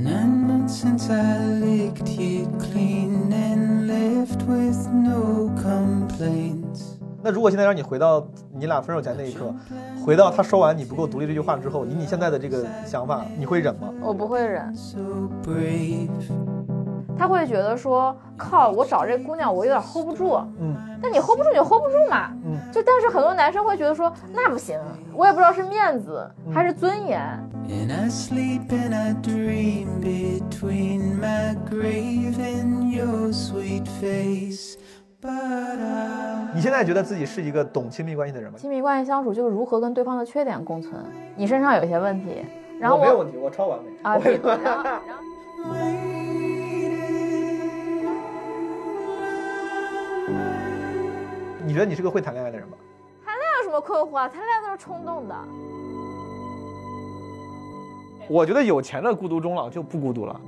[0.00, 6.98] Nine months since I licked you clean and left with no complaints.
[7.20, 8.24] 那如果现在让你回到
[8.54, 9.52] 你俩分手前那一刻，
[10.04, 13.92] 回到他说完你不够独立这句话之后，以你现在的这个想法，你会忍吗？
[14.00, 15.00] 我不会忍，So
[15.42, 16.08] brave.
[17.18, 20.34] 他会觉得说，靠，我找这姑娘我有点 hold 不住。
[20.60, 22.30] 嗯但你 hold 不住你就 hold 不住嘛。
[22.44, 24.78] 嗯，就但是很多男生会觉得说，那不行，
[25.14, 27.20] 我也不知道是面子还是尊严。
[27.68, 34.76] And I sleep and I dream between my grave and your sweet face.
[35.20, 35.30] But
[35.78, 38.58] I 你现在觉得自己是一个懂亲密关系的人吗？
[38.58, 40.94] 亲密关系相处就是如何跟对方的缺点共存。
[41.36, 42.44] 你身上有一些问题，
[42.80, 43.90] 然后我我没有问题，我超完美。
[44.02, 44.82] 啊，然后
[45.64, 45.76] 然后
[51.68, 52.78] 你觉得你是个会谈恋爱的人吗？
[53.22, 54.26] 谈恋爱有什么困惑啊？
[54.26, 55.34] 谈恋爱都是冲动的。
[58.26, 60.40] 我觉得有钱的孤独终老就不孤独了。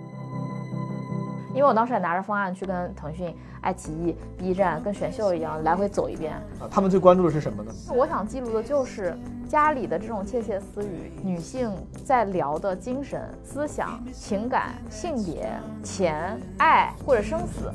[1.51, 6.33] 因为我当时也拿着方案去跟腾讯、爱奇艺、B 站跟选秀一样来回走一遍。
[6.59, 7.71] 啊，他们最关注的是什么呢？
[7.95, 9.15] 我想记录的就是
[9.51, 11.73] 家里的这种窃窃私语，女性
[12.05, 15.51] 在聊的精神、思想、情感、性别、
[15.83, 17.69] 钱、爱或者生死。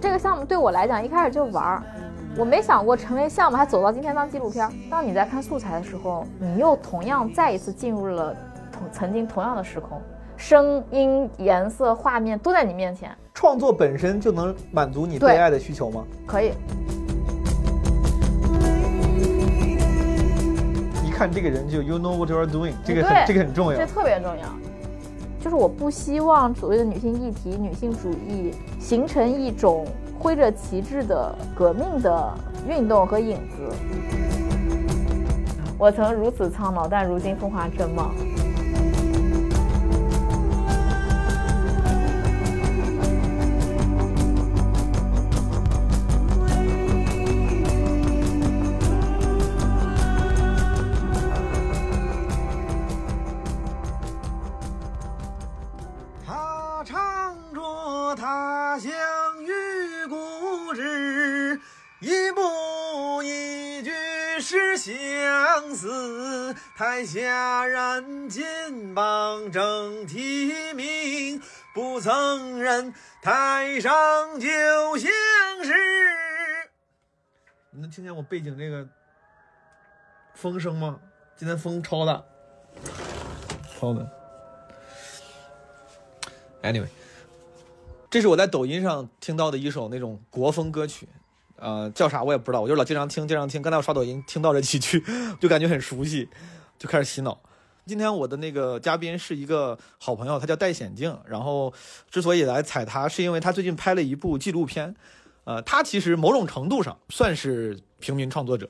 [0.00, 1.82] 这个项目对我来讲一开始就玩儿，
[2.36, 4.72] 我没想过成为项目，还走到今天当纪录片儿。
[4.90, 8.34] 当你在看素材的时候，你又同样再一次进入了
[8.72, 10.02] 同曾经同样的时空，
[10.36, 16.04] 声音、颜色、画面都在你面前，创作本身就能满足你对被爱的需求吗？
[16.26, 16.50] 可以。
[21.14, 23.86] 看这个人就 you know what you are doing，这个很这个很重要这。
[23.86, 24.48] 特别重要。
[25.40, 29.86] 就是我不希望所谓的女性议题、女性主义形成一种
[30.18, 32.34] 挥着旗帜的革命的
[32.66, 33.76] 运动和影子。
[35.78, 38.10] 我曾如此苍老，但如今风华正茂。
[66.76, 71.40] 台下燃金榜正题名，
[71.72, 72.92] 不曾认
[73.22, 73.92] 台上
[74.40, 74.48] 就
[74.98, 75.08] 像
[75.62, 75.72] 是。
[77.70, 78.84] 你能听见我背景这个
[80.34, 80.98] 风声吗？
[81.36, 82.20] 今天风超大，
[83.78, 84.10] 超的。
[86.60, 86.88] Anyway，
[88.10, 91.08] 这是我在抖音上听到的一首那种国风歌曲，
[91.54, 93.62] 呃，叫啥我也不知道，我就老经常听，经常听。
[93.62, 95.04] 刚才我刷抖音听到这几句，
[95.40, 96.28] 就感觉很熟悉，
[96.78, 97.38] 就开始洗脑。
[97.86, 101.16] 今天我的那个嘉宾是一个好朋友，他叫戴显镜。
[101.26, 101.72] 然后
[102.10, 104.94] 之所以来踩他，是因为他最近拍了一部纪录片。
[105.44, 108.66] 呃，他其实某种程度上算是平民创作者，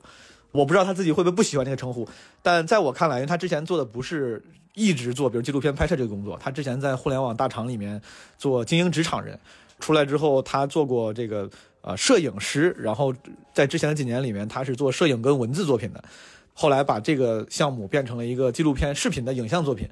[0.50, 2.04] 我不知道他自己会不会不喜欢这个称呼，
[2.42, 4.42] 但在我看来，因为他之前做的不是
[4.74, 8.02] 一直做，比如纪录片拍摄这个工作，他之前在互联网大厂里面
[8.36, 9.38] 做精英职场人，
[9.78, 11.48] 出来之后他做过这个
[11.82, 13.14] 呃摄影师，然后
[13.52, 16.02] 在之前的几年里面，他是做摄影跟文字作品的，
[16.54, 19.86] 后来把这个项目变成了一个纪录片视频的影像作品，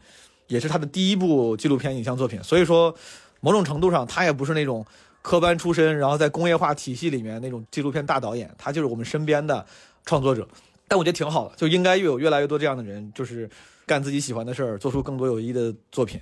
[0.47, 2.95] 也是他的第一部纪录片影像作品，所以说
[3.41, 4.87] 某种程度上他也不是那种。
[5.25, 9.65] 科班出身，然后在工业化体系里面那种纪录片大导演，他就是我们身边的
[10.05, 10.45] 创作者。
[10.89, 13.49] 但我觉得挺好的，就应该有越来越多这样的人，就是
[13.87, 16.21] 干自己喜欢的事儿，做出更多有意义的作品。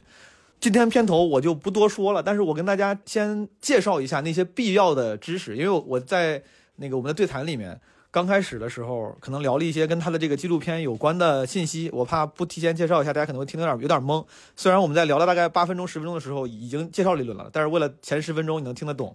[0.61, 6.43] 今天片头我就不多说了，但是我跟大家先介绍一下那些必要的知识，因为我在
[6.77, 7.81] 那个我们的对谈里面，
[8.13, 14.25] 刚开始的时候可能聊了一些跟他的这个纪录片有关的信息，我怕不提前介绍一下，大家可能会听得有点有点懵。
[14.57, 19.15] 虽然我们在聊了大概八分钟十分钟的时候已经介绍理论了，但是为了前十分钟你能听得懂，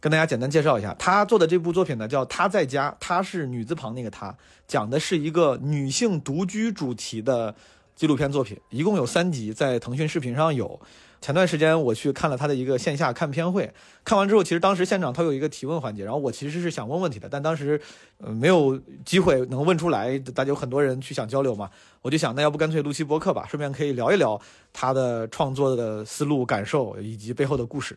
[0.00, 4.34] 跟大家简单介绍一下，他做的这部作品呢叫《她在家》，她是女字旁那个她，
[4.66, 7.54] 讲的是一个女性独居主题的
[7.94, 10.80] 纪录片作品，一共有三集，在腾讯视频上有。
[11.22, 13.72] 前段时间我去看了他的一个线下看片会，
[14.04, 17.80] 看完之后，其实当时现场他有一个提问环节，然后我其实是想问问题的，但当时
[18.18, 21.70] 呃没有机会能问出来，大家有很多人去想交流嘛，
[22.02, 24.38] 我就想那要不干脆录期播客吧，顺便可以聊一聊
[24.72, 27.96] 他的创作的思路、感受以及背后的故事。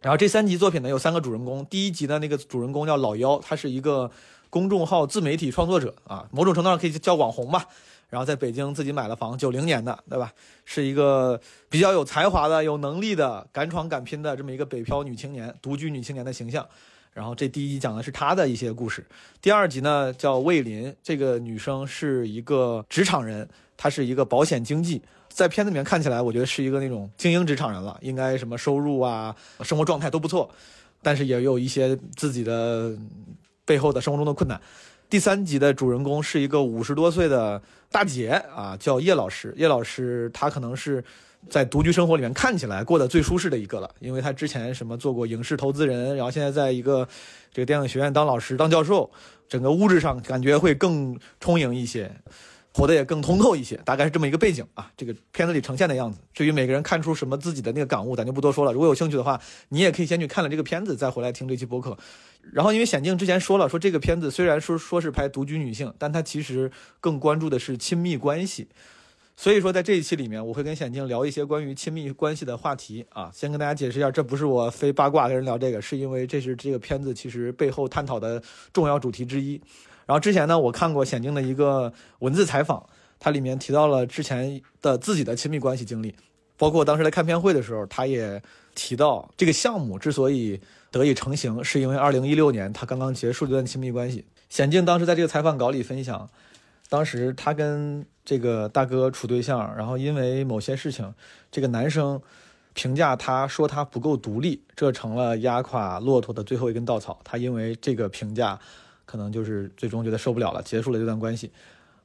[0.00, 4.10] 然后这三集作品呢有三个主人公，第一集的那个主人公叫老妖，他是一个
[4.48, 7.66] 公众号自媒体创作者啊，某种程度上可以叫网红吧。
[8.12, 10.30] 然后在北京自己买了房，九零年的，对吧？
[10.66, 16.68] 是一个比较有才华的、有能力的、敢闯敢拼的这么一个北漂女青年、独居女青年的形象。
[17.14, 19.02] 然后这第一集讲的是她的一些故事，
[19.40, 23.48] 第二集呢叫魏林，这个女生是一个职场人，
[23.78, 25.00] 她是一个保险经纪，
[25.30, 30.50] 在片子里面看起来，我觉得是一个那种精英职场人了，应该什么收入啊、生活状态都不错，
[31.00, 32.94] 但是也有一些自己的
[33.64, 34.60] 背后的生活中的困难。
[35.12, 37.60] 第三集的主人公是一个五十多岁的
[37.90, 39.52] 大姐啊，叫叶老师。
[39.58, 41.04] 叶老师她可能是
[41.50, 47.06] 在独居生活里面看起来过得最舒适的一个了，因为她之前什么做过影视投资人，然后现在在一个
[47.52, 49.10] 这个电影学院当老师、当教授，
[49.46, 52.10] 整个物质上感觉会更充盈一些。
[52.74, 54.90] 活得也更通透一些，大概是这么一个背景啊。
[54.96, 58.72] 这个片子里呈现的样子，至于每个人看出什么自己的那个感悟，咱就不多说了。
[58.72, 61.96] 如果有兴趣的话，你也可以先去看了这个片子，再回来听这期播客。
[62.52, 68.68] 然后，因为显静之前说了，说这个片子虽然说说是拍独居女性，但它其实更关注的是亲密关系。
[69.36, 73.30] 所以说，在这一期里面，我会跟显静聊一些关于亲密关系的话题啊。
[73.32, 78.42] 先跟大家解释一下，这不是我非八卦跟人聊这个，是因为这是这个片子其实背后探讨的
[78.72, 79.60] 重要主题之一。
[80.06, 82.84] 然后之前呢，我看过显静的一个文字采访，
[83.20, 86.14] 它里面提到了之前的自己的亲密关系经历，
[86.56, 88.42] 包括当时来看片会的时候，他也
[88.74, 90.60] 提到这个项目之所以
[90.90, 94.24] 得以成型，是因为2016年他刚刚结束这段亲密关系。
[94.48, 96.28] 显静当时在这个采访稿里分享，
[96.88, 101.14] 当时他跟这个大哥处对象，然后因为某些事情，
[101.50, 102.20] 这个男生
[102.74, 107.20] 评价他说他不够独立，这成了压垮骆驼的最后一根稻草。
[107.22, 108.58] 他因为这个评价。
[109.12, 111.52] 可能就是最终觉得受不了了，结束了这段关系。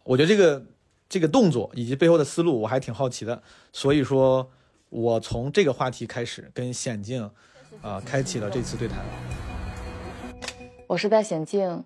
[0.04, 0.62] 我觉得这个
[1.08, 3.42] 这个动作以及背后的思路，我还挺好奇的。
[3.72, 4.52] 所以说，
[4.90, 7.32] 我从这个话题开始跟显静
[7.82, 9.00] 啊，开启了这次对谈。
[10.86, 11.86] 我是在显静，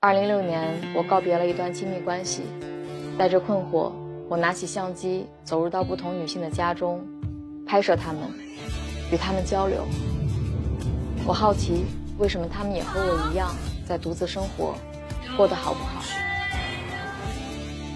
[0.00, 2.44] 二零六年，我告别了一段亲密关系，
[3.18, 3.92] 带着困惑，
[4.26, 7.06] 我拿起相机，走入到不同女性的家中，
[7.66, 8.22] 拍摄她们，
[9.12, 9.84] 与她们交流。
[11.26, 11.84] 我好奇，
[12.16, 13.54] 为什么她们也和我一样？
[13.86, 14.74] 在独自生活，
[15.36, 16.02] 过得好不好？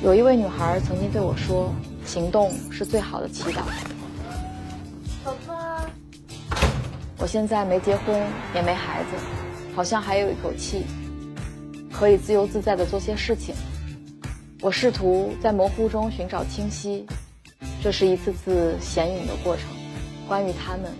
[0.03, 1.73] 有一位女孩曾经对我说
[2.05, 3.63] ：“行动是最好的祈祷。”
[5.25, 5.87] 宝宝，
[7.19, 8.15] 我现在没结婚，
[8.55, 9.11] 也没孩子，
[9.75, 10.85] 好像还有一口气，
[11.91, 13.55] 可以自由自在的做些事情。
[14.61, 17.07] 我试图在模糊中寻找清晰，
[17.83, 19.65] 这是一次次显影的过程，
[20.29, 20.93] 关于他们，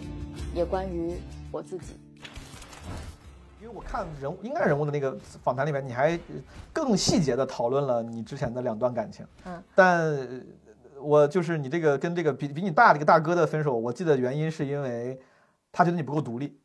[0.55, 1.13] 也关于
[1.51, 1.95] 我自己。
[3.67, 6.17] 因为我看人物应该人物的那个访谈里面，你还
[6.73, 9.27] 更细节的讨论了你之前的两段感情。
[9.45, 10.17] 嗯，但
[11.01, 15.21] 我就是你这个跟这个比比你大这个大哥的分手，我记得原因是因为
[15.73, 16.57] 他觉得你不够独立，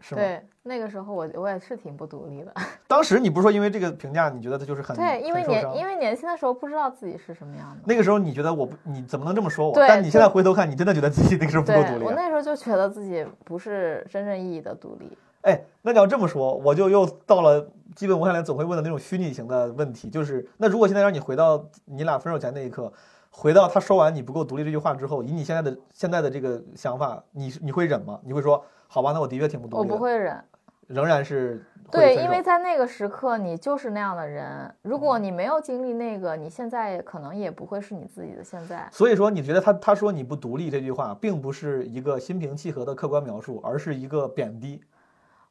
[0.00, 0.20] 是吗？
[0.20, 2.52] 对，那个时候我我也是挺不独立的。
[2.88, 7.82] 当时你不是说因为这个评价，你觉得他就是很对，因为年因为年轻的时候不知道自己是什么样的。
[7.84, 9.74] 那个时候你觉得我不你怎么能这么说我？
[9.76, 12.06] 但你现在回头看，你真的觉得自己那个时候不够独立啊。
[12.06, 15.16] 我那时候就觉得自己不是真正意义的独立。
[15.42, 22.92] 哎，那你要这么说，我就又到了基本我下来总会问的那种虚拟型的问题，就是那如果现在让你回到你俩分手前那一刻，
[23.30, 28.20] 回到他说完你不够独立这句话之后，以你现在的现在的这个想法，你你会忍吗？
[28.24, 30.42] 你会说好吧，那我的确挺不独我立的，不会忍。
[30.88, 34.72] 仍然是对，因为在那个时刻你就是那样的人。
[34.82, 38.86] 如果你没有经历那个，你现在可能也不会是你自己的现在。
[38.92, 44.82] 所以说，你觉得他他说你不独立这句话，并不是一个心平气和的客观描述，而是一个贬低。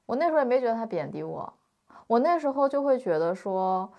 [0.05, 1.51] 我那时候也没觉得他贬低我，
[2.07, 3.91] 我那时候就会觉得说，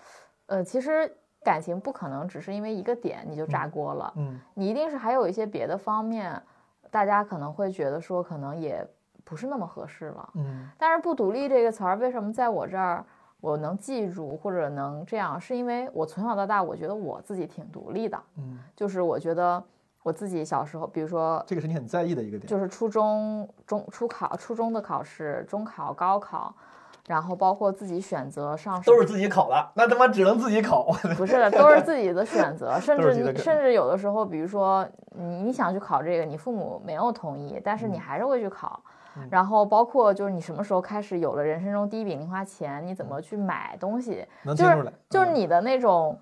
[0.45, 1.11] 呃，其实
[1.43, 6.41] 感情不可能只是因为一个点你就炸锅了，嗯你一定是还有一些别的方面，
[6.91, 8.85] 大家可能会觉得说可能也
[9.23, 10.29] 不是那么合适了。
[10.35, 13.03] 嗯但是“不独立”这个词儿为什么在我这儿
[13.41, 19.61] 我能记住或者能这样，是因为我从小到大我觉得我自己挺独立的，嗯，就是我觉得
[20.03, 22.45] 我自己小时候，比如说这个是你很在意的一个点。
[22.47, 26.53] 就是初中中初考、初中的考试、中考、高考，
[27.07, 30.83] 然后包括自己选择上都是自己考的，那他妈只能自己考。
[31.17, 38.79] 不是的，都是自己的选择， 甚至你甚至有的时候，比如说你你想去考这个，你父母没有同意，但是你嗯还是会去考。
[39.15, 44.25] 嗯然后包括就是你什么时候开始有了人生中第一笔零花钱，你怎么去买东西，
[44.57, 46.19] 就是就是你的那种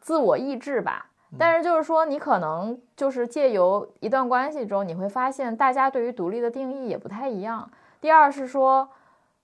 [0.00, 1.06] 自我意志吧。
[1.38, 7.70] 但是就是说，你可能就是借由一段关系中，你会发现大家对于独立的定义也不太一样。
[8.00, 8.88] 第二是说，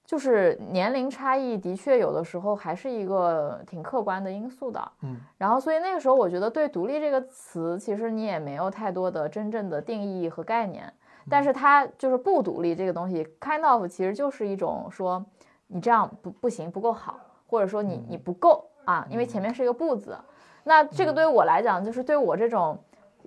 [0.04, 4.92] 就是年龄差异的确有的时候还是一个挺客观的因素的。
[5.02, 10.92] 嗯，然后所以那个时候我觉得对“独立”这个词，其实你也没有太多的真正的定义和概念。
[11.30, 15.24] 但是它就是不独立这个东西，kind of 其实就是一种说
[15.66, 20.16] 你这样不不行，不够好，或者说你你不够啊，因为前面是一个不字。
[20.64, 22.78] 那这个对于我来讲，就是对我这种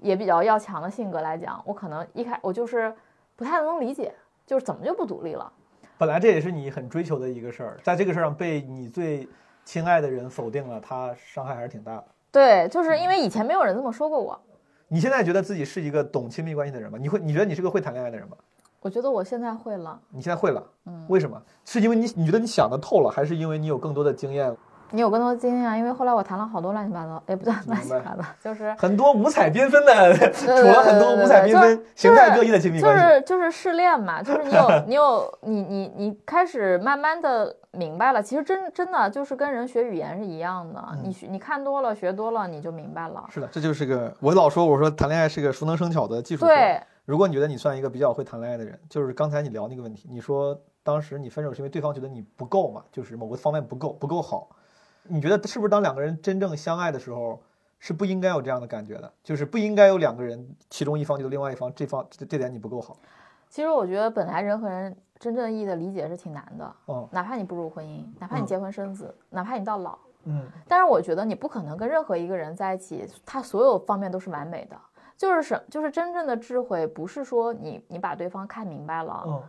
[0.01, 2.93] 也比较要强的性格来讲，我可能一开我就是
[3.35, 4.13] 不太能理解，
[4.45, 5.51] 就是怎么就不独立了。
[5.97, 9.27] 本来这也是你很追求的一个事儿，在这个事儿上被你最
[9.63, 12.05] 亲爱的人否定了，他伤害还是挺大的。
[12.31, 14.39] 对，就是因为以前没有人这么说过我，
[14.87, 16.97] 你现在觉得自己是一个懂亲密关系的人吗？
[16.99, 18.35] 你会，你觉得你是个会谈恋爱的人吗？
[18.79, 19.99] 我觉得我现在会了。
[20.09, 21.39] 你现在会了，嗯，为什么？
[21.65, 24.55] 是因为你你觉得你想的透了，还是因为你有更多的经验？
[24.91, 33.15] 你有更多经验啊，因为后来我谈了好多乱七八糟，也不叫乱七八糟，就是很多五彩缤纷的，处 了很多五彩缤纷、形态各异的亲密就关系。
[33.15, 43.25] 是就是试炼嘛，就是你有你有你你你开始慢慢的明白了，其实真真的就是跟人学语言是一样的，嗯你学你看多了学多了你就明白了。
[43.29, 46.47] 是的，这就是个我老说，我说谈恋爱是个熟能生巧的技术活。
[46.47, 54.49] 对，如果你觉得你算一个比较会谈恋爱的人，就是刚才你聊那个问题，你说当时你分手是因为对方觉得你不够嘛，就是某个方面不够不够好。
[55.03, 57.41] 你觉得是不是当两个人真正相爱的时候，
[57.79, 59.11] 是不应该有这样的感觉的？
[59.23, 62.97] 就是不应该有两个人其中一方觉得另外一方这方这这点你不够好。
[63.49, 74.77] 其实我觉得本来人和人真正意义的理解是挺难的，嗯哪怕你步入婚姻，哪怕你嗯结婚生子，哪怕你到老，嗯但是我觉得你不可能跟任何一个人在一起，他所有方面都是完美的。
[75.17, 79.43] 就是什，就是真正的智慧，不是说你你把对方看明白了，嗯，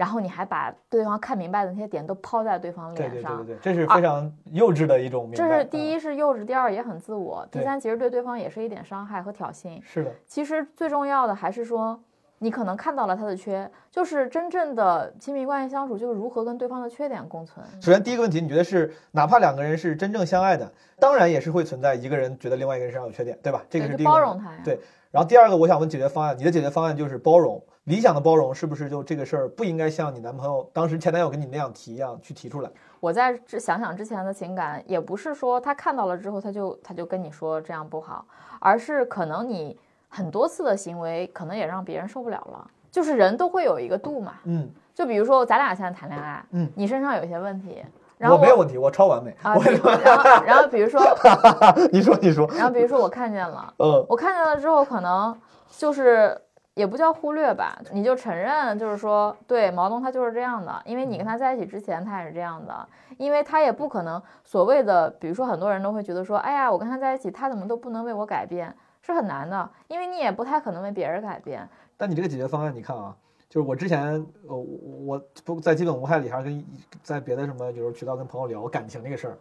[0.00, 3.36] 然后你还把对方看明白的那些点都抛在对方脸上。
[3.36, 5.30] 对对对对，这是非常幼稚的一种。
[5.30, 9.78] 这是第嗯一是幼稚，第二也很自我，第三其实对对方也是一点伤害和挑衅。
[9.82, 12.00] 是的，其实最重要的还是说，
[12.38, 17.62] 你可能看到了他的缺，就是真正的亲密关系相处，就是如何跟对方的缺点共存。
[17.82, 23.62] 首先第一个问题，你觉得是哪怕两个人是真正相爱的，当然也是会存在一个人觉得另外一个人身上有缺点，对吧？
[23.68, 24.60] 这个是第一个包容他呀。
[24.64, 24.80] 对
[25.10, 27.62] 然后第二个，我想问解决方案，你的解决方案就是包容。
[27.84, 32.70] 理想的包容是不是就这个事儿不应该像你男朋友当时前男友跟你那样提一样去提出来？
[33.00, 38.24] 我在之想想之前的情感，也不是说他看到了之后他就他就跟你说这样不好，
[38.60, 42.70] 而是可能你很多次的行为可能也让别人受不了了。
[42.90, 47.82] 就是人都会有一个度嘛，嗯，就比如说咱俩现在谈恋爱，嗯，你身上有一些问题，
[48.18, 49.34] 然后我没有问题，我超完美。
[49.42, 49.70] 啊，比
[50.04, 51.00] 然后然后比如说，
[51.92, 55.38] 你说，你说，然后比如说我看见了，嗯我看见了之后，可能
[55.70, 56.36] 就是
[56.74, 71.68] 也不叫忽略吧，你就承认，就是说，对毛东他就是这样的，因为你跟他在一起之前他也是这样的，因为他也不可能所谓的，比如说很多人都会觉得说，哎呀，我跟他在一起，他怎么都不能为我改变，是很难的，因为你也不太可能为别人改变。
[71.96, 73.14] 但你这个解决方案，你看啊，
[73.48, 74.12] 就是我之前，
[74.48, 74.64] 呃，我
[75.04, 76.64] 我不在基本无害里，还是跟
[77.02, 79.38] 在别的什么有时候渠道跟朋友聊感情这个事儿，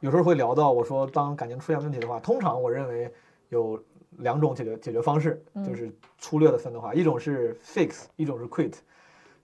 [0.00, 3.10] 有时候会聊到我说，当感情出现问题的话，通常我认为
[3.48, 3.80] 有
[4.18, 5.64] 两种解决解决方式，嗯。
[5.64, 8.74] 就是粗略的分的话，一种是 fix，一种是 quit，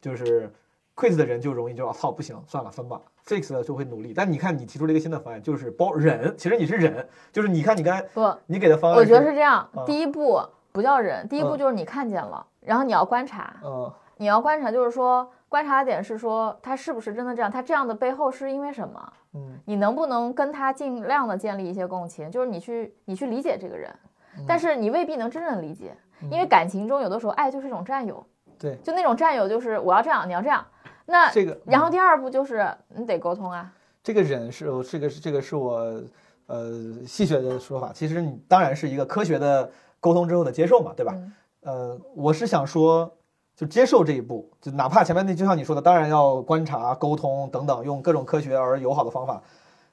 [0.00, 0.50] 就是
[0.97, 3.00] quit 的人就容易就啊操不行，算了分吧。
[3.27, 10.41] fix 的就会努力，但你看你提出了一个新的方案，就是包忍，其实你是忍，就是你看你刚才不，你给的方案，我觉得是这样嗯，第一步
[10.73, 11.59] 不叫忍，第一步嗯。
[11.59, 13.93] 就是你看见了，然后你要观察，嗯。
[14.17, 19.12] 你要观察，就是说观察的点是说他是不是真的这样，他这样的背后是因为什么？
[19.35, 19.59] 嗯。
[19.65, 22.31] 你能不能跟他尽量的建立一些共情？
[22.31, 24.10] 就是你去你去理解这个人，嗯
[24.47, 25.97] 但是你未必能真正理解，
[26.31, 28.25] 因为感情中有的时候爱就是一种占有，
[28.59, 28.77] 对。
[28.85, 30.65] 就那种占有就是我要这样，你要这样，
[31.07, 33.73] 那这个然后第二步就是你得沟通啊，
[34.03, 36.03] 这个忍是这个是这个是我
[36.47, 36.73] 呃
[37.07, 41.13] 戏谑的说法，其实你当然是一个科学的沟通之后的接受嘛，对吧？
[41.15, 41.33] 嗯。
[41.63, 43.19] 呃，我是想说，
[43.55, 49.43] 就接受这一步，就哪怕前面那就像你说的，当然要观察、沟通等等，用各种科学而友好的方法，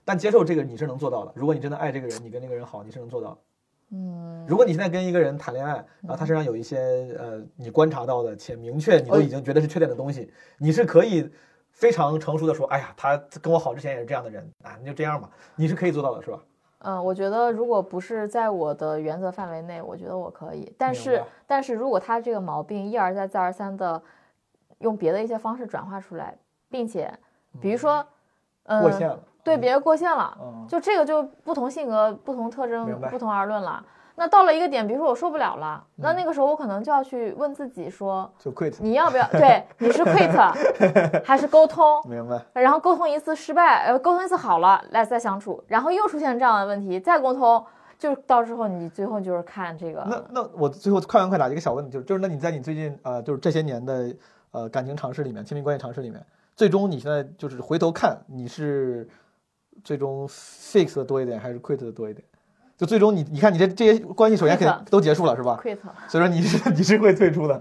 [0.05, 1.31] 但接受这个你是能做到的。
[1.35, 3.37] 如果你真的爱这个人，你跟那个人好，你是能做到的。
[3.91, 6.77] 嗯，如果你现在跟一个人谈恋爱，然后他身上有一些
[7.17, 11.31] 呃你观察到的且明确你都已经觉得是缺点的东西，你是可以
[11.71, 16.39] 非常成熟的说，哎呀，他跟我好之前也是这样的人啊，那就这样吧，你是可以做到的，是吧？
[16.79, 20.71] 嗯，我觉得如果不是在我的原则范围内，我觉得我可以。
[20.77, 23.99] 但是，但是如果他这个毛病一而再再而三的
[24.79, 26.37] 用别的一些方式转化出来，
[26.69, 27.11] 并且
[27.59, 28.05] 比如说，
[28.65, 33.83] 嗯、嗯过线了，对别人过线了，嗯，就这个就不同性格、不同特征不同而论了。
[34.19, 39.27] 那到了一个点，比如说我受不了了，那嗯那个时候我可能就要去问自己说，就 quit，你要不要？
[39.27, 40.31] 对，你是 quit
[41.23, 42.01] 还是沟通？
[42.09, 42.43] 明白？
[42.59, 47.63] 然后沟通一次失败，呃，沟通一次好了，来再相处，然后又出现这样的问题，再沟通，
[47.99, 54.11] 就到时候你最后就是看这个，那那我最后快问快答一个小问题，就是就是那你在你最近呃就是这些年的
[54.49, 56.19] 呃感情尝试里面，亲密关系尝试里面，
[56.55, 59.07] 最终你现在就是回头看你是
[59.83, 62.23] 最终 fix 的多一点还是 quit 的多一点？
[62.77, 65.95] 就最终你你看你这这些关系首先肯 Quit 定都结束了是吧？quit 了。
[66.07, 67.59] 所以说你是你是会退出的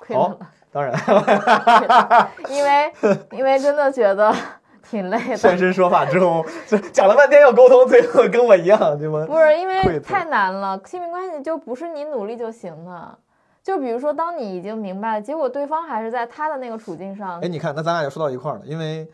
[0.00, 0.38] ，quit 好了，
[0.72, 0.92] 当然。
[0.92, 2.30] 了。
[2.48, 2.92] 因为
[3.30, 4.34] 因为真的觉得
[4.82, 9.24] 挺累的，现身说法之后，就讲了半天要沟通，最后跟我一样对吗？
[9.26, 13.16] 不是因为太难了，亲密关系就不是你努力就行的，
[13.62, 19.08] 就比如说，当你已经明白了，结果对方还是在他的那个处境上哎，你看，那咱俩就说到一块儿了，因为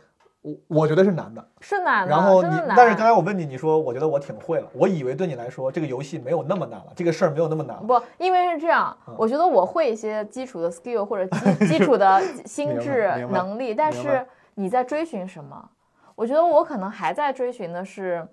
[0.47, 1.45] 我我觉得是难的。
[1.61, 2.49] 是难的，然后你。
[2.77, 7.83] 但是刚才我问你，你说我觉得我挺会了，我以为对你来说这个游戏没有那么难了，这个事儿没有那么难了。
[7.83, 11.27] 不，因为是这样，嗯我觉得我会一些基础的 skill 或者
[11.59, 14.25] 基基础的 心智能力，但是
[14.55, 15.69] 你在追寻什么？
[16.15, 18.27] 我觉得我可能还在追寻的是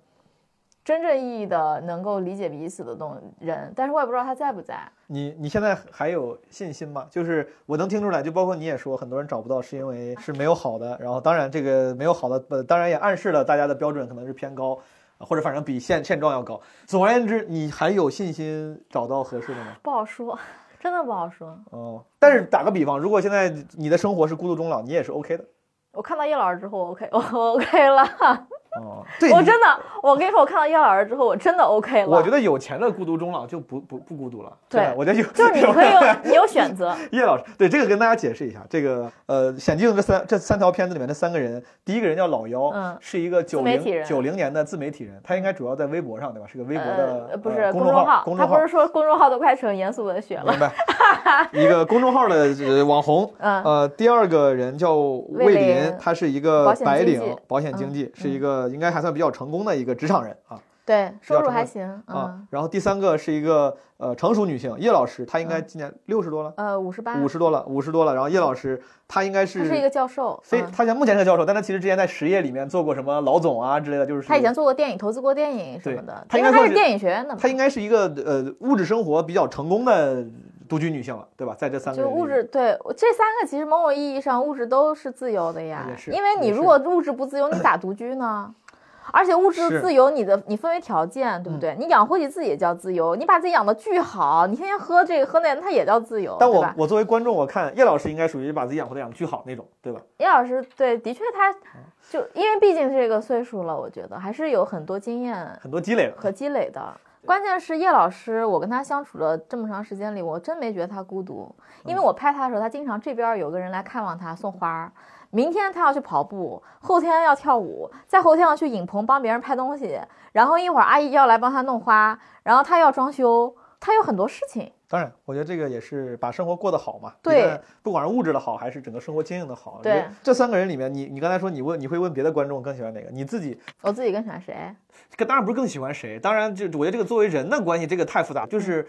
[0.84, 4.78] 真正意义的能够理解彼此的东人，但是我也不知道他在不在。
[5.08, 7.08] 你你现在还有信心吗？
[7.10, 14.78] 就是我能听出来，就包括你也说，很多人找不到是因为是没有好的，然后当然这个没有好的，呃，当然也暗示了大家的标准可能是偏高，
[15.20, 16.60] 啊或者反正比现现状要高。
[16.86, 19.78] 总而言之，你还有信心找到合适的吗？
[19.82, 20.38] 不好说，
[20.82, 21.58] 真的不好说。
[21.72, 25.46] 哦，但是打个比方，如果现在你的生活是孤独终老，你也是 OK 的。
[25.94, 27.20] 我看到叶老师之后我，OK，我
[27.54, 28.48] OK 了。
[28.82, 32.08] 哦，对，我真的，我跟你说，我看到叶老师之后，我真的 OK 了。
[32.08, 34.52] 我觉得有钱的孤独终老就不不不孤独了。
[34.70, 36.96] 对我觉得有就是你可以有， 你有选择。
[37.12, 46.48] 叶老师，对这个跟大家解释一下，这个呃，险境这三这三条片子里面的三个人，第一个人叫老妖，嗯是一个九零九零年的自媒体人，他应该主要在微博上对吧？
[46.52, 50.60] 是个微博的、呃，不呃是公众号，公众号他不是，说公众号都快成严肃文学了明。
[50.60, 50.72] 白？
[51.54, 53.32] 一个公众号的呃网红。
[53.38, 60.60] 嗯，呃，第二个人叫魏魏林林，他是一个白领保险经纪，是一个应该还算比较成功的一个职场人啊。
[60.86, 61.82] 对，收入还行。
[61.82, 68.14] 啊嗯，，然后第三个是一个呃成熟女性叶老师，她应该今年六十多了，呃，五十八，五十多了，五十多了。
[68.14, 70.38] 然后叶老师她应该是她是一个教授。
[70.44, 76.26] 非，嗯她现在目前是个教授，但她其实之前在实业里面做过什么老总啊之类的，就是她以前做过电影，投资过电影什么的。
[76.28, 77.48] 她应该算是电影学院的嘛他。
[77.48, 80.26] 应该是一个呃物质生活比较成功的
[80.68, 81.56] 独居女性了，对吧？
[81.58, 88.54] 在这三个就物质对这三个，其实某种意义上物质都是自由的呀因为你如果物质不自由，你咋独居呢？
[89.12, 91.76] 而且物质是自由，你的你分为条件，对不对？
[91.78, 96.66] 你养活你自己也叫自由，你把自己养的巨好，你天天喝这个喝那个，它也叫自由，但我？
[96.78, 100.00] 我作为观众，我看叶老师应该属于把自己养活的养的巨好那种，对吧？
[100.20, 106.10] 叶老师对，的确他嗯就因为毕竟这个岁数了，我觉得还是有很多经验很多积累。
[106.16, 106.82] 和积累的。
[107.26, 112.04] 关键是叶老师，我跟他相处了这么长时间里，我真没觉得他孤独，因为嗯。
[112.04, 114.92] 我拍他的时候，他经常这边有个人来看望他送花儿，
[115.30, 120.02] 明天他要去跑步，后天要跳舞，再后天要去影棚帮别人拍东西，
[120.34, 124.74] 然后一会儿阿姨要来帮他弄花，然后他要装修，他有很多事情。
[124.94, 127.16] 当然，我觉得这个也是把生活过得好嘛。
[127.24, 129.82] 对，不管是物质的好，还是整个生活经营的好。
[130.22, 133.10] 这三个人里面，你你刚才说你问你会问别的观众更喜欢哪个？
[133.10, 134.72] 你自己我自己更喜欢谁？
[135.10, 138.46] 这个当然不是更喜欢谁，当然就我觉得这个作为人的关系，这个太复杂。
[138.46, 138.88] 就是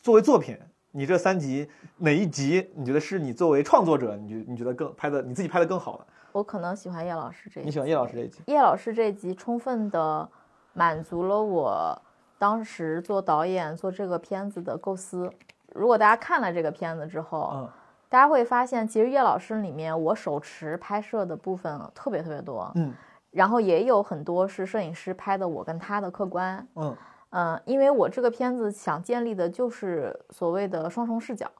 [0.00, 0.58] 作为作品，
[0.92, 6.06] 你这三集哪一集你觉得是你作为创作者，你觉你觉得更拍的你自己拍的更好的？
[6.32, 8.38] 我可能喜欢叶老师这一你喜欢叶老师这一集？
[8.46, 10.26] 叶老师这集充分的
[10.72, 12.02] 满足了我
[12.38, 15.30] 当时做导演做这个片子的构思。
[15.72, 17.68] 如果大家看了这个片子之后，嗯，
[18.08, 22.94] 大家会发现，其实叶老师里面我手持拍摄的部分特别特别多，嗯
[23.30, 26.96] 然后也有很多是摄影师拍的我跟他的客观，嗯
[27.30, 31.50] 嗯，因为我这个片子想建立的就是所谓的双重视角，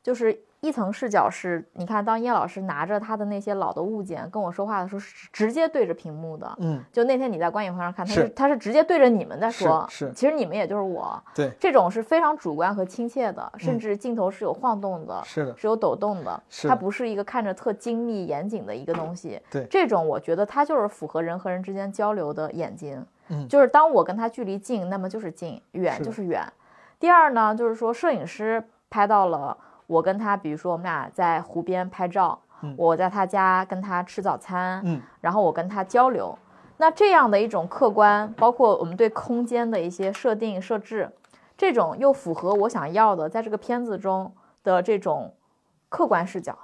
[0.00, 6.52] 就是一层视角是，你看当叶老师拿着他的那些老的物件跟我说话的时候，是直接对着屏幕的。
[6.58, 11.22] 嗯，就那天你在观影会上看，他是是他是直接对着你们在说，是是其实你们也就是我。
[11.34, 19.40] 对，这种是非常主观和亲切的，甚嗯至镜头是有晃动的，是的，是有抖动的，是的它不是一个看着特精密严谨的一个东西。
[19.50, 23.04] 对这种我觉得它就是符合人和人之间交流的眼睛。
[23.30, 26.42] 嗯就是当我跟他距离近，那么就是近；远就是远。
[26.98, 29.54] 第二呢，就是说摄影师拍到了
[29.88, 36.38] 我跟他，比如说我们俩在湖边拍照，嗯我在他家跟他吃早餐，嗯然后我跟他交流。
[36.76, 41.10] 那这样的一种客观，包括我们对空间的一些设定设置，
[41.56, 45.34] 这种又符合我想要的，在这个片子中的这种
[45.88, 46.56] 客观视角，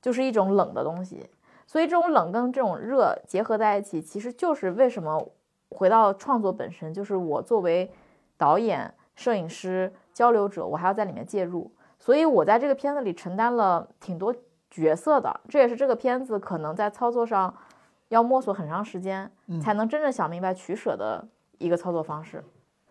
[0.00, 1.28] 就是一种冷的东西。
[1.66, 5.30] 所以这种冷跟这种热结合在一起，其实就是为什么
[5.68, 7.92] 回到创作本身，就是我作为
[8.38, 11.70] 导演、摄影师、交流者，我还要在里面介入。
[11.98, 14.34] 所以我在这个片子里承担了挺多
[14.70, 17.54] 角色的，这也是这个片子可能在操作上
[18.08, 21.26] 要摸索很长时间，嗯才能真正想明白取舍的
[21.58, 22.44] 一个操作方式。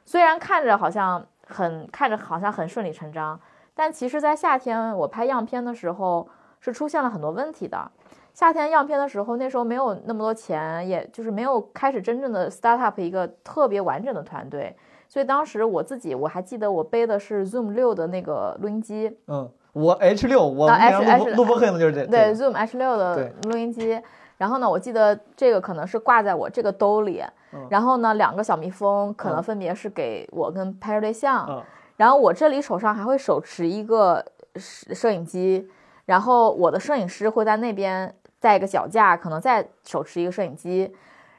[0.06, 3.40] 虽然看着好像很看着好像很顺理成章，
[3.74, 6.28] 但其实，在夏天我拍样片的时候
[6.60, 7.92] 是出现了很多问题的。
[8.34, 14.76] 夏天样片的时候，那时候没有那么多钱，也就是没有开始真正的 start up 一个特别完整的团队，
[15.08, 24.02] 所以当时我自己我还记得我背的是 Zoom 六的那个录音机，嗯，我 H 六，我啊们俩 H- 录录播课的就是这，对这个 Zoom H 六的录音机。
[24.38, 31.64] 然后呢，我记得这个可能是挂在我这个兜里，嗯然后呢，两个小蜜蜂可能嗯分别是给我跟拍摄对象，嗯
[31.96, 34.24] 然后我这里手上还会手持一个
[34.56, 35.68] 摄摄影机，
[36.06, 40.94] 然后我的摄影师会在那边带一个脚架，可能再手持一个摄影机。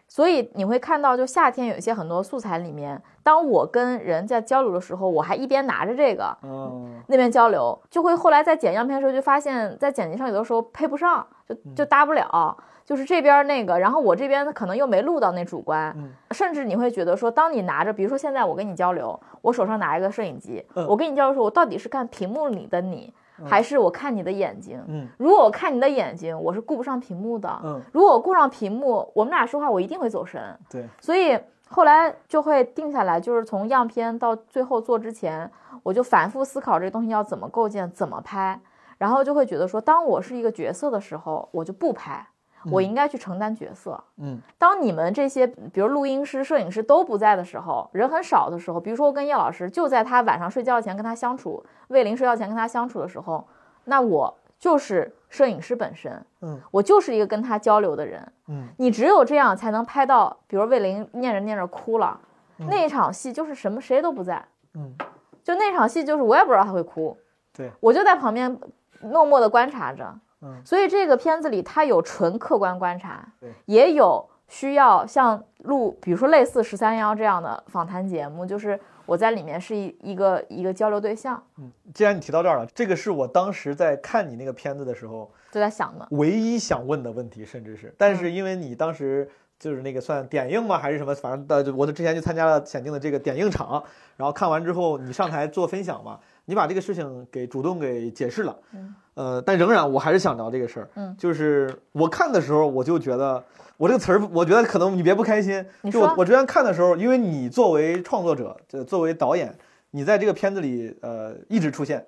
[0.09, 16.11] 所以你会看到，就夏天有一些很多素材里面，当我跟人在交流的时候，我还一边拿着这个，嗯那边交流，就会后来在剪样片的时候就发现，在剪辑上有的时候配不上，就就搭不了，就是这边那个，然后我这边可能又没录到那主观，嗯。
[16.31, 23.13] 甚至你会觉得说，当你拿着，比如说现在我跟你交流，我手上拿一个摄影机，嗯我跟你交流的时候，我到底是看屏幕里的你，
[23.45, 24.83] 还是我看你的眼睛？
[24.89, 25.07] 嗯？
[25.19, 31.39] 如果我看你的眼睛，我是顾不上屏幕的，嗯，如果我顾上屏幕，我们俩说话我一定会走神，对，所以
[31.71, 35.51] 后来就会定下来，就是从样片到最后做之前，
[35.83, 38.59] 我就反复思考这个东西要怎么构建、怎么拍，
[38.97, 42.27] 然后就会觉得说，当我是一个角色的时候，我就不拍，
[42.73, 44.03] 我应该去承担角色。
[44.17, 44.41] 嗯。
[44.59, 53.47] 当你们这些，比如录音师、摄影师都不在的时候，人很少的时候，比如说我跟叶老师就在他晚上睡觉前跟他相处，魏林睡觉前跟他相处的时候，
[53.85, 62.19] 那我就是摄影师本身，嗯，我就是一个跟他交流的人，嗯，你只有这样才能拍到，比如魏玲念着念着哭了，
[62.57, 64.95] 那一场戏就是什么谁都不在，嗯，
[65.43, 67.17] 就那场戏就是我也不知道他会哭，
[67.57, 68.59] 对，我就在旁边
[69.01, 70.63] 默默的观察着，嗯。
[70.65, 89.27] 所以这个片子里他有纯客观观察对，也有需要像录，比如说类似十三幺这样的访谈节目，就是我在里面是一一个一个交流对象，嗯既然你提到这儿了，这个是我当时在看你那个片子的时候就在想的，唯一想问的问题，甚至是，但是因为你当时
[89.59, 93.83] 就是那个算点映吗，还是什么，反正的，我的之前就参加了显定的这个点映场，
[94.19, 98.95] 然后看完之后你上台做分享嘛，你把这个事情给主动给解释了，嗯。
[99.15, 101.17] 呃，但仍然我还是想聊这个事儿，嗯。
[101.17, 103.43] 就是我看的时候我就觉得。
[103.79, 105.65] 我这个词儿，我觉得可能你别不开心。
[105.91, 109.57] 就我我之前看的时候，因为你作为创作者，就作为导演，
[109.93, 112.05] 你在这个片子里呃一直出现，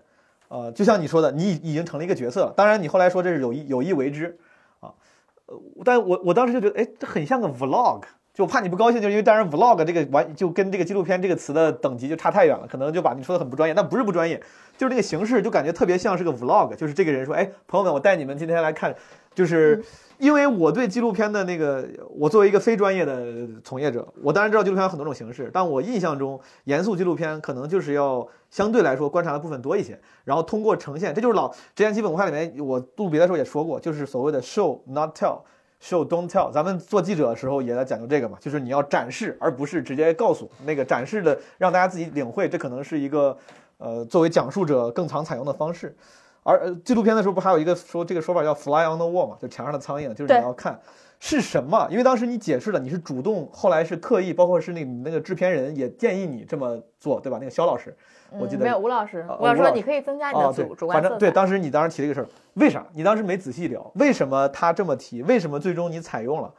[0.48, 2.52] 呃，就像你说的，你已已经成了一个角色了。
[2.54, 4.36] 当然，你后来说这是有意有意为之，
[4.80, 4.92] 啊，
[5.46, 8.02] 呃，但我我当时就觉得，哎，这很像个 vlog。
[8.32, 14.40] 就怕你不高兴，就是因为当然 vlog 这个完就跟这个纪录片这个词的等级就差太远了，可能就把你说的很不专业，但不是不专业，
[14.78, 18.94] 就是这个形式就感觉特别像是个 vlog，就是这个人说，哎，朋友们，我带你们今天来看，
[19.34, 19.84] 就是
[20.20, 35.40] 因为我对纪录片的那个，我作为一个非专业的从业者，我当然知道纪录片有很多种形式，但我印象中严肃纪录片可能就是要相对来说观察的部分多一些，然后通过呈现，这就是老之前基本文化里面我录别的时候也说过，就是所谓的 show not tell。
[35.82, 40.50] show don't tell，咱们做记者的时候也在讲究这个嘛，就是你要展示，而不是直接告诉。
[40.66, 43.34] 那个展示的让大家自己领会，这可能是一个
[43.78, 45.96] 呃作为讲述者更常采用的方式。
[46.42, 50.80] 而呃纪录片的时候不还有一个说这个说法叫 fly on the wall 嘛，就墙上的苍蝇，就是你要看
[51.18, 51.86] 是什么。
[51.90, 57.38] 因为当时你解释了，你是主动，后来是刻意，包括是那你那个制片人也建议你这么做，对吧？
[57.38, 57.94] 那个肖老师，
[58.38, 61.00] 我记得嗯、没有吴老师，啊吴老师吴老师说你可以增加你的哦，主、观。
[61.00, 62.86] 反正对，当时你当时提了一个事儿，为啥？
[62.94, 65.22] 你当时没仔细聊，为什么他这么提？
[65.22, 66.52] 为什么最终你采用了？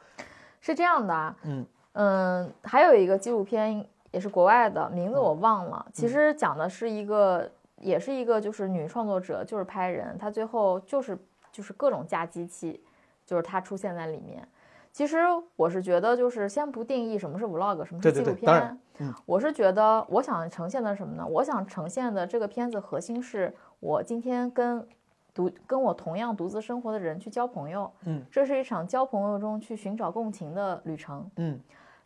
[0.60, 5.84] 是这样的啊，嗯嗯，还有一个纪录片也是国外的，名字我忘了。
[5.92, 7.50] 其实讲的是一个，
[7.82, 11.18] 也是一个就是女创作者，就是拍人，她最后就是
[11.50, 12.80] 就是各种架机器，
[13.26, 14.46] 就是她出现在里面。
[14.90, 15.18] 其实
[15.56, 18.34] 我是觉得，就是先不定义什么是 vlog，什么是纪录片。
[18.34, 21.26] 对对当然嗯我是觉得，我想呈现的什么呢？
[21.26, 24.86] 我想呈现的这个片子核心是我今天跟
[25.32, 31.28] 独跟我同样独自生活的人去交朋友，嗯，这是一场交朋友中去寻找共情的旅程。
[31.36, 31.58] 嗯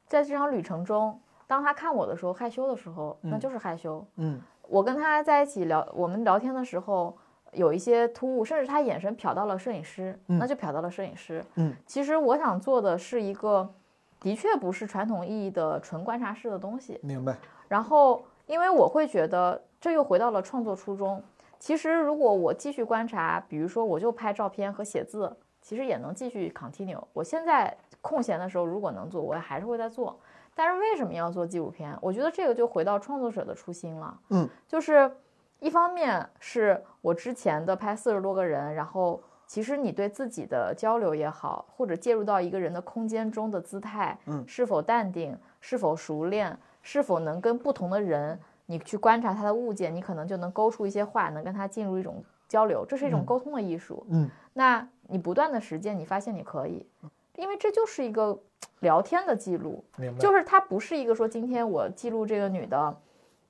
[0.06, 4.06] 在这场旅程中，当他看我的时候害羞的时候，那嗯就是害羞。
[4.14, 7.16] 嗯我跟他在一起聊，我们聊天的时候
[7.52, 11.44] 有一些突兀，甚至他眼神瞟到了摄影师，嗯那就瞟到了摄影师。
[11.54, 13.68] 嗯，其实我想做的是一个，
[14.20, 16.98] 的确不是传统意义的纯观察式的东西。
[17.02, 17.36] 明白。
[17.68, 21.22] 然后，因为我会觉得这又回到了创作初衷。
[21.58, 27.02] 其实，如果我继续观察，比如说我就拍照片和写字，其实也能继续 continue。
[27.12, 30.18] 我现在空闲的时候，如果能做，我还是会在做。
[30.58, 31.94] 但是为什么要做纪录片？
[32.00, 34.18] 我觉得这个就回到创作者的初心了。
[34.30, 35.08] 嗯，就是
[35.58, 54.06] 一方面是我之前的拍四十多个人，然后其实你对自己的交流也好，或者介入到一个人的空间中的姿态，嗯是否淡定，是否熟练，是否能跟不同的人，你去观察他的物件，你可能就能勾出一些话，能跟他进入一种交流，这是一种嗯沟通的艺术。
[54.08, 56.84] 嗯那你不断的实践，你发现你可以，
[57.36, 58.38] 因为这就是一个
[58.80, 59.84] 聊天的记录，
[60.18, 62.96] 就是它不是一个说今天我记录这个女的，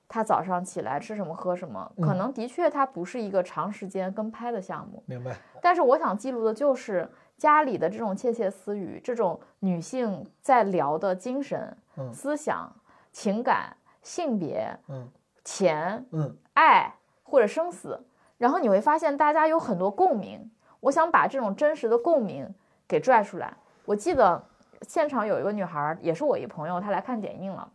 [0.07, 5.35] 她早上起来吃什么喝什么，可嗯能的确它不是一个长时间跟拍的项目，明白。
[5.61, 12.73] 但是我想记录的就是家里的这种窃窃私语，这种女性在聊的精神、嗯思想、
[13.11, 15.07] 情感、性别，嗯
[15.43, 17.99] 钱、嗯爱或者生死，
[18.37, 20.49] 然后你会发现大家有很多共鸣。
[20.79, 22.53] 我想把这种真实的共鸣
[22.87, 23.55] 给拽出来。
[23.87, 24.43] 我记得
[24.81, 27.65] 现场有一个女孩儿，也是我一朋友，她来看点映了，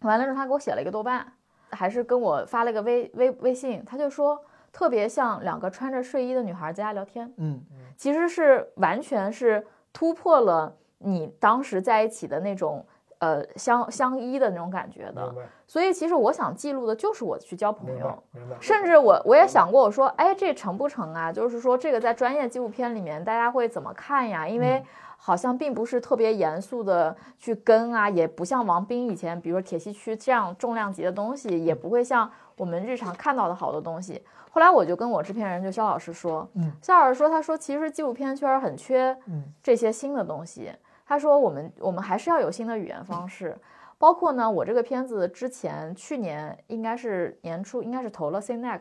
[0.00, 1.24] 完了之后她给我写了一个豆瓣，
[1.70, 7.32] 还是跟我发了个微微微信，她就说特别像两个穿着睡衣的女孩在家聊天。
[7.36, 7.64] 嗯
[7.96, 12.84] 其实是完全是突破了你当时在一起的那种
[13.18, 15.34] 呃相相依的那种感觉的
[15.68, 18.22] 所以其实我想记录的就是我去交朋友。
[18.60, 21.32] 甚至我我也想过，我说，哎，这成不成啊？
[21.32, 24.48] 就是说这个在专业纪录片里面大家会怎么看呀？
[24.48, 24.84] 因为
[25.20, 34.22] 好像并不是特别严肃的去跟啊，也不像王斌以前，比如说铁西区这样重量级的东西，也不会像我们日常看到的好多东西。
[34.50, 40.72] 后来我就跟我制片人就肖老师说，嗯，肖老师说，他说其实纪录片圈很缺嗯这些新的东西。
[41.04, 43.56] 他说我们我们还是要有新的语言方式，
[43.98, 48.80] 包括呢，我这个片子之前去年应该是年初应该是投了 CNEX，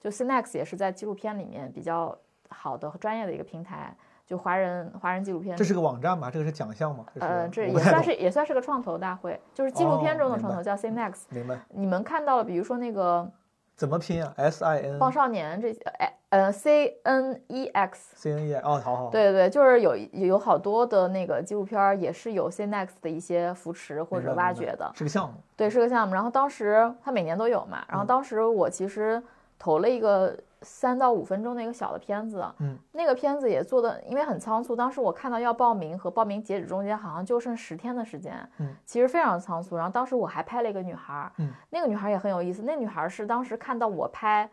[0.00, 2.16] 就 CNEX 也是在纪录片里面比较
[2.48, 3.96] 好的和专业的一个平台，
[4.32, 5.54] 就华人华人纪录片。
[5.54, 6.30] 这是个网站吧？
[6.30, 7.04] 这个是奖项吗？
[7.20, 11.24] 呃，这也算是也算是个创投大会，就是纪录片中的创投叫 CNEX。
[11.28, 13.30] 明白你们看到了，比如说那个
[13.76, 18.12] 怎么拼啊？S I N 棒少年这哎呃 C N E X。
[18.16, 25.34] C N E 哦，好好，对对对，就是有有好多的那个纪录片儿也是有 CNEX 的一些扶持或者挖掘的，是个项目。
[25.58, 26.14] 对，是个项目。
[26.14, 29.22] 然后当时它每年都有嘛，然后嗯当时我其实
[29.58, 39.76] 投了一个三到五分钟的一个小的片子，嗯，那个片子也做的因为很仓促，当时我看到要报名和报名截止中间好像就剩十天的时间，嗯，其实非常仓促。
[39.76, 44.48] 然后当时我还拍了一个女孩，嗯，那个女孩也很有意思，那女孩是当时看到我拍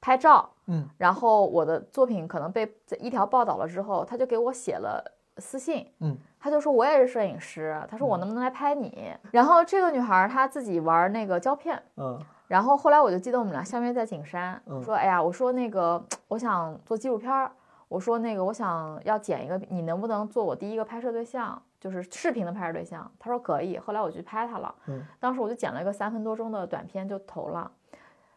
[0.00, 5.02] 拍照，嗯，然后我的作品可能被这一条报道了之后，她就给我写了
[5.38, 9.10] 私信，嗯，她就说我也是摄影师，她说我能不能来拍你？
[9.32, 17.50] 然后这个女孩她自己玩那个胶片，嗯然后后来我就记得我们俩相约在景山，嗯说哎呀，我说那个我想做纪录片儿，
[17.88, 23.10] 我说那个我想要剪一个，你能不能做我第一个拍摄对象，就是视频的拍摄对象？
[23.18, 27.70] 他说可以，后来我去拍他了，嗯，当时我就剪了一个三分多钟的短片就投了。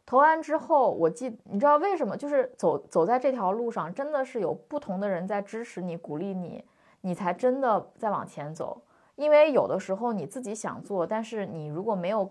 [0.06, 2.18] 投完之后，我记，你知道为什么？
[2.18, 6.66] 就是走走在这条路上，真的是有不同的人在支持你、鼓励你，
[7.02, 8.82] 你才真的在往前走。
[9.16, 12.28] 因为有的时候你自己想做，但是你如果没有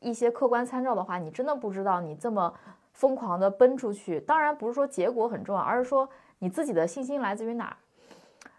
[0.00, 2.52] 一些客观参照的话，你真的不知道你这么
[2.92, 4.18] 疯狂的奔出去。
[4.20, 6.08] 当然不是说结果很重要，而是说
[6.38, 7.76] 你自己的信心来自于哪儿。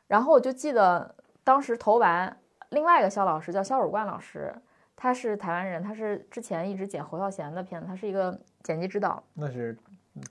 [0.08, 2.38] 然后我就记得当时投完，
[2.70, 4.54] 另外一个肖老师叫肖汝冠老师，
[4.96, 9.78] 他是台湾人，他是之前一直剪侯孝贤的片子，他是一个剪辑指导，那是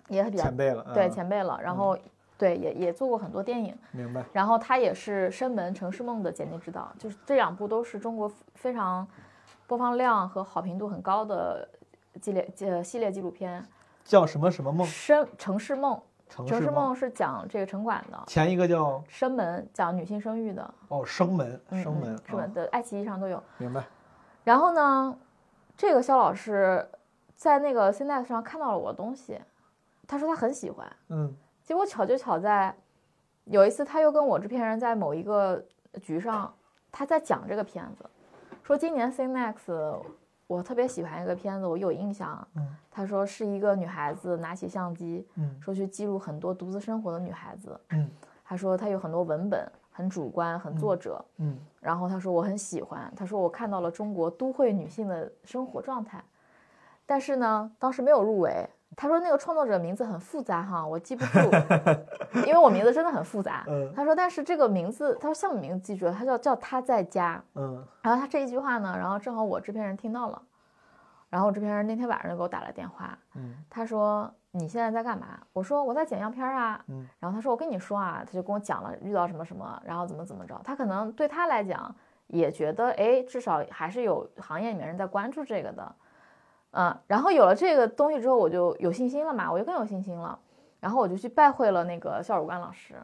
[0.09, 0.85] 也比较前辈了。
[0.95, 1.59] 对嗯前辈了。
[1.63, 1.99] 然后
[2.39, 3.77] 对也也做过很多电影。
[3.93, 4.25] 明白。
[4.33, 9.07] 然后他也是《深门城市梦》的剪辑指导，就是这两部都是中国非常
[9.71, 11.69] 播放量和好评度很高的
[12.21, 13.65] 系列呃系列纪录片。
[14.03, 14.85] 叫什么什么梦？
[14.85, 16.93] 生城市梦，城市城市梦。
[16.93, 23.41] 是讲这个城管的，前一个叫生门讲女性生育的，哦生门，嗯生门嗯，生门啊的爱奇艺上都有。
[23.59, 23.85] 明白。
[24.43, 25.17] 然后呢，
[25.77, 26.85] 这个肖老师
[27.37, 29.41] 在那个 CNET 上看到了我的东西，
[30.09, 30.85] 他说他很喜欢。
[31.11, 32.75] 嗯结果巧就巧在
[33.45, 35.65] 有一次，他又跟我制片人在某一个
[36.03, 36.53] 局上，
[36.91, 38.05] 他在讲这个片子，
[38.71, 40.01] 说今年 C Max，
[40.47, 42.47] 我特别喜欢一个片子，我有印象。
[42.55, 47.81] 嗯他说是一个女孩子拿起相机，嗯说去记录很多独自生活的女孩子。
[47.89, 48.09] 嗯
[48.45, 51.21] 他说他有很多文本，很主观，很作者。
[51.39, 56.23] 嗯然后他说我很喜欢，他说我看到了中国都会女性的生活状态，
[57.05, 58.71] 但是呢，当时没有入围。
[58.97, 61.39] 他说那个创作者名字很复杂哈，我记不住，
[62.47, 63.65] 因为我名字真的很复杂。
[63.69, 67.43] 嗯他说但是这个名字，他说项目名字记住了，他叫叫他在家。
[67.55, 70.43] 嗯然后他这一句话呢，然后正好我制片人听到了，
[71.29, 75.39] 然后我制片人那天晚上就给我打了电话，嗯他说你现在在干嘛？
[75.53, 76.85] 我说我在剪样片儿啊。
[76.89, 80.61] 嗯然后他说我跟你说啊，他就跟我讲了遇到什么什么，然后怎么怎么着。
[80.65, 81.95] 他可能对他来讲
[82.27, 85.95] 也觉得，哎，至少还是有行业里面人在关注这个的，
[86.73, 86.97] 嗯。
[87.07, 90.39] 然后有了这个东西之后，我就有信心了嘛，我就更有信心了。
[90.81, 92.95] 然后我就去拜会了那个肖汝冠老师，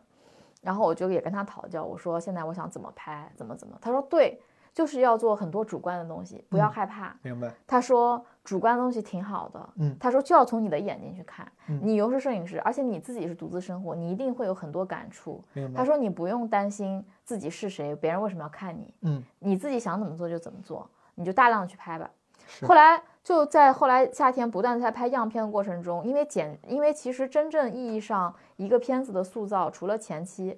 [0.62, 3.76] 然后我就也跟他讨教，我说现在我想怎么拍，怎么怎么。
[3.82, 4.40] 他说对，
[4.72, 7.14] 就是要做很多主观的东西，不要嗯害怕。
[7.20, 7.52] 明白。
[7.66, 15.44] 他说主观的东西挺好的，嗯他说就要从你的眼睛去看，嗯你又是摄影师，而且你自己是独自生活，你一定会有很多感触。
[15.52, 15.76] 明白。
[15.76, 22.10] 他说你不用担心自己是谁，别人为什么要看你，嗯你自己想怎么做就怎么做，你就大量的去拍吧。
[22.46, 30.56] 是后来就在后来夏天不断在拍样片的过程中，因为剪，因为其实真正意义上一个片子的塑造，除了前期，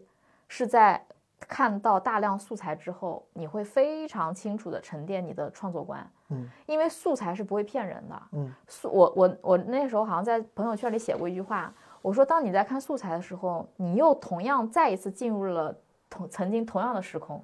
[0.48, 1.02] 是在
[1.40, 15.74] 看到大量素材之后，你会非常清楚的沉淀你的创作观，嗯，因为素材是不会骗人的，嗯，素我我我那时候好像在朋友圈里写过一句话，我说当你在看素材的时候，你又同样再一次进入了
[16.10, 17.42] 同曾经同样的时空，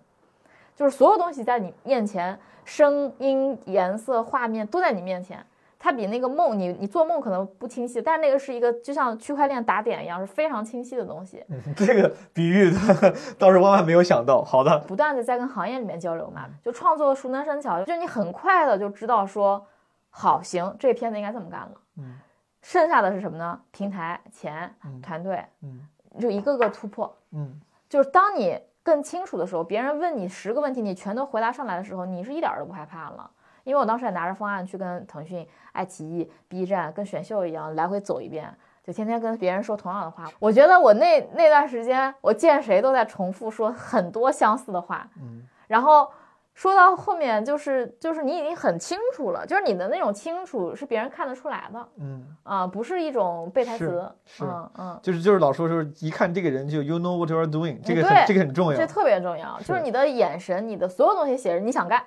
[0.75, 5.45] 就是所有东西在你面前，声音、颜色、画面都在你面前。
[5.79, 11.45] 它比那个梦，你你做梦可能不清晰，但是那个是一个就像区块链打点一样，是非常清晰的东西。
[11.77, 12.73] 这个比喻
[13.39, 14.43] 倒是万万没有想到。
[14.43, 19.67] 好的，不断的在跟行业里面交流嘛，就创作熟能生巧，就你很快的就知道说，
[20.09, 21.73] 好行，这片子应该这么干了。
[21.99, 22.19] 嗯，
[22.63, 23.61] 剩下的是什么呢？
[23.71, 25.87] 平台、钱、嗯团队，嗯
[26.19, 27.15] 就一个个突破。
[27.33, 27.61] 嗯
[27.91, 33.29] 就是当你更清楚的时候，别人问你十个问题，你全都回答上来的时候，你是一点儿都不害怕了。
[33.65, 40.31] 因为我当时也拿着方案去跟腾讯、爱奇艺、B 站跟选秀一样来回走一遍，就天天跟别人说同样的话。
[40.39, 46.07] 我觉得我那那段时间，我见谁都在重复说很多相似的话，嗯然后
[46.55, 55.01] 说到后面就是就是你已经很清楚了，就是你的那种清楚是别人看得出来的嗯，啊、不是一种背台词是，是嗯嗯。
[55.03, 58.87] 就是就是老说就是一看这个人就 you know what you are doing，这个这个很重要这。
[58.87, 62.05] 特别重要，就是你的眼神，你的所有东西写着你想干，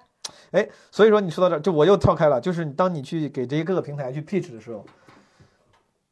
[0.52, 4.86] 哎，所以说你说到这儿，就我又跳开了，就是当你去给这些各个平台去 pitch 的时候，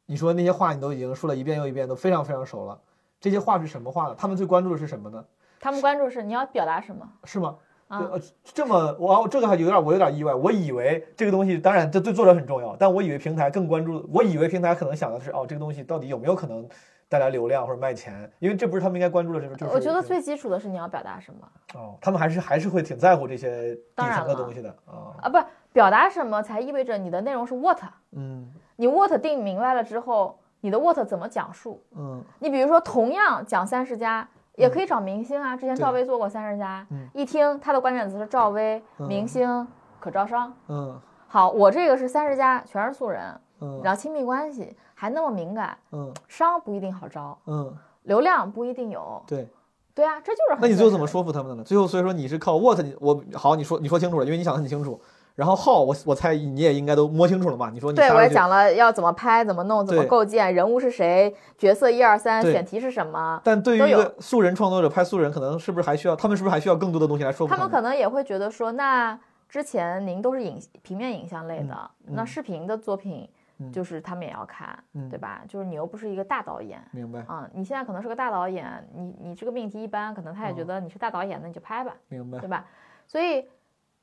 [0.04, 2.78] 你说那些话你都已经说了一遍又一遍，都非常非常熟了。
[3.18, 4.14] 这些话是什么话呢？
[4.18, 5.24] 他们最关注的是什么呢？
[5.58, 7.56] 他们关注是你要表达什么是吗？
[7.88, 8.10] 啊。
[8.44, 16.68] 这么我这个还有点我有点意外，我以为这个东西当然这对作者很重要，但我以为平台更关注，我以为平台可能想的是哦这个东西到底有没有可能
[17.08, 21.48] 带来流量或者卖钱，因为这不是他们应该关注的，这个就是我觉得最基础的是你要表达什么。
[21.74, 25.38] 哦，他们还是还是会挺在乎这些底层的东西的啊，啊，不
[25.72, 27.80] 表达什么才意味着你的内容是 what，
[28.12, 28.52] 嗯。
[28.78, 31.82] 你 what 定明白了之后，你的 what 怎么讲述？
[31.96, 32.22] 嗯。
[32.40, 34.28] 你比如说同样讲三十加。
[34.56, 39.66] 也可以找明星啊，之前赵薇做过三十加嗯，一听他的关键词是赵薇、嗯明星、
[40.00, 40.52] 可招商。
[40.68, 43.22] 嗯好，我这个是三十加，全是素人，
[43.60, 49.22] 嗯然后亲密关系还那么敏感，嗯商不一定好招，嗯，流量不一定有。
[49.26, 49.48] 对。
[49.94, 51.64] 对啊，这就是很那你最后怎么说服他们的呢？
[51.64, 55.00] 最后所以说你是靠 what 你我好你说你说清楚了，因为你想的很清楚。
[55.36, 57.70] 然后 how 我我猜你也应该都摸清楚了吧？
[57.72, 63.38] 你说你对，我也讲了要怎么拍、怎么弄、怎么构建，人物是谁，角色一二三，选题是什么。
[63.44, 75.42] 但对于一个素人创作者拍素人，可能是不是还需要他们是不是还需要更多的东西来说服他们们可能也会觉得说，那之前您都是影平面影像类的，嗯那视频的作品嗯就是他们也要看，嗯对吧？
[75.46, 76.82] 就是你又不是一个大导演。
[76.92, 81.92] 明白啊、你现在可能是个大导演，你你这个命题一般，可能他也觉哦得你是大导演，那你就拍吧。
[82.08, 82.64] 明白对吧？
[83.06, 83.46] 所以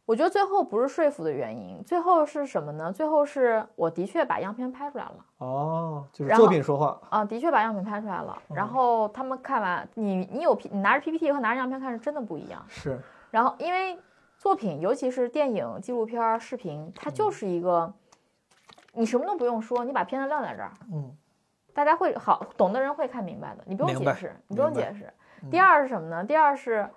[0.06, 2.92] 我觉得最后不是说服的原因，最后是什么呢？
[2.92, 8.38] 最后是我的确把样片拍出来了哦，就是作品说话，啊，的确把样品拍出来了。
[8.54, 12.62] 然后他们看完，你你有 P，你拿着 PPT 和拿着样片看是真的不一样。
[12.68, 13.00] 是
[13.32, 13.98] 然后因为
[14.38, 17.94] 作品，尤其是电影、纪录片儿、视频，它嗯就是一个，
[18.92, 21.16] 你什么都不用说，你把片子撂在这儿，嗯
[21.74, 25.06] 大家会好懂的人会看明白的，你不用解释，你不用解释。
[25.06, 26.24] 嗯第二是什么呢？
[26.24, 26.90] 第二是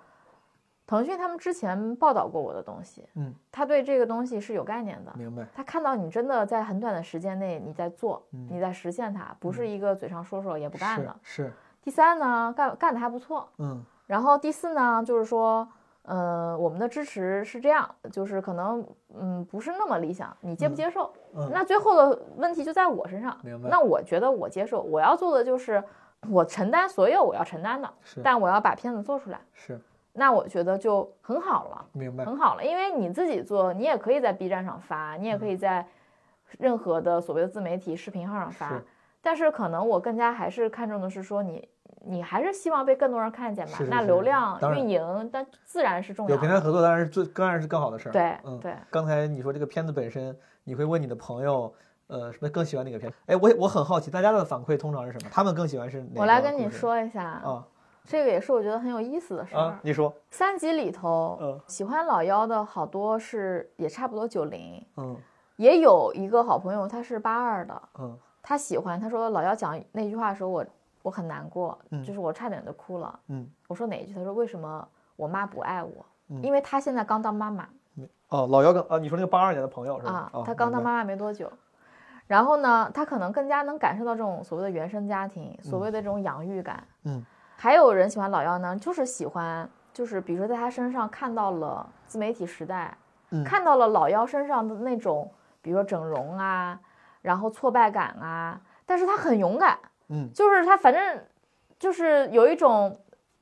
[0.87, 5.11] 腾讯他们之前报道过我的东西，嗯，他对这个东西是有概念的。
[5.17, 11.13] 明白他看到你真的在很短的时间内你在做，嗯你在实现它，不是一个嘴上说说也不干的。
[11.21, 13.47] 是是第三呢，干干的还不错。
[13.57, 15.67] 嗯然后第四呢，就是说，
[16.03, 18.81] 呃，我们的支持是这样，就是可能
[19.13, 21.11] 嗯不是那么理想，你接不接受？
[21.35, 23.37] 嗯那最后的问题就在我身上。
[23.43, 25.83] 明白那我觉得我接受，我要做的就是
[26.29, 29.41] 我承担所有我要承担的，是但我要把片子做出来。
[29.51, 29.77] 是
[30.19, 35.85] 那我觉得就很好了，明白很好了，因为你自己做，你也可以在 B 站上发，你也可以在
[36.57, 38.83] 任何的所谓的自媒体视频号上发是。
[39.21, 41.69] 但是可能我更加还是看重的是说你，
[42.03, 43.71] 你还是希望被更多人看见吧？
[43.73, 46.33] 那是是是流量运营，但自然是重要的。
[46.35, 48.11] 有平台合作当然是最当然是更好的事儿。
[48.11, 51.71] 对嗯，对，刚才你说这个片子本身，你会问你的朋友，
[52.07, 53.13] 呃，什么更喜欢哪个片？
[53.27, 55.29] 哎，我我很好奇，大家的反馈通常是什么？
[55.31, 56.21] 他们更喜欢是哪个？
[56.21, 57.67] 我来跟你说一下，啊
[58.07, 59.59] 这个也是我觉得很有意思的事儿。
[59.59, 65.15] 啊，你说，三集里头，嗯喜欢老幺的好多是也差不多九零，嗯
[65.57, 70.65] 也有一个好朋友他是八二的，嗯他喜欢，他说老幺讲那句话的时候，我
[71.03, 73.19] 我很难过，嗯就是我差点就哭了。
[73.27, 74.13] 嗯，我说哪一句？
[74.13, 74.87] 他说为什么
[75.17, 76.05] 我妈不爱我？
[76.29, 77.67] 嗯因为他现在刚当妈妈
[78.29, 81.51] 哦，老姚跟啊，你说那个八二年的朋友是吧啊？，哦他刚当妈妈没多久。
[82.25, 86.83] 然后呢，他可能更加能感受到这种所谓的原生家庭，所谓的这种养育感。
[87.05, 87.25] 嗯，
[87.57, 92.95] 还有人喜欢老妖呢，就是喜欢，就是比如说在他身上看到了自媒体时代，
[93.31, 95.29] 嗯看到了老妖身上的那种，
[95.61, 96.79] 比如说整容啊，
[97.21, 99.77] 然后挫败感啊，但是他很勇敢，
[100.09, 101.19] 嗯就是他反正
[101.79, 102.95] 就是有一种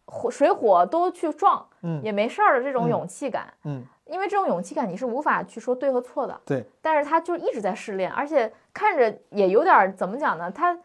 [0.06, 3.54] 火水火都去撞，嗯也没事儿的这种嗯勇气感。
[3.66, 10.50] 嗯，因为这种勇气感你是无法去说对和错的，对，但是他就一直在试炼，而且看着也有点儿怎么讲呢？
[10.50, 10.78] 他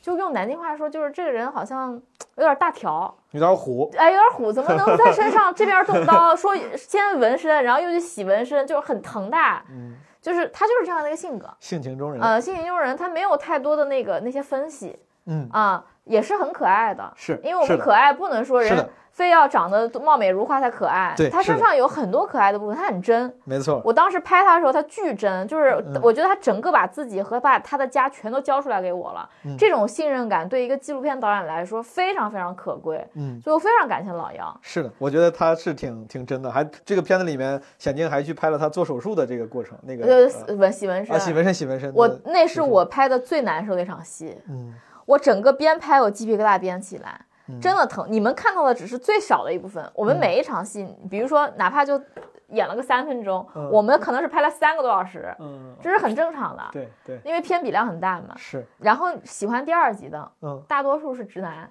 [0.00, 1.92] 就用南京话说，就是这个人好像
[2.36, 9.36] 有点大条，有点虎，哎，有点虎，怎么能在身上 这边动刀，说先纹身，然后又去洗纹身，就是很疼的，
[9.70, 11.48] 嗯，就是他就是这样的一个性格。
[11.60, 17.10] 性情中人，呃，性情中人，他没有太多的那个那些分析嗯，啊、也是很可爱的。
[17.16, 23.32] 是，因为我们可爱不能说人非要长得貌美如花才可爱，对他身上有很多可爱的部分，他很真。
[23.44, 26.00] 没错，我当时拍他的时候，他巨真，就是嗯。
[26.00, 29.28] 我觉得他整个把自己和把他的家全都交出来给我了。
[29.44, 29.56] 嗯。
[29.58, 33.38] 这种信任感对一个纪录片导演来说非常非常可贵，嗯。
[33.42, 34.58] 所以我非常感谢老杨。
[34.62, 40.06] 是的，我觉得他是挺挺真的，还这个片子里面，显静还去拍了他做手术的这个过程，那个
[40.46, 44.72] 呃，纹洗纹身，啊，洗纹身，洗纹身，我那是我拍的最难受的一场戏，嗯
[45.10, 48.06] 我整个边拍我鸡皮疙瘩边起来，嗯真的疼。
[48.08, 52.00] 你们看到的只是最少的一部分，我们嗯每一场戏，比如说哪怕就
[52.48, 58.34] 演了个三分钟，嗯我们可能是拍了三个多小时，嗯，这是很正常的，对对因为片比量很大嘛。
[58.36, 61.68] 是，然后喜欢第二集的嗯大多数是直男，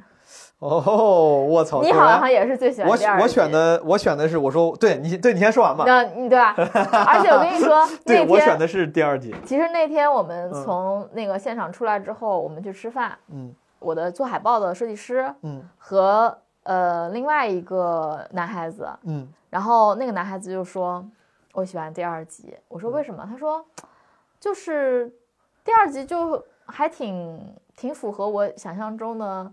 [0.68, 3.24] 哦，我操，你好像也是最喜欢我第二集。
[3.24, 6.54] 我选的我选的是我说对你对你先说完吧，那你对吧？
[7.08, 21.04] 而且我跟你说， 对那天我选的是第二集，其实那天我们嗯从那个现场出来之后，我们去吃饭，嗯我的做海报的设计师嗯和呃另外一个男孩子，嗯然后那个男孩子就说
[21.54, 23.66] ：“我喜欢第二集。”我说：“为什么？”他说
[24.40, 25.12] ：“就是
[25.64, 29.52] 第二集就还挺挺符合我想象中的，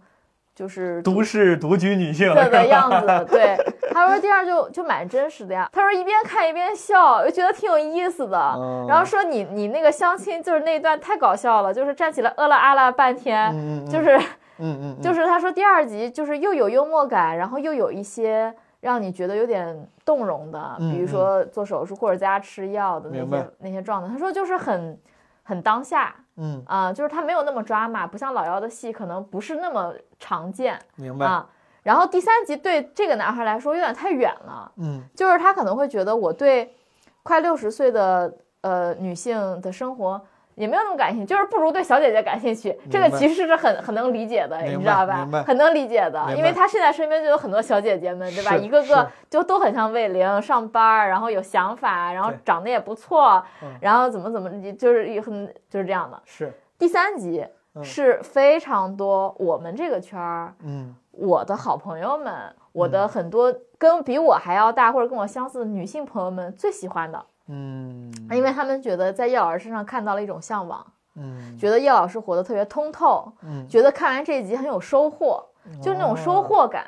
[0.56, 3.56] 就是都市独居女性的的样子。”对，
[3.92, 5.68] 他说第二就就蛮真实的呀。
[5.72, 8.54] 他说一边看一边笑，又觉得挺有意思的。
[8.56, 14.18] 嗯然后说你你那个相亲就是那一段太搞笑了，就是站起来呃了啊了半天，嗯嗯，就是。
[14.58, 18.50] 嗯嗯就是是他说第二集就是又有幽默感，然后又有一些
[18.80, 24.08] 让你觉得有点动容的，嗯比如说做手术或者在家吃药的那些那些状态。
[24.08, 24.98] 他说就是很
[25.46, 31.48] 很当下嗯啊、就是他没有那么抓马，不像老妖的戏可能不是那么常见明白，啊。
[31.82, 36.74] 然后第三集对这个男孩来说有点太远了，嗯就是他可能会觉得我对
[37.22, 38.30] 快六十岁的
[38.60, 40.20] 呃女性的生活
[40.56, 42.76] 也没有那么感兴趣，就是不如对小姐姐感兴趣。
[42.90, 45.28] 这个其实是很很能理解的，你知道吧？
[45.46, 48.56] 很能理解的，因为他现在身边就有很多小姐姐们，对吧？
[48.56, 56.20] 一个个就都很像魏玲，上班儿，然后有想法，然后长得也不错嗯，然后怎么怎么，就是也很就是这样的。
[56.24, 57.84] 是，第三集嗯。
[57.84, 60.94] 是非常多我们这个圈儿嗯。
[61.10, 62.34] 我的好朋友们，
[62.72, 68.12] 我的很多跟比我还要大或者跟我相似的女性朋友们最喜欢的，嗯。
[68.30, 71.56] 因为他们觉得在叶老师身上看到了一种向往，嗯。
[71.58, 75.44] 觉得叶老师活得特别通透，嗯，觉得看完这一集很有收获，
[75.80, 76.86] 就是那种收获感。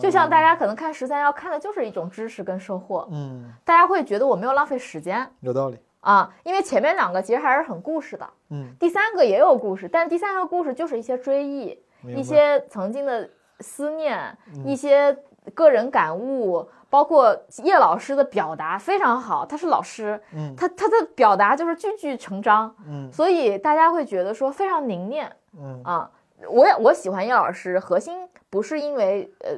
[0.00, 3.52] 就像大家可能看十三幺看的就是一种知识跟收获，嗯。
[3.64, 8.74] 大家会觉得我没有浪费时间有道理，啊，因为前面两个其实还是很故事的，嗯。
[8.80, 13.30] 第三个也有故事，但第三个故事就是一些追忆，一些曾经的
[13.60, 14.66] 思念，嗯。
[14.66, 15.16] 一些
[15.54, 25.30] 个人感悟，包括叶老师的表达非常好，他是老师，嗯他他的表达就是句句成章，嗯所以大家会觉得说非常凝练
[25.60, 26.10] 嗯啊。
[26.48, 29.50] 我也我喜欢叶老师，核心不是因为呃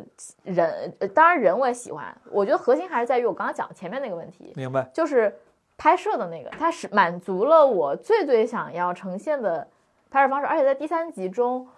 [0.43, 5.33] 人，呃当然人我也喜欢，我觉得核心还是在于我刚刚讲前面那个问题，明白，就是
[5.77, 9.69] 拍摄的那个，它是满足了我最最想要呈现的
[10.11, 11.69] 拍摄方式，而且在第三集中，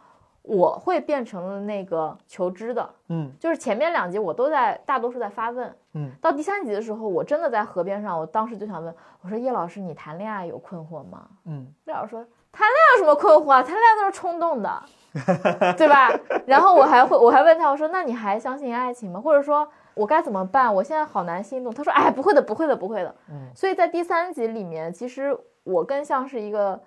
[0.51, 8.93] 我会变成了那个求知的，嗯就是前面两集我都在大多数在发问，嗯，到第三集的时候，我真的在河边上，我当时就想问，
[9.23, 11.29] 我说叶老师，你谈恋爱有困惑吗？
[11.47, 13.63] 嗯叶老师说谈恋爱有什么困惑啊？
[13.63, 14.83] 谈恋爱都是冲动的，
[15.79, 16.11] 对吧？
[16.47, 19.21] 然后我还会我还问他，我说那你还相信爱情吗？
[19.21, 20.75] 或者说我该怎么办？
[20.75, 21.73] 我现在好难心动。
[21.73, 23.15] 他说哎，不会的，不会的，不会的。
[23.31, 26.81] 嗯所以在第三集里面，其实我更像是一个，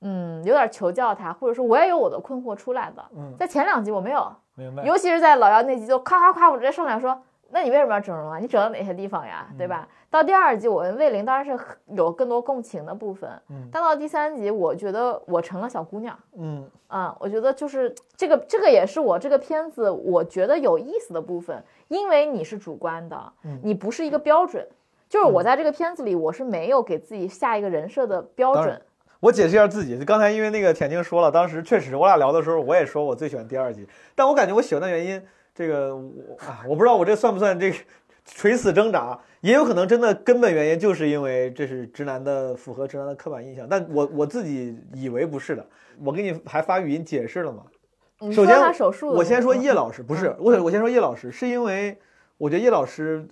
[0.00, 3.04] 嗯，有点求教他，或者说我也有我的困惑出来的。
[3.16, 7.20] 嗯，在前两集我没有，明白，尤其是在老姚那集，就夸夸夸，我直接上来说，
[7.50, 8.38] 那你为什么要整容啊？
[8.38, 9.48] 你整了哪些地方呀？
[9.56, 9.88] 对吧？
[10.10, 16.18] 到第二集，我跟魏玲当然是有更多共情的部分，嗯但到第三集，我觉得我成了小姑娘。
[16.36, 24.66] 嗯啊、我觉得就是这个，这个也是我这个片子我觉得有意思的部分，因为你是主观的，嗯你不是一个标准。
[25.08, 28.80] 就是我在这个片子里，我是没有给自己下一个人设的标准。
[29.20, 35.20] 我解释一下自己，刚才因为那个田静说了，当时确实我俩聊的时候，我也说我最喜欢第二集，但我感觉我喜欢的原因，
[35.54, 37.76] 这个我啊，我不知道我这算不算这个
[38.24, 45.66] 垂死挣扎，也有可能真的根本原因就是因为这是直男的符合直男的刻板印象，但我我自己以为不是的，
[46.04, 47.64] 我给你还发语音解释了嘛，
[48.32, 48.56] 首先
[49.02, 51.98] 我先说叶老师，不是我我先说叶老师，是因为
[52.36, 53.26] 我觉得叶老师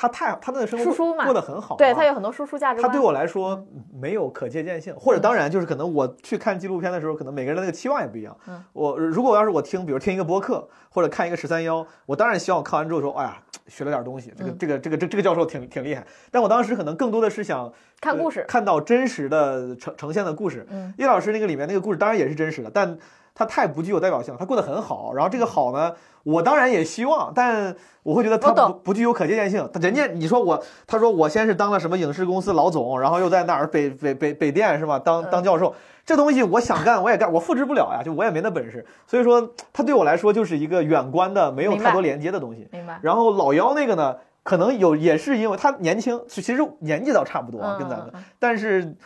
[0.00, 2.88] 他太他的生活过得很好啊，对他有很多输出价值观。
[2.88, 8.36] 他对我来说没有可借鉴性，或者当然就是可能我去看纪录片的时候，可能每个人的那个期望也不一样。
[8.46, 16.06] 嗯我如果要是我听，比如听一个播客或者看一个十三幺，我当然希望我看完之后说，哎呀，学了点东西，这个嗯这个这个这这个教授挺挺厉害。
[16.30, 20.64] 但我当时可能更多的是想呃看故事，看到真实的呈呈现的故事。
[20.70, 22.96] 嗯叶老师那个里面那个故事当然也是真实的，但
[23.38, 25.12] 他太不具有代表性了，他过得很好。
[25.14, 29.70] 然后这个好呢，我当然也希望，但我会觉得他不不具有可借鉴性。
[29.80, 34.98] 人家你说我，他说我先是当了什么影视公司老总，然后又在哪儿北北北北电是吧？
[34.98, 35.72] 当当教授，
[36.04, 38.84] 这东西我想干我也干，我复制不了呀，就我也没那本事。
[39.06, 42.68] 所以说，他对我来说就是一个远观的，没有太多连接的东西。
[42.72, 42.98] 明白？
[43.02, 48.96] 然后老妖那个呢，可能有也是因为他年轻，其其实年纪倒差不多啊，嗯跟咱们嗯，但是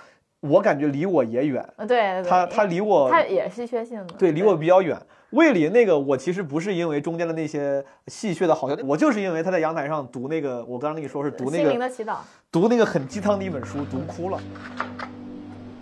[0.43, 4.99] 我感觉离我也远，嗯，对对对，他他离我他也是稀缺性的，对离我比较远。
[5.31, 12.17] 魏林那个，我其实不是因为中间的那些戏谑的好笑，我就是因为他在阳台上读那个，我刚刚跟你说是读那心灵个的祈祷。
[12.51, 14.39] 读那个很鸡汤的一本书，读哭了。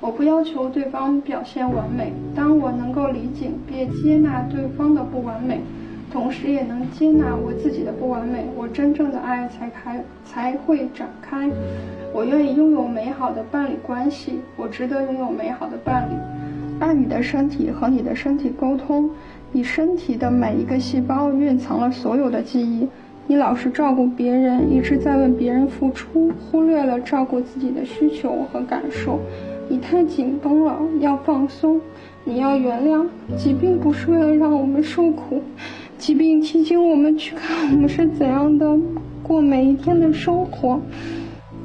[0.00, 5.60] 我不要求对方表现完美，当我能够理解并接纳对方的不完美，
[6.12, 11.48] 同时也能接纳我自己的不完美，我真正的爱才开才会展开。
[12.12, 16.14] 我愿意拥有美好的伴侣关系，我值得拥有美好的伴侣。
[16.80, 19.10] 爱你的身体和你的身体沟通，
[19.52, 22.88] 你身体的每一个细胞蕴藏了所有的记忆。
[23.26, 29.20] 你老是照顾别人，一直在为别人付出，忽略了照顾自己的需求和感受。
[29.68, 31.80] 你太紧绷了，要放松。
[32.24, 33.06] 你要原谅，
[33.36, 35.40] 疾病不是为了让我们受苦，
[36.00, 38.74] 疾病提醒我们去看我们是怎样的
[39.22, 40.80] 过每一天的生活。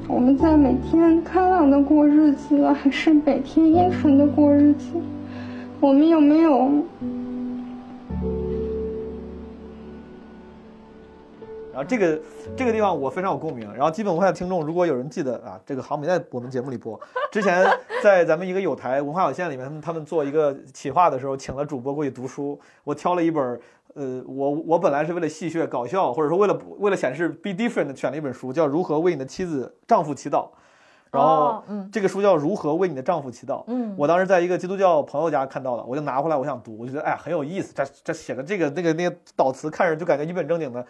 [0.09, 4.87] 我们在每天开朗的过日子，还是每天阴沉的过日子？
[5.79, 6.69] 我们有没有
[11.71, 12.19] 然后这个
[12.55, 13.67] 这个地方我非常有共鸣。
[13.73, 16.99] 然后基本文化的听众，如果有人记得啊，这个好像没在我们节目里播。
[17.31, 17.65] 之前
[18.01, 22.57] 在咱们一个有台文化有限里面，他们他们做一个企划的时候，请了主播过去读书。
[22.85, 23.59] 我挑了一本，
[23.95, 30.47] 呃，我我本来是为了戏谑搞笑，或者说为了为了显示 be different 选了一本书，叫《如何为你的妻子丈夫祈祷》。
[31.11, 33.61] 然后这个书叫《如何为你的丈夫祈祷》。
[33.67, 37.73] 嗯我当时在一个基督教朋友家看到了，我就拿回来，我想读，我觉得哎呀很有意思。
[37.73, 40.85] 这这写的这个那个那个导词看着就感觉一本正经的。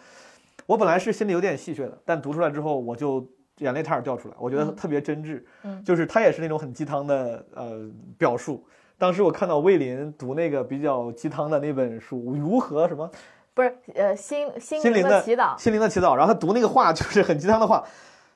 [0.66, 3.24] 我本来是心里有点戏谑的，但读出来之后我就
[3.58, 5.40] 眼泪差点掉出来，我觉得特别真挚。
[5.62, 7.88] 嗯就是他也是那种很鸡汤的呃
[8.18, 8.64] 表述。
[8.98, 13.10] 当时我看到魏林读那个比较鸡汤的那本书，如何什么？
[13.52, 17.82] 不是呃心心心灵的的祈祷，心灵的祈祷，然后他读那个话就是很鸡汤的话，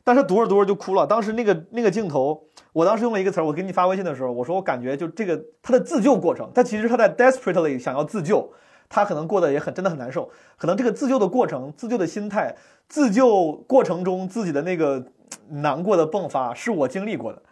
[0.02, 1.06] 但是读着读着就哭了。
[1.06, 2.42] 当时那个那个镜头，
[2.72, 8.50] 我当时用了一个词儿，我给你发微信的时候，我说我感觉就这个他的自救过程，他其实他在 desperately 想要自救，
[8.88, 12.56] 他可能过得也很真的很难受，可能这个自救的过程、自救的心态、
[12.88, 15.04] 自救过程中自己的那个
[15.50, 17.42] 嗯难过的迸发，是我经历过的，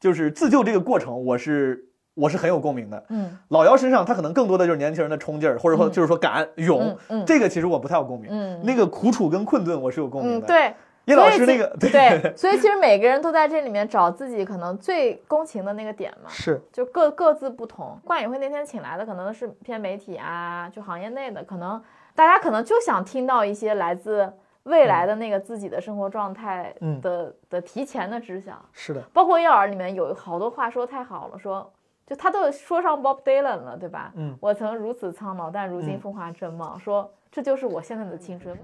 [0.00, 1.87] 就是自救这个过程，我是
[2.18, 3.02] 我是很有共鸣的。
[3.08, 8.28] 嗯老姚身上，他可能更多的就是年轻人的冲劲儿，或者说嗯就是说敢勇，嗯嗯这个其实我不太有共鸣。
[8.30, 10.74] 嗯那个苦楚跟困顿，我是有共鸣嗯，的。，对。
[11.06, 17.98] 叶老师那个对，所以其实每个人都在这里面找自己可能最共情的那个点嘛，是就各各自不同。
[18.04, 21.82] 冠影会那天请来的可能是偏媒体啊，就行业内的，可能
[22.14, 24.30] 大家可能就想听到一些来自
[24.64, 28.62] 未来的那个自己的生活状态嗯的、的提前的知晓。
[28.74, 31.72] 是的，包括叶老师里面有好多话说太好了，说
[32.08, 34.10] 就他都说上 Bob Dylan 了，对吧？
[34.16, 38.56] 嗯我曾如此苍老，但如今嗯风华正茂，说这就是我现在的青春。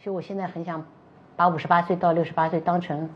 [0.00, 0.84] 所以我现在很想
[1.36, 3.08] 把五十八岁到六十八岁当成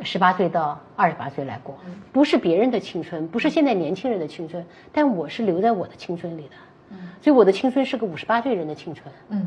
[0.00, 1.76] 十八岁到二十八岁来过，
[2.12, 6.56] 不是别人的青春，不是现在年轻人的青春，但我是留在我的青春里的。
[7.20, 9.14] 所以我的青春是个五十八岁人的青春。
[9.28, 9.46] 嗯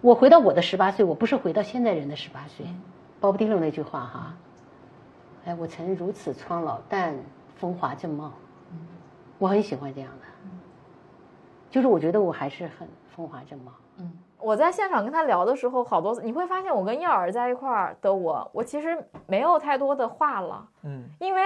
[0.00, 2.64] 我回到我的十八岁，我不是回到现在人的十八岁。
[3.20, 4.34] 鲍勃迪伦那句话哈，
[5.44, 7.14] 哎，我曾如此苍老，但
[7.56, 8.32] 风华正茂。
[9.38, 10.26] 我很喜欢这样的，
[11.70, 13.72] 就是我觉得我还是很风华正茂。
[13.98, 21.08] 嗯我在现场跟他聊的时候，好多你会发现，我跟叶儿在一块儿的我，我其实没有太多的话了，嗯。
[21.18, 21.42] 因为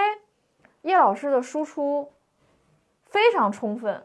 [0.81, 2.11] 叶老师的输出
[3.05, 4.03] 非常充分，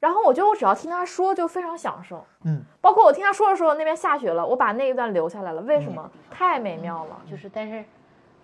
[0.00, 6.10] 然后我觉得我只要听他说就非常享受，嗯，包括我听他说的时候，那边下雪了，我把那一段留下来了，为什么？
[6.30, 7.84] 太美妙了，就是但是。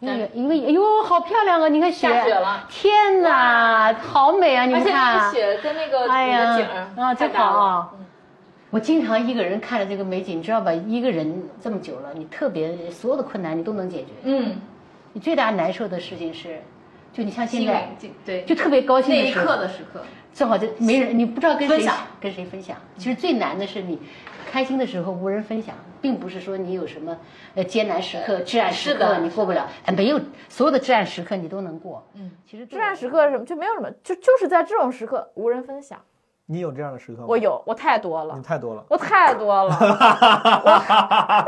[0.00, 1.68] 因为因为哎呦，好漂亮啊！
[1.68, 4.64] 你看雪，下雪了天哪，好美啊！
[4.64, 6.66] 你们看，雪跟那个哎呀景
[7.02, 7.90] 啊，真好啊！
[8.70, 10.72] 我经常一个人看着这个美景，你知道吧？
[10.72, 14.12] 一个人这么久了，你特别所有的困难你都能解决。
[14.24, 14.56] 嗯
[15.14, 16.62] 你最大难受的事情是，
[17.18, 20.00] 就你像现在灵，对，就特别高兴那一的时候刻的时刻，
[20.32, 22.76] 正好就没人，你不知道跟谁分享跟谁分享。
[22.96, 24.00] 其实最难的是你
[24.48, 27.18] 开心的时候无人分享，并不是说你有什么
[27.56, 32.06] 呃艰难时刻、至暗时刻你过不了，哎，没有所有的至暗时刻你都能过。
[32.14, 33.44] 嗯，其实至暗时刻是什么？
[33.44, 35.98] 就没有什么，就就是在这种时刻无人分享。
[36.46, 37.26] 你有这样的时刻吗？
[37.28, 38.84] 我，有，我太多了你，太多了。
[38.88, 39.76] 我太多了，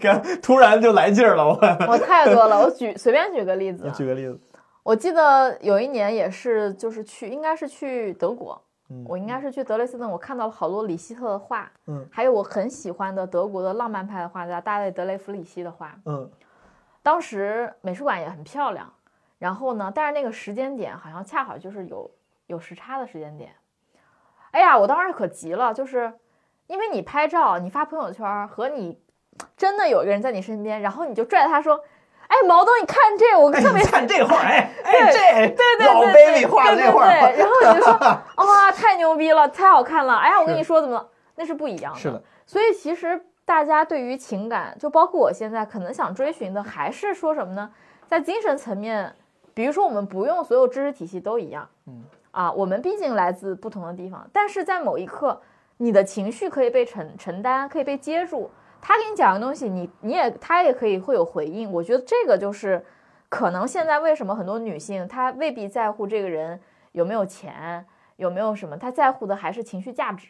[0.00, 1.44] 看，突然就来劲儿了。
[1.46, 1.56] 我
[1.92, 2.58] 我太多了。
[2.62, 4.40] 我举随便举个例子啊，举个例子，
[4.82, 8.60] 我记得有一年也是，就是去，应该是去德国，
[8.90, 15.96] 嗯我应该是去德累斯顿，我看到了好多里希特的画，嗯还有我很喜欢的德国的浪漫派的画家大卫·德雷弗里希的画。
[16.04, 16.30] 嗯
[17.02, 18.92] 当时美术馆也很漂亮，
[19.38, 22.10] 然后呢，但是那个时间点好像恰好就是有
[22.46, 23.52] 有时差的时间点。
[24.52, 26.12] 哎呀，我当时可急了，就是
[26.66, 29.00] 因为你拍照，你发朋友圈和你
[29.56, 31.82] 真的有一个人在你身边，然后你就拽他说
[32.32, 37.92] ：“哎，毛东，你看这，我特别看这画，哎 哎，对这对对老对 baby 画对这画，对对，然后你就说
[38.46, 40.16] 哇， 太牛逼了，太好看了！
[40.16, 42.00] 哎呀，我跟你说怎么了，那是不一样的。
[42.00, 47.70] 是的，所以其实大家对于情感，就包括我现在可能想追寻的，还是说什么呢？
[48.08, 49.14] 在精神层面，
[49.52, 55.38] 比如说我们不用所有知识体系都一样，嗯啊，我们毕竟来自不同的地方，但是在某一刻，
[55.76, 58.50] 你的情绪可以被承承担，可以被接住。
[58.82, 61.72] 他给你讲的东西，你你也他也可以会有回应。
[61.72, 62.84] 我觉得这个就是
[63.30, 66.60] 可能现在为什么很多女性她未必在乎这个人
[66.90, 70.28] 有没有钱，有没有什么，她在乎的还是情绪价值。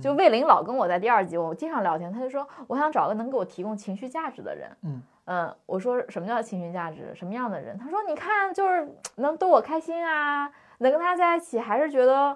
[0.00, 4.74] 就魏玲老跟我在第二集，我经常聊天，他就说我想找个能给我提供情绪价值的人。
[4.82, 7.14] 嗯嗯，我说什么叫情绪价值？
[7.14, 7.78] 什么样的人？
[7.78, 12.34] 他说你看，就是能逗我开心啊，能跟他在一起，还是觉得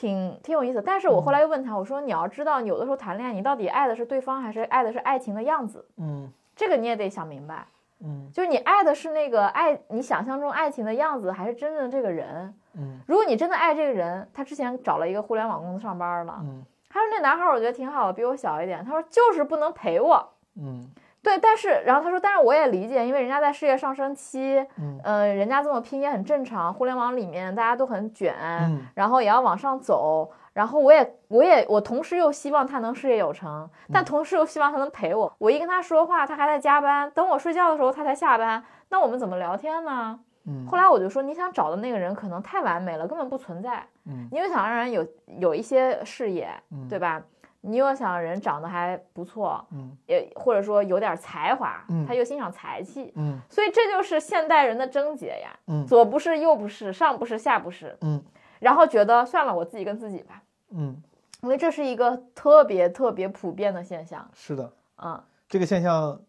[0.00, 0.80] 挺挺有意思。
[0.80, 5.84] 但是我后来又问他，我说你要知道，有的时候谈恋爱，你到底爱的是对方，还是爱的是爱情的样子？
[5.98, 7.66] 嗯这个你也得想明白。
[8.02, 12.54] 嗯就是你爱的是那个爱你想象中爱情的样子，还是真正的这个人？
[12.78, 18.82] 嗯如果你真的爱这个人，他之前找了一个互联网公司上班了，嗯他说那男孩我觉得挺好的，比我小一点。
[18.84, 20.28] 他说就是不能陪我。
[20.56, 20.90] 嗯
[21.22, 26.72] 对，但是然后他说，但是我也理解，因为人家在事业上升期，嗯呃，人家这么拼也很正常。
[26.72, 30.30] 互联网里面大家都很卷，嗯然后也要往上走。
[30.52, 35.32] 然后我也我也我同时又希望他能事业有成，嗯但同时又希望他能陪我。
[35.38, 40.18] 我一跟他说话，他还在加班，等我睡觉的时候他才下班，那我们怎么聊天呢？
[40.46, 43.84] 嗯后来我就说，你想找的那个人可能太完美了，根本不存在。
[44.06, 45.06] 嗯你又想让人有
[45.38, 47.22] 有一些事业，嗯对吧？
[47.62, 49.96] 你又想人长得还不错，嗯。
[50.06, 53.38] 也或者说有点才华，嗯他又欣赏才气，嗯。
[53.48, 55.86] 所以这就是现代人的症结呀，嗯。
[55.86, 58.22] 左不是右不是，上不是下不是，嗯。
[58.58, 60.94] 然后觉得算了，我自己跟自己吧，嗯，
[61.40, 64.70] 因为这是一个特别特别普遍的现象，是的，
[65.02, 66.20] 嗯，这个现象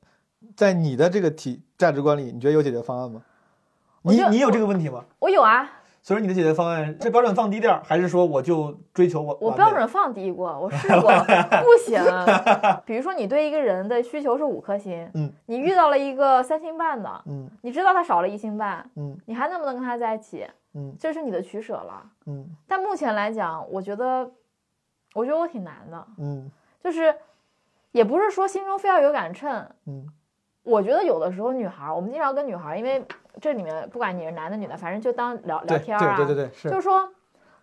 [0.56, 3.22] 在你的这个体价值观里，你觉得有解决方案吗？
[4.04, 5.04] 你你有这个问题吗？
[5.20, 5.70] 我有啊，
[6.02, 11.12] 所以你的解决方案是标准放低点儿，还是说我就追求我我标准放低过，我试过，
[11.64, 12.02] 不行。
[12.86, 20.48] 比如说你对一个人的需求是五颗星，嗯，你遇到了一个三星半的，嗯你知道他少了一星半，嗯你还能不能跟他在一起？
[20.74, 22.02] 嗯这是你的取舍了。
[22.26, 24.32] 嗯但目前来讲，我觉得，
[25.14, 26.50] 我觉得我挺难的，嗯
[26.84, 27.14] 就是
[27.92, 29.68] 也不是说心中非要有杆秤。
[29.86, 30.08] 嗯
[30.64, 33.04] 我觉得有的时候女孩儿，我们经常跟女孩儿，因为
[33.40, 37.10] 这里面不管你是男的女的，反正就当聊聊天儿啊，对对对对是就是说，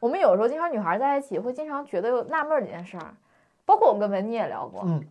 [0.01, 3.15] 我们有时候经常女孩儿在一起会经常觉得有纳闷儿这件事儿，
[3.65, 5.05] 包括我跟文妮也聊过，嗯，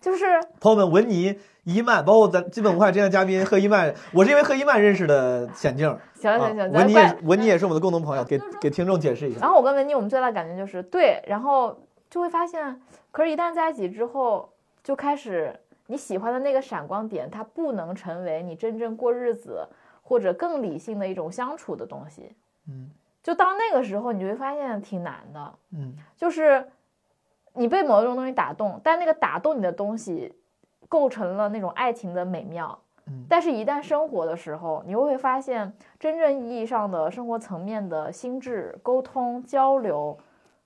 [0.00, 0.24] 就是
[0.60, 5.88] 朋友们，文妮、伊曼，包括咱基本无害这样的嘉宾贺伊曼， 我是因为贺伊曼认识的显静。
[5.88, 9.40] 啊行行行，文妮也文妮也是我们的共同朋友，给给听众解释一下。
[9.40, 11.76] 然后我跟文妮，我们最大的感觉就是对，然后
[12.08, 12.80] 就会发现，
[13.10, 14.48] 可是，一旦在一起之后，
[14.84, 15.52] 就开始
[15.88, 19.66] 你喜欢的那个闪光点，它不能成为你真正过日子
[20.02, 22.34] 或者更理性的一种相处的东西。
[22.68, 22.90] 嗯，
[23.22, 26.68] 就到那个时候，你就会发现挺难的，嗯就是
[27.54, 30.34] 你被某一种东西打动，但那个打动你的东西
[30.88, 32.78] 构成了那种爱情的美妙。
[33.06, 40.16] 嗯但是，一旦生活的时候，你又会发现，真正意义上的生活层面的心智、沟通、交流、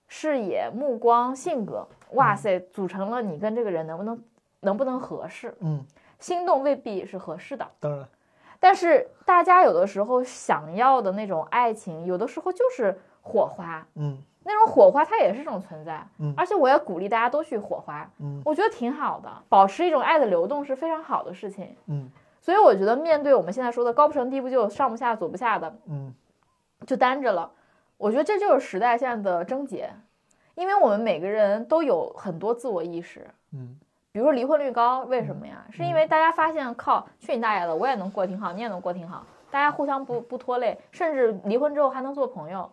[0.07, 4.25] 视野、目光、性格，哇塞，组成了你跟这个人能不能
[4.61, 5.55] 能不能合适。
[5.61, 5.83] 嗯，
[6.19, 8.07] 心动未必是合适的，当然，
[8.67, 13.87] 但是大家有的时候想要的那种爱情，有的时候就是火花。
[13.95, 14.19] 嗯。
[14.43, 16.35] 那种火花它也是一种存在，嗯。
[16.37, 18.43] 而且我也鼓励大家都去火花，嗯。
[18.45, 21.77] 我觉得挺好的，保持一种爱的流动是非常好的事情。
[21.87, 22.11] 嗯。
[22.41, 26.13] 所以我觉得面对我们现在说的高不成低不就、上不下左不下的，嗯。
[26.85, 27.49] 就单着了，
[27.97, 29.89] 我觉得这就是时代现在的症结，
[30.57, 33.79] 因为我们每个人都有很多自我意识，嗯
[34.17, 35.63] 比如说离婚率高，为什么呀？
[35.71, 42.67] 是因为大家发现靠去你大爷的，我也能过挺好，你也能过挺好，大家互相不不拖累，甚至离婚之后还能做朋友。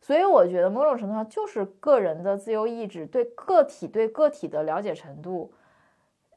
[0.00, 5.50] 所以我觉得某种程度上就是个人的自由意志，对个体对个体的了解程度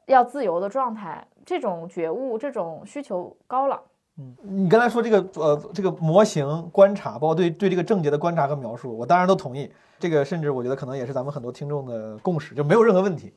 [0.06, 3.80] 要自由的状态，这种觉悟、这种需求高了。
[4.18, 9.70] 嗯你刚才说这个呃这个模型观察，包括对对这个症结的观察和描述，我当然都同意。
[10.00, 13.32] 这个甚至我觉得可能也是咱们很多听众的共识，就没有任何问题。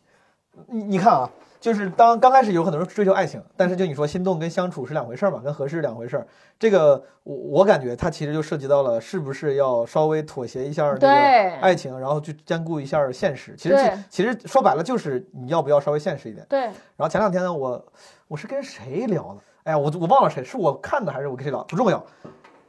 [0.68, 1.30] 你你看啊，
[1.60, 6.28] 就是当刚开始有很多人追求爱情，但是就你说心动跟相处是两回事儿嘛，跟合适是两回事儿。
[6.60, 13.56] 这个我我感觉它其实就涉及到了是不是要稍微妥协一下这个爱情，然后去兼顾一下现实。
[13.58, 16.46] 其实对其实说白了就是你要不要稍微现实一点。
[16.50, 17.86] 对，然后前两天呢，我
[18.28, 19.42] 我是跟谁聊的？
[19.64, 21.64] 哎呀，我我忘了谁，是我看的还是我跟谁聊？
[21.64, 22.04] 不重要。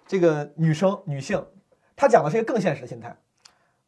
[0.06, 1.42] 这个女生女性，
[1.96, 3.16] 她讲的是一个更现实的心态。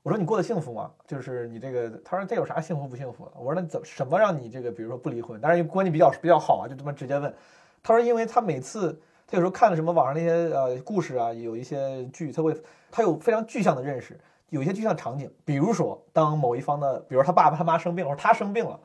[0.05, 0.91] 我说你过得幸福吗？
[1.07, 3.33] 就是你这个，他说这有啥幸福不幸福的？
[3.37, 5.41] 我说那怎么什么让你这个，比如说不离婚？
[5.41, 7.35] 当然关系比较比较好啊，就这么直接问。
[7.83, 8.93] 他说因为他每次
[9.27, 12.55] 他有时候看了什么网上那些呃故事啊，有一些剧，他会
[12.91, 18.79] 他有非常具象的认识，有一些具象场景，比如说当某一方的，比如他爸爸他妈生病，或者他生病了。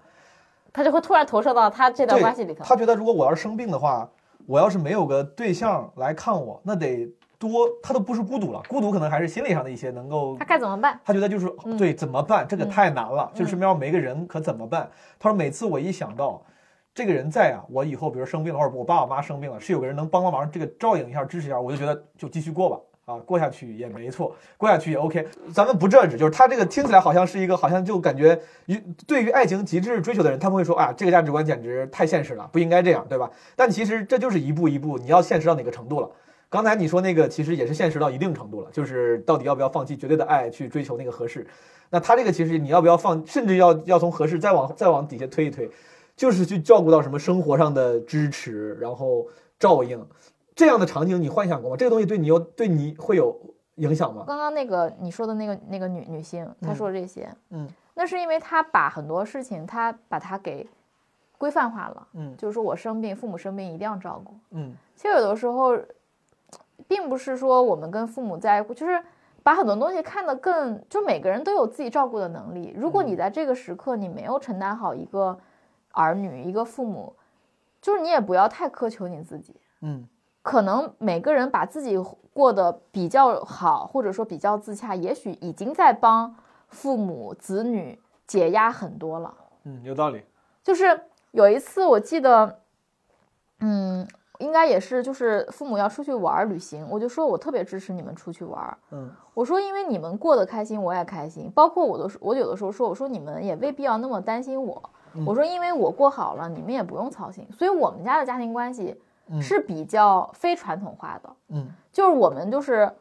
[0.71, 2.63] 他就会突然投射到他这段关系里头。
[2.63, 4.09] 他觉得如果我要是生病的话，
[4.45, 10.45] 我要是没有个对象来看我，那得多，他都不是孤独了，孤独可能还是心理上的一些能够他。
[10.45, 10.99] 该怎么办？
[11.03, 14.87] 他觉得就是嗯对怎么办，这个太难了，就是身边没个人可怎么办？
[15.17, 16.43] 他说每次我一想到
[16.93, 22.77] 这个人在啊，我以后比如生病了，或者我爸我妈生病了，是有个人能帮帮忙，这个照应一下、支持一下，我就觉得就继续过吧。
[23.05, 25.27] 啊，过下去也没错，过下去也 OK。
[25.51, 28.77] 咱们不 judge，就是他这个听起来好像是一个，好像就感觉于
[29.07, 33.27] 对于爱情极致追求的人，他们会说啊，这个价值观简直太现实了，不应该这样，对吧？
[33.55, 36.11] 但其实这就是一步一步，你要现实到哪个程度了？
[36.49, 41.45] 刚才你说那个其实也是现实到一定程度了，就是到底要不要放弃绝对的爱去追求那个合适？
[41.91, 45.69] 那他这个其实你要不要放，甚至要要从合适再往再往底下推一推，
[46.15, 49.27] 就是去照顾到什么生活上的支持，然后
[49.59, 50.03] 照应
[50.55, 51.77] 这样的场景，你幻想过吗？
[51.77, 53.39] 这个东西对你有对你会有
[53.75, 54.23] 影响吗？
[54.27, 60.67] 刚刚那个你说的那个那个女女性，她嗯说的这些，嗯，那是因为她把很多事情，她把它给
[61.37, 62.07] 规范化了。
[62.13, 64.33] 嗯就是说我生病，父母生病一定要照顾。
[64.51, 65.77] 嗯其实有的时候，
[66.89, 69.01] 并不是说我们跟父母在，就是
[69.43, 72.73] 把很多东西看得更，就每个人都有自己照顾的能力。
[72.75, 75.39] 如果你在这个时刻你没有承担好一个
[75.91, 77.15] 儿女、一个父母，
[77.79, 79.55] 就是你也不要太苛求你自己。
[79.81, 80.05] 嗯
[80.41, 81.95] 可能每个人把自己
[82.33, 86.35] 过得比较好，或者说比较自洽，也许已经在帮
[86.69, 89.33] 父母子女解压很多了。
[89.65, 90.23] 嗯，有道理。
[90.63, 92.59] 就是有一次我记得，
[93.59, 94.07] 嗯，
[94.39, 98.77] 应该也是就是父母要出去玩儿旅行，我就说我特别支持你们出去玩儿。
[98.91, 101.49] 嗯我说因为你们过得开心，我也开心。
[101.51, 104.81] 包括我都是我有的时候说，我说你们也未必要那么担心我。
[105.13, 107.47] 嗯我说因为我过好了，你们也不用操心。
[107.51, 111.29] 所以我们家的家庭关系嗯是比较非传统化的。
[111.49, 112.91] 嗯就是我们就是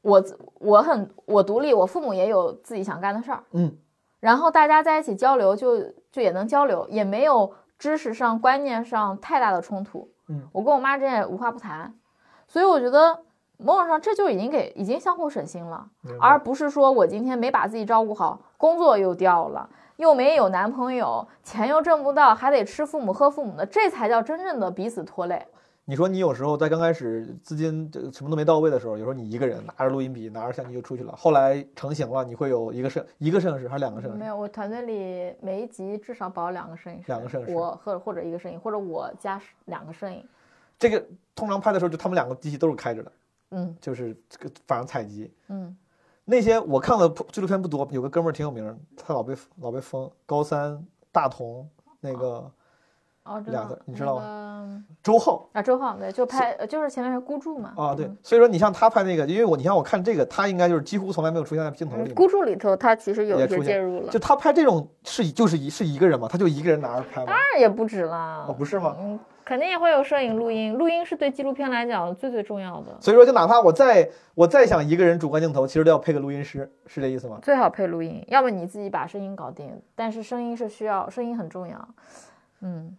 [0.00, 3.76] 我自我很我独立，我父母也有自己想干的事儿，嗯
[4.20, 10.08] 然后大家在一起交流就就也能交流，也没有知识上观念上太大的冲突。
[10.32, 11.94] 嗯，我跟我妈之间也无话不谈，
[12.48, 13.20] 所以我觉得
[13.58, 15.86] 某种上这就已经给已经相互省心了，
[16.20, 19.68] 而不是说我今天没把自己照顾好，工作又掉了。
[19.96, 25.46] 又没有男朋友，钱又挣不到，还得吃父母喝父母的，这才叫真正的彼此拖累。
[25.92, 31.14] 你说你有时候在刚开始资金这什么都没到位的时候，有时候你一个人拿着录音笔，拿着相机就出去了。
[31.14, 34.18] 后来成型了，你会有一个摄一个摄影师还是两个摄影师？
[34.18, 40.26] 没有，我团队里每一集至少保两个摄影师，两个摄影师我或或者一个摄影，或者我加两个摄影。
[40.78, 43.12] 这个通常拍的时候，就他们两个机器都是开着的，
[43.50, 45.76] 嗯就是这个反正采集嗯，
[46.24, 50.82] 那些我看了纪录片不多，有个哥们儿挺有名，他老被老被封，高三
[51.12, 51.68] 大同
[52.00, 52.50] 那个
[53.24, 54.84] 哦，知道两个，你知道吗？
[55.02, 57.72] 周浩啊，周浩对，就拍呃就是前面是孤注嘛。
[57.76, 68.46] 啊，对嗯，所以说你像他拍那个，因为我你像我看这个，他应该就是几乎从来没有出现在镜头里嗯，孤注里头他其实有一些也出现介入了，就他拍这种是就是一是一个人嘛，他就一个人拿着拍嘛，当然也不止啦。
[68.48, 68.96] 哦不是吗？
[68.98, 77.38] 嗯，肯定也会有摄影、录音，录音是对纪录片来讲最最重要的，所以说就哪怕我再我再想一个人主观镜头，其实都要配个录音师，是这意思吗？
[77.42, 81.88] 最好配录音，要么你自己把声音搞定，但是声音是需要，声音很重要。
[82.64, 82.96] 嗯，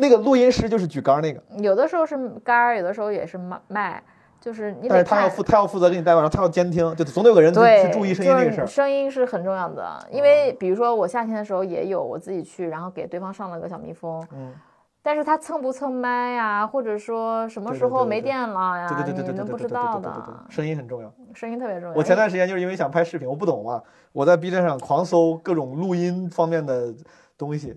[0.00, 4.00] 那个录音师就是举杆儿那个，有的时候是杆儿，有的时候也是麦麦，
[4.40, 8.66] 就是你得但是他要负他要负责给你带完，然后他要监听，就总得有个人去注意声音这个事。
[8.68, 14.54] 声音是很重要的，因为比如说我夏天的时候也有我自己去，然后给对方上了个小蜜蜂，嗯，
[15.02, 21.12] 但是他蹭不蹭麦呀，或者说什么时候没电了呀，对对对对对你们对对对不知道的，声音很重要。
[21.34, 21.94] 声音特别重要。
[21.96, 23.82] 我前段时间就是因为想拍视频，我不懂嘛，
[24.12, 26.94] 我在 B 站上狂搜各种录音方面的
[27.38, 27.74] 东西。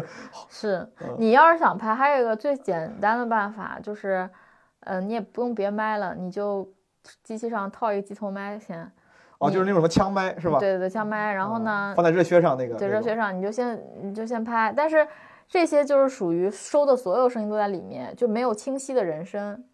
[0.50, 4.28] 是嗯你要是想拍，还有一个最简单的办法就是，
[4.80, 6.68] 呃，你也不用别麦了，你就
[7.22, 8.90] 机器上套一个机头麦先，
[9.38, 10.58] 哦，就是那种什么枪麦是吧？
[10.58, 12.74] 对对对，像麦，然后呢，放在热靴上那个。
[12.76, 15.06] 对，热靴上你就先你就先拍，但是
[15.46, 19.64] 这些就是属于收的所有声音都在里面，就没有清晰的人声。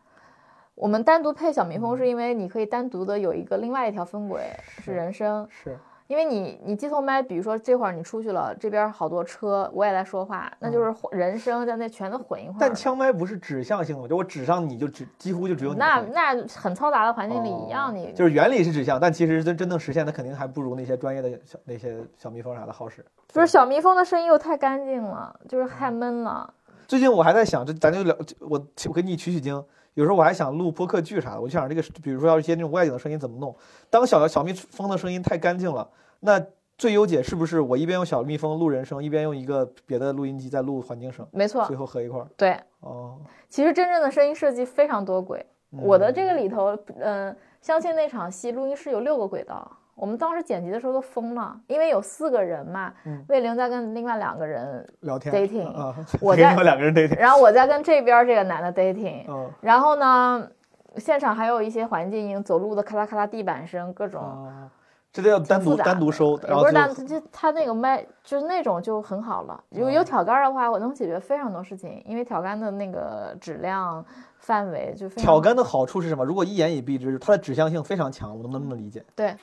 [0.74, 4.40] 我们单独配小蜜蜂，是因为你可以单独的有一个另外一条分轨
[4.82, 5.78] 是人声，是
[6.10, 12.56] 因为你你机头麦，比如说这会儿你出去了，这边好多车，我也在说话，那就是人声在那全都混一块儿。
[12.56, 16.00] 嗯但枪麦不是指向性的，就我指上你就只几乎就只有你那。
[16.12, 23.06] 那很嘈杂的环境里哦一样，你就是原理是指向，但其实真真正实现的肯定还不如那些专业的小那些小蜜蜂啥的好使。
[23.32, 26.52] 不是小蜜蜂的声音又太干净了，就是太闷了。
[26.88, 29.64] 最近我还在想，这咱就聊，我我给你取取经。
[29.94, 33.54] 有时候我还想录播客剧啥的，我就想这个，比如说要一些那种外景的声音怎么弄。
[33.88, 36.40] 当小小蜜蜂的声音太干净了，那
[36.78, 42.26] 最优解是不是我一边用小蜜蜂录人声，一边用一个别的录音机在录环境声，没错最，后合一块儿？
[42.36, 43.18] 对，哦，
[43.48, 45.44] 其实真正的声音设计非常多轨。
[45.72, 49.70] 嗯我的这个里头，嗯、相亲那场戏录音室有六个轨道，
[50.00, 60.48] 我们当时剪辑的时候都疯了，因为有四个人嘛，嗯魏玲在跟另外两个人，聊天 dating 啊，我 在两个人 dating，然后我在跟这边这个男的 dating，嗯然后呢，
[60.96, 64.22] 现场还有一些环境音，走路的咔啦咔啦地板声，各种。
[64.22, 64.70] 啊，
[65.12, 69.62] 这都要单独单独收，也不是单，就他那个麦就是那种就很好了。
[69.70, 74.02] 有哦有挑杆的话，我能解决非常多事情，因为挑杆的那个质量
[74.38, 76.24] 范围就非常挑杆的好处是什么？
[76.24, 79.04] 如果一言以蔽之，它的指向性非常强，我能不能这么理解？
[79.14, 79.34] 对。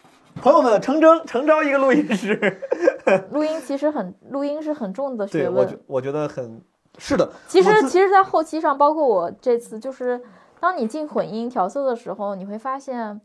[0.41, 2.61] 朋友们，诚征诚招一个录音师，
[3.31, 5.67] 录音其实很录音是很重的学对我。
[5.88, 6.61] 我觉得很
[6.97, 7.29] 是的。
[7.47, 10.21] 其实其实，在后期上，包括我这次，就是
[10.59, 13.19] 当你进混音调色的时候，你会发现，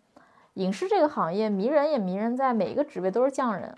[0.55, 3.75] 影视这个行业迷人也迷人在每一个职位都是匠人，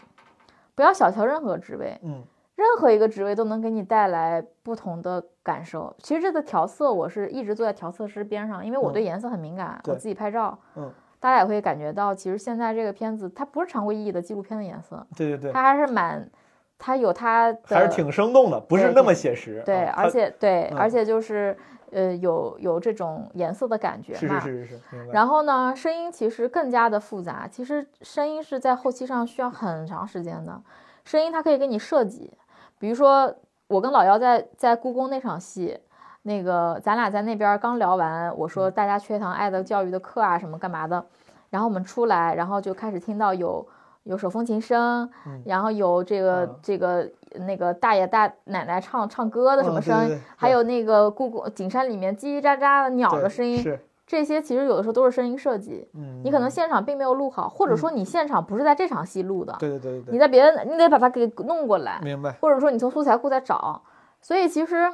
[0.74, 1.98] 不要小瞧任何职位。
[2.02, 2.22] 嗯
[2.56, 5.92] 任何一个职位都能给你带来不同的感受。
[5.98, 10.88] 其实这个调色，我是一直坐在调色师边上，因为我对嗯颜色很敏感，我自己拍照，嗯，
[11.24, 16.30] 大家也会感觉到，其实现在这个片子它不是常规意义的纪录片的颜色，对对对，它还是蛮，
[16.78, 19.62] 它有它的，还是挺生动的，不是那么写实。
[19.64, 21.56] 对，啊而且对，嗯而且就是
[21.92, 24.38] 呃有有这种颜色的感觉嘛。
[24.38, 27.48] 是是是是，然后呢，声音其实更加的复杂。
[27.50, 30.60] 其实声音是在后期上需要很长时间的，
[31.06, 32.30] 声音它可以给你设计，
[32.78, 33.34] 比如说
[33.68, 35.78] 我跟老姚在在故宫那场戏，
[36.26, 38.48] 那个咱俩在那边刚聊完，我嗯。
[38.48, 41.04] 说大家缺一堂爱的教育的课啊什么干嘛的，
[41.50, 43.66] 然后我们出来，然后就开始听到有
[44.04, 47.10] 有手风琴声，嗯然后有这个、啊这个
[47.46, 62.32] 那个大爷大奶奶唱唱歌的什嗯么声音，对对对还有那个故宫景山里面叽叽喳喳的鸟的声音，是，这些其实有的时候都是声音设计，嗯，你可能现场并没有录好，或者说你现场不是在这场戏录的，对对对对对，你在别的你得把它给弄过来，明白。
[62.40, 63.82] 或者说你从素材库再找。
[64.20, 64.90] 所以其实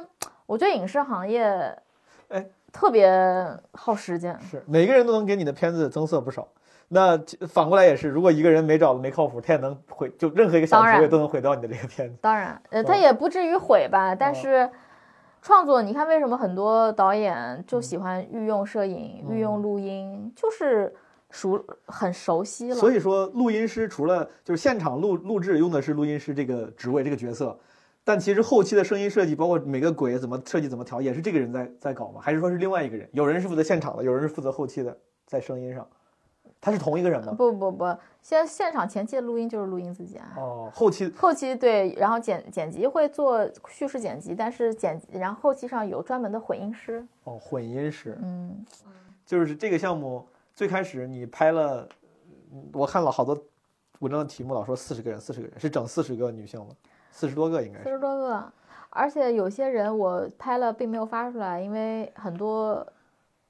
[0.51, 1.45] 我觉得影视行业，
[2.27, 3.09] 哎，特别
[3.71, 4.37] 耗时间。
[4.41, 6.45] 是每个人都能给你的片子增色不少。
[6.89, 12.17] 那反过来也是，如果一个人没找的没靠谱，他也能毁，就任何一个小职位都能毁掉你的这个片子。
[12.19, 14.69] 当然，呃，他也不至于毁吧，但嗯是
[15.41, 20.93] 创作，你看为什么很多导演就喜欢御用摄影、御用录音，就是
[21.29, 22.75] 熟很熟悉了。
[22.75, 27.57] 所以说，录音师除了就是现场录录制用的是录音师这个职位这个角色，
[28.11, 32.19] 但其实后期的声音设计，包括每个轨怎么设计、怎么调，也是这个人在在搞吗？
[32.19, 33.07] 还是说是另外一个人？
[33.13, 35.87] 有人是负责现场的，有人是负责后期的，在声音上，
[36.59, 37.33] 他是同一个人吗？
[37.37, 37.85] 不不不，
[38.21, 40.33] 现现场前期的录音就是录音自己啊。
[40.35, 47.01] 哦，后期后期对，然后剪剪辑会做叙事剪辑，但是剪然后后期上有专门的混音师。
[47.23, 48.65] 哦混音师，嗯，
[49.25, 51.87] 就是这个项目最开始你拍了，
[52.51, 53.41] 嗯我看了好多
[53.99, 56.75] 文章的题目，老说四十个人，四十个人是整四十个女性吗？
[57.11, 57.89] 四十多个应该四。
[57.89, 58.43] 十多个，
[58.89, 62.85] 而且有些人我拍了并没有发出来，因为很多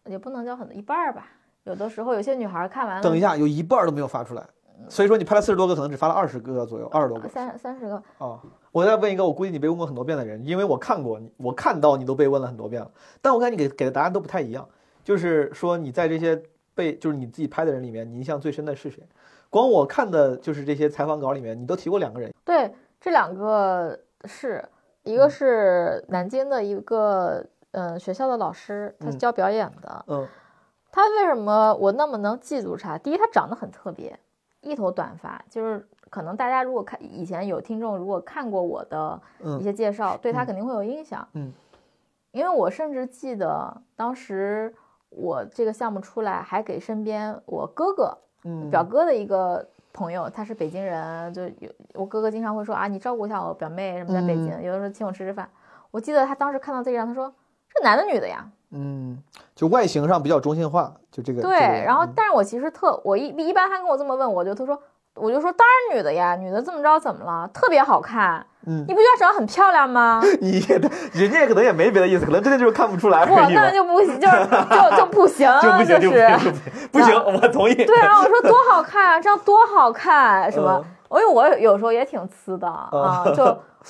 [0.05, 1.27] 也不能叫很多一半儿吧。
[1.63, 4.43] 有的时候有些女孩看完了，等一下，有一半儿都没有发出来，
[4.89, 7.29] 所以说你拍了四十多个，可能只发了二十个左右，二十多个。
[7.29, 8.39] 三三十个，哦，
[8.71, 12.89] 我再问一个，我估计你被问过很多遍的人，因为我看过你，我看到你都被问了很多遍了，
[13.21, 14.67] 但我看你给给的答案都不太一样。
[15.03, 16.41] 就是说你在这些
[16.73, 19.03] 被就是你自己拍的人里面，你印象最深的是谁？
[19.49, 24.63] 光我看的就是这些采访稿里面，你都提过两个人，对，这两个是
[25.03, 30.05] 一嗯个是南京的一个呃学校的老师，他教表演的。
[30.07, 30.25] 嗯
[30.93, 32.97] 他为什么我那么能记住他？
[32.97, 34.19] 第一，他长得很特别，
[34.59, 41.25] 一头短发，就是可能大家如果看以前有听众如果看过我的一嗯些介绍，对他嗯肯定会有印象。
[41.31, 41.53] 嗯，
[42.31, 44.75] 因为我甚至记得当时
[45.11, 55.49] 我这个项目出来，还给身边我哥哥嗯，表哥的一个朋友，他是北京人，就有我哥哥经常会说啊，你照顾一下我表妹什么在北京，嗯有的时候请我吃吃饭。
[55.91, 57.33] 我记得他当时看到这张，他说
[57.73, 58.49] 这男的女的呀？
[58.71, 59.21] 嗯，
[59.53, 61.41] 就外形上比较中性化，就这个。
[61.41, 64.81] 对，这个然后嗯但是我其实特我一一般他跟我这么问，我就他说
[65.15, 67.47] 我就说当然女的呀，女的这么着怎么了？
[67.53, 70.21] 特别好看，嗯你不觉得长得很漂亮吗？
[70.39, 70.81] 你也
[71.13, 73.71] 人家可能也没别的意思，可能真的就是看不出来不，那。
[73.71, 74.37] 就不行，就是
[74.71, 76.09] 就就不行，就不行，就就
[76.91, 77.75] 不行， 我同意。
[77.75, 80.81] 对，然后我说多好看啊，这样多好看，什么？
[80.83, 83.43] 嗯因为我有时候也挺呲的啊，就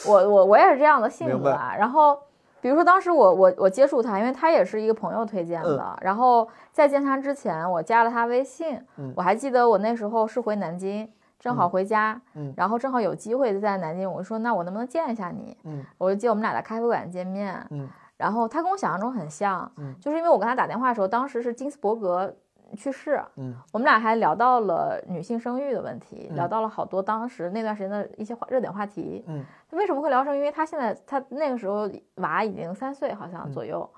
[0.08, 1.72] 我我我也是这样的性格啊。
[1.78, 2.18] 然后
[2.62, 9.12] 比如说当时我我我接触他，因为他也是一个朋友推荐的，然后在见他之前，我加了他微信，嗯。
[9.18, 11.12] 我还记得我那时候是回南京。
[11.39, 12.53] 正好回家，嗯。
[12.55, 15.57] 然后正好有机会在南京，我说那我能不能见一下你？
[15.64, 15.84] 嗯。
[15.97, 17.89] 我就记得我们俩在咖啡馆见面，嗯。
[18.16, 19.95] 然后他跟我想象中很像，嗯。
[19.99, 22.32] 就是因为我跟他打电话的时候，当时是金斯伯格
[22.76, 29.24] 去世，嗯我们俩还聊到了女性生育的问题，嗯聊到了好多当时那段时间的一些话热点话题。
[29.28, 30.40] 嗯为什么会聊生育？
[30.40, 33.90] 因为他现在他那个时候娃已经三岁好像嗯左右，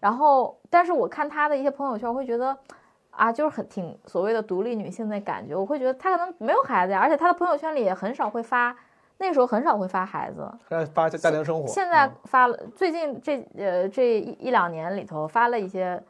[0.00, 2.56] 然后但是我看他的一些朋友圈，我会觉得。
[3.12, 8.74] 啊，就是很挺所谓的独立女性的感觉，我会觉得他可能没有孩子呀，而且他的朋友圈里也很少会发，
[9.18, 11.66] 那时候很少会发孩子，还发家家庭生活。
[11.66, 16.00] 现在嗯发了，最近这呃这一一两年里头发了一些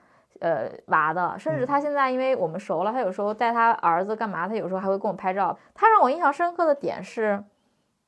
[0.40, 5.56] 呃娃的，甚至他现在因为我们熟了，他有时候带他儿子干嘛，他有时候还会跟我拍照。
[5.74, 7.42] 他让我印象深刻的点是，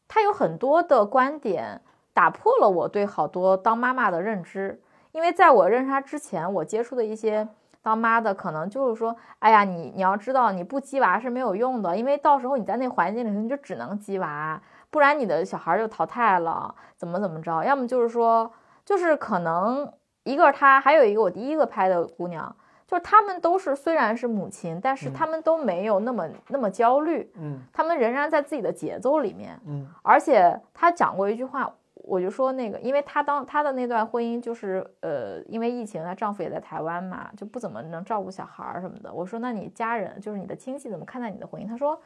[0.08, 1.80] 他有很多的观点
[2.12, 4.80] 打破了我对好多当妈妈的认知，
[5.12, 7.48] 因为在我认识他之前，我接触的一些。
[7.84, 17.64] 当妈的可能就是说，哎呀，你你要知道，你不鸡娃是没有用的，因为到时候你在那环境里头，你就只能鸡娃，不然你的小孩就淘汰了，怎么怎么着？
[17.64, 18.48] 要么就是说，
[18.84, 19.92] 就是可能
[20.24, 22.54] 一个是她，还有一个我第一个拍的姑娘，
[22.86, 29.58] 就是她们都是虽然是母亲，但是她们都没有那么那么焦虑，嗯她们仍然在自己的节奏里面。
[29.66, 39.12] 嗯而且她讲过一句话，我就说那个，因为她当她的那段婚姻就是呃，因为疫情，她丈夫也在台湾嘛，就不怎么能照顾小孩儿什么的。
[39.12, 41.66] 我说那你家人就是你的亲戚怎么看待你的婚姻？
[41.66, 42.00] 她说。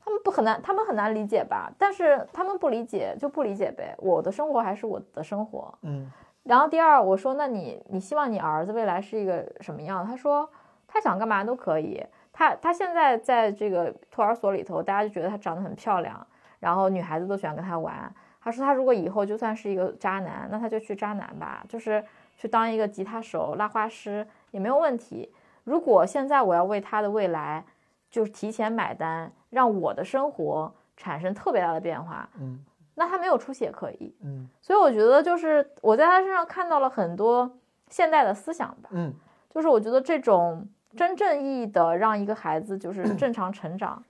[0.00, 1.70] 他们不很难，他们很难理解吧？
[1.76, 3.94] 但是他们不理解就不理解呗。
[3.98, 5.74] 我的生活还是我的生活。
[5.82, 6.10] 嗯
[6.48, 10.04] 然后第二，我说那你你希望你儿子未来是一个什么样？
[10.06, 10.48] 他说
[10.86, 12.02] 他想干嘛都可以。
[12.32, 16.26] 他他现在在这个托儿所里头，大家就觉得他长得很漂亮，
[16.58, 18.10] 然后女孩子都喜欢跟他玩。
[18.40, 22.02] 他说他如果以后就算是一个渣男，那他就去渣男吧，就是
[22.38, 25.30] 去当一个吉他手、拉花师也没有问题。
[25.64, 27.62] 如果现在我要为他的未来
[28.08, 32.64] 就是提前买单，让我的生活产生特别大的变化，嗯
[32.98, 34.14] 那他没有出血可以。
[34.24, 37.50] 嗯所以我觉得，就是我在他身上看到了很多
[37.88, 38.90] 现代的思想吧。
[38.92, 39.14] 嗯
[39.48, 44.02] 就是我觉得这种真正意义的让一个孩子就是 正常成长，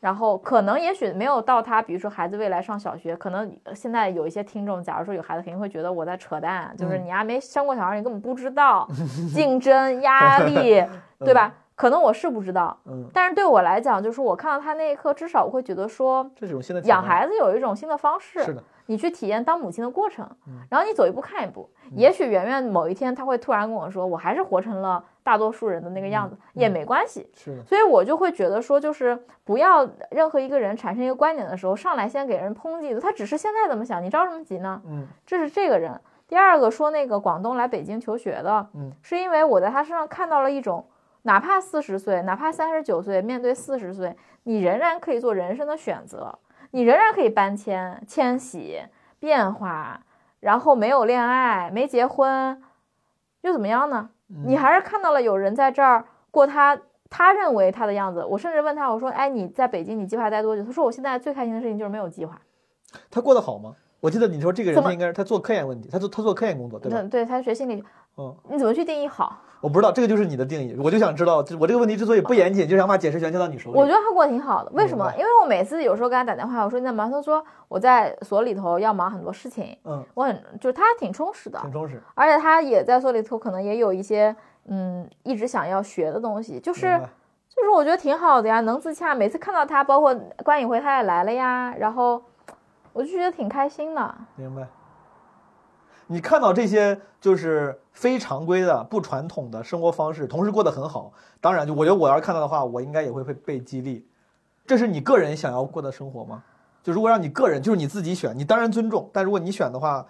[0.00, 8.86] 然后可能也许没有到他，比如说孩子未来上小学，可能现在有一些听众，假如说有孩子，肯定会觉得我在扯淡，就是嗯你还没生过小孩，你根本不知道
[9.32, 10.84] 竞争压力，
[11.20, 11.54] 对吧？
[11.80, 21.70] 可能我是不知道，嗯，但是对我来讲，就是我看到他那一刻，至少我会觉得说，这种新的养孩子有一种新的方式，是的，你去体验当母亲的过程嗯，然后你走一步看一步。
[21.92, 27.26] 也许圆圆某一天他会突然跟我说，我还是活成了大多数人的那个样子，也没关系。
[27.34, 34.82] 是的，所以我就会觉得说，就是不要任何一个人产生一个观点的时候，上来先给人抨击的，他只是现在怎么想，你着什么急呢？
[34.86, 35.98] 嗯这是这个人。
[36.28, 40.84] 第二个说那个广东来北京求学的，嗯，是因为我在他身上看到了一种，
[41.22, 46.38] 哪怕四十岁，哪怕三十九岁，面对四十岁，你仍然可以做人生的选择，
[46.70, 48.80] 你仍然可以搬迁、迁徙、
[49.18, 50.00] 变化，
[50.40, 52.62] 然后没有恋爱，没结婚，
[53.42, 54.10] 又怎么样呢？
[54.46, 58.24] 你还是看到了有人在这儿过他他认为他的样子。
[58.24, 62.40] 我甚至问他，我说：“哎，你在北京，你计划待多久？”他说：“我现在最开心的事情就是没有计划。
[63.10, 63.74] 他过得好吗？
[64.00, 67.08] 我记得你说这个人他应该是他做科研问题，他做他做科研工作，对吧对？
[67.08, 67.84] 对，他学心理，
[68.16, 69.42] 嗯，你怎么去定义好？
[69.60, 73.78] 我不知道，这个就是你的定义，我就想知道，就我这个问题之所以不严谨，就是想把解释权交到你手里。
[73.78, 84.34] 我觉得他过得挺好的，为什么因为我每次有时候给他打电话，我说你在忙，他说我在所里头要忙很多事情，嗯，我很就是他挺充实的，挺充实，而且他也在所里头可能也有一些
[84.66, 86.98] 嗯一直想要学的东西，就是
[87.48, 89.14] 就是我觉得挺好的呀，能自洽。
[89.14, 92.22] 每次看到他，包括关颖辉他也来了呀，然后
[92.94, 94.14] 我就觉得挺开心的。
[94.36, 94.66] 明白。
[96.12, 104.04] 你看到这些就是非常规的、不传统的生活方式，同时过得很好，当然，就我觉得我要是看到的话，我应该也会被被激励。
[104.66, 106.42] 这是你个人想要过的生活吗？
[106.82, 110.04] 就如果让你个人，就是你自己选，你当然尊重，但如果你选的话，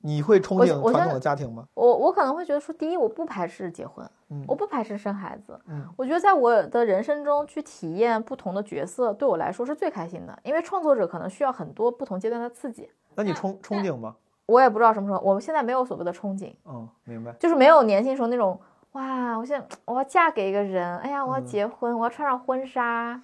[0.00, 1.64] 你会憧憬传统的家庭吗？
[1.74, 5.56] 我我可能会觉得说，第一，我不排斥结婚，嗯我不排斥生孩子。
[5.68, 12.90] 嗯我觉得在我的人生中去体验不同的角色，对我来说是最开心的，因为创作者可能需要很多不同阶段的刺激。
[13.14, 14.16] 那你憧憧憬吗？
[14.46, 17.32] 我也不知道什么时候，我们现在没有所谓的憧憬，嗯，明白。
[17.32, 18.58] 就是没有年轻时候那种
[18.92, 23.20] 哇，我现在我要嫁给一个人，哎呀，我要嗯结婚，我要穿上婚纱，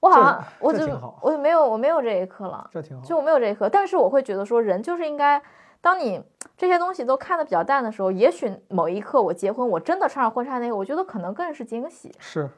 [0.00, 0.86] 我好像我就
[1.20, 3.04] 我就没有我没有这一刻了，这挺好。
[3.04, 5.42] 就我没有这一刻，但是我会觉得说，人就是应该，
[5.80, 6.22] 当你
[6.56, 12.48] 这些东西都看得比较淡的时候，也许某一刻我结婚，我真的穿上婚纱那个，我觉得可能更是惊喜，是，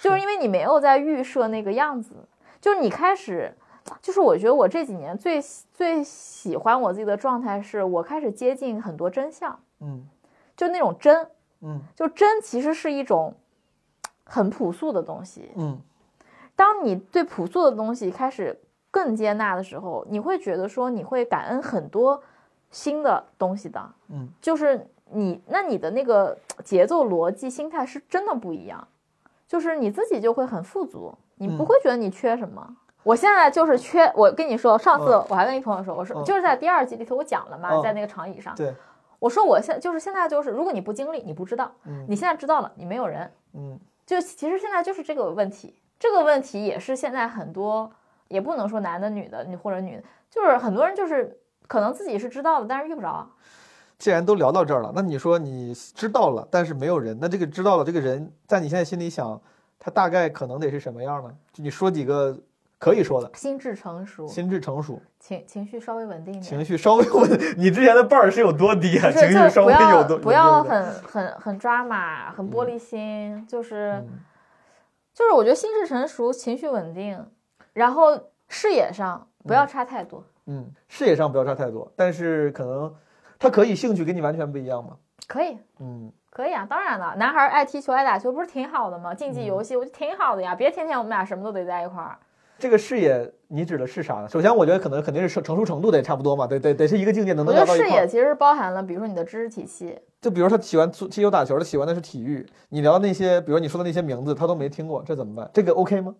[0.00, 2.14] 就是因为你没有在预设那个样子，
[2.60, 3.56] 就是你开始，
[4.00, 5.40] 就是我觉得我这几年最
[5.72, 10.06] 最喜欢我自己的状态是，我开始接近很多真相，嗯。
[10.56, 11.28] 就那种真，
[11.60, 11.80] 嗯。
[11.94, 13.34] 就真其实是一种
[14.24, 15.80] 很朴素的东西，嗯。
[16.56, 18.58] 当你对朴素的东西开始
[18.90, 22.20] 更接纳的时候，你会觉得说你会感恩很多
[22.70, 28.88] 新的东西的，嗯，就是你那你的那个节奏、逻辑、心态是真的不一样，
[29.46, 32.76] 就是你自己就会很富足，你不嗯会觉得你缺什么。
[33.02, 35.24] 我现在就是缺，我跟你说，上次嗯。
[35.28, 36.24] 我还跟一朋友说，我说嗯。
[36.24, 37.82] 就是在第二集里头我讲了嘛，嗯。
[37.82, 38.74] 在那个长椅上，对，
[39.18, 42.04] 我说我现就是现在就是，如果你不经历，你不知道，嗯。
[42.08, 43.78] 你现在知道了，你没有人，嗯。
[44.04, 47.90] 就其实现在就是这个问题，这个问题也是现在很多，
[48.28, 53.28] 也不能说男的女的，你或者女的，就是很多人就是可能自己是知道的，但是遇不着。
[53.98, 59.40] 既然都聊到这儿了，那你说你知道了，但是没有人，那这个知道了这个人，在你现在心里想，
[59.78, 61.34] 他大概可能得是什么样呢？
[61.52, 62.38] 就你说几个
[62.78, 69.10] 可以说的，心智成熟，心智成熟，情情绪稍微稳定一点，情绪稍微稳，你之前的 bar 是有多低啊？
[69.10, 74.20] 情绪稍微有不要多不要很很很抓马，很玻璃心，就是、嗯
[75.12, 77.26] 就是我觉得心智成熟，情绪稳定，
[77.72, 78.16] 然后
[78.48, 82.94] 视野上不要差太多，嗯，视野上不要差太多，但是可能
[83.36, 84.96] 他可以兴趣跟你完全不一样吗。
[85.26, 85.58] 可以。
[85.80, 89.12] 嗯，可以啊，当然了，男孩爱踢球、爱打球，不是挺好的吗？
[89.12, 92.16] 竞技游戏，我觉得挺好的呀，别天天我们俩什么都得在一块儿。
[92.58, 94.28] 这个视野你指的是啥呢？
[94.28, 97.90] 首先，我觉得可能肯定是成成熟程度得差不多嘛，得得得是一个境界能我能聊到一块儿。
[97.90, 105.48] 觉得视野其实包含了，比如说你的知识体系，就比如他喜欢足踢球打球，他喜欢的是体育，你聊那些，比如你说的那些名字，他都没听过，这怎么办？
[105.54, 106.14] 这个 OK 吗？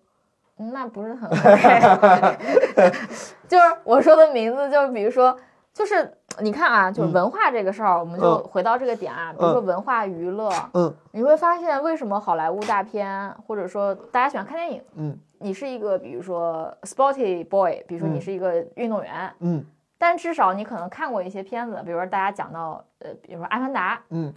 [0.60, 2.90] 嗯那不是很 OK。
[3.46, 5.36] 就是我说的名字，就是比如说，
[5.72, 18.20] 就是你看啊，就是嗯文化这个事儿，我们就嗯回到这个点啊，比如说文化娱乐，嗯你会发现为什么好莱坞大片，或者说大家喜欢看电影，嗯你是一个比如说 sporty boy，比如说你嗯。
[18.20, 19.64] 是一个运动员，嗯
[19.98, 24.32] 但至少你可能看过一些片子，比如说大家讲到，呃，比如说《阿凡达嗯，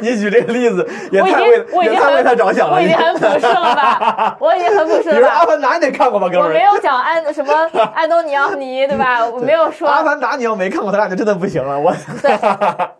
[0.00, 2.74] 你举这个例子也我已经太为也太我已经很为他着》，想了。
[2.76, 4.36] 我已经很朴实了吧？
[4.40, 5.46] 我已经很朴实 比如了《阿吧？
[5.46, 6.48] 凡达》你得看过吧，哥们儿？
[6.48, 7.52] 我没有讲安什么
[7.94, 9.26] 安东尼奥尼，对吧？
[9.26, 9.88] 我没有说。
[9.88, 11.78] 阿凡达》，你要没看过，咱俩就真的不行了。
[11.78, 11.92] 我
[12.22, 12.38] 对，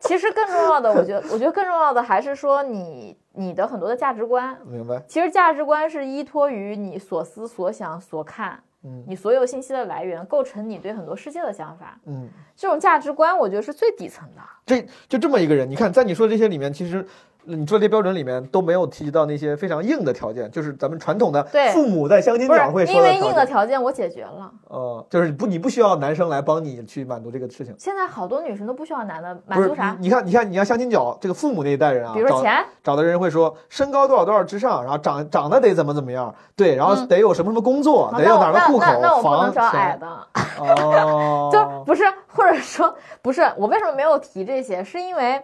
[0.00, 4.56] 其实更重要的，我觉得，我觉得更重要的还是说你你的很多的价值观。
[4.66, 5.00] 明白。
[5.06, 11.98] 其实价值观是依托于你所思所想所看，嗯你所有信息的来源，构成你对很多世界的想法。
[12.06, 14.42] 嗯，这种价值观，我觉得是最底层的。
[14.64, 17.06] 这就这么一个人，你看，在你说的这些里面，其实
[17.44, 23.80] 你说这些标准里面都没有提及到那些非常硬的条件，就是咱们传统的对父母在相亲角会说因为硬的条件。
[23.80, 27.74] 我解决了，呃，就是不，你不需要男生来帮你去满足这个事情。
[27.78, 40.00] 现在好多女生都不需要男的满足啥，你，看，你看，你要相亲角，这个父母那一代人啊，比如说钱，找的人会说身高多少多少之上，然后长长得得怎么怎么样，对，然后嗯得有什么什么工作，好得有哪儿的那户口我那我不能房找矮钱。
[40.00, 40.06] 的，
[40.58, 44.84] 哦， 就不是，或者说不是，我为什么没有提这些？
[44.84, 45.40] 是因为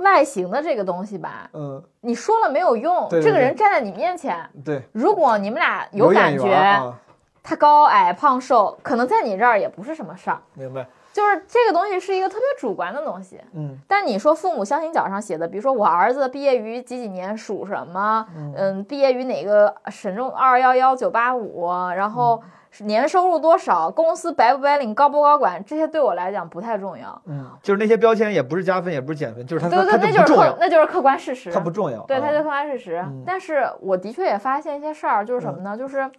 [0.00, 3.08] 外形的这个东西吧，嗯，你说了没有用。
[3.08, 6.98] 对对这个人站在你面前，对，如果你们俩有感觉，啊，
[7.42, 10.38] 他高矮胖瘦，可能在你这儿也不是什么事儿。
[10.54, 10.86] 明白？
[11.12, 13.40] 就是这个东西是一个特别主观的东西。
[13.52, 18.24] 嗯但你说父母相亲角上写的，比如说我儿子毕业于几几年，属什么，
[18.56, 22.46] 嗯，毕业于哪个省重二幺幺九八五，然嗯后是
[22.78, 27.20] 年收入多少，公司白不白领，高不高管，这些对我来讲不太重要。
[27.26, 31.52] 嗯，就是那些标签也不是加分，也不是减分，就是他对对，它那就是客那就是客观事实。
[31.52, 32.00] 它不重要。
[32.06, 33.04] 对，啊它就是客观事实。
[33.06, 35.76] 嗯但是我的确也发现一些事儿，就是什么呢？
[35.76, 36.10] 就是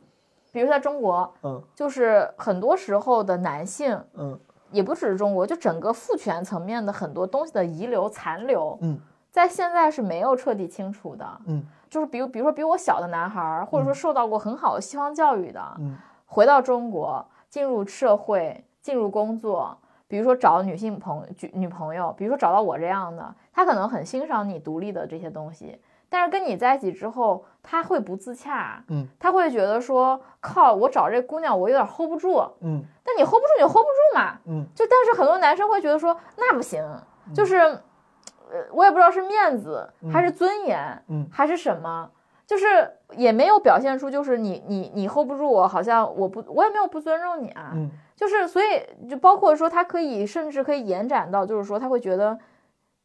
[0.52, 4.40] 比如在中国，嗯就是很多时候的男性，嗯
[4.72, 9.00] 也不只是中国，就整个父权层面的很多东西的遗留残留，嗯
[9.30, 11.26] 在现在是没有彻底清除的。
[11.48, 15.98] 嗯就是比如比如说比我小的男孩儿，或者说受到过很好的西方教育的，嗯
[16.32, 19.78] 回到中国，进入社会，进入工作，
[20.08, 25.78] 比如说找女性朋女女朋友，比如说找到我这样的，他可能很欣赏你独立的这些东西，
[26.08, 32.82] 但是跟你在一起之后，他会不自洽，嗯，他会觉得说，靠，我找这姑娘我有点 hold 不住，嗯。
[33.04, 34.66] 但你 hold 不住你就 hold 不住嘛，嗯。
[34.74, 36.82] 就但是很多男生会觉得说那不行，
[37.36, 41.28] 就是，呃，我也不知道是面子还是尊严，嗯。
[41.30, 42.10] 还是什么，
[42.52, 42.66] 就是
[43.16, 52.38] 也没有表现出就是你你你 hold 不住我，好像我不我也没有不尊重你啊，嗯就是所以就包括说他可以甚至可以延展到就是说他会觉得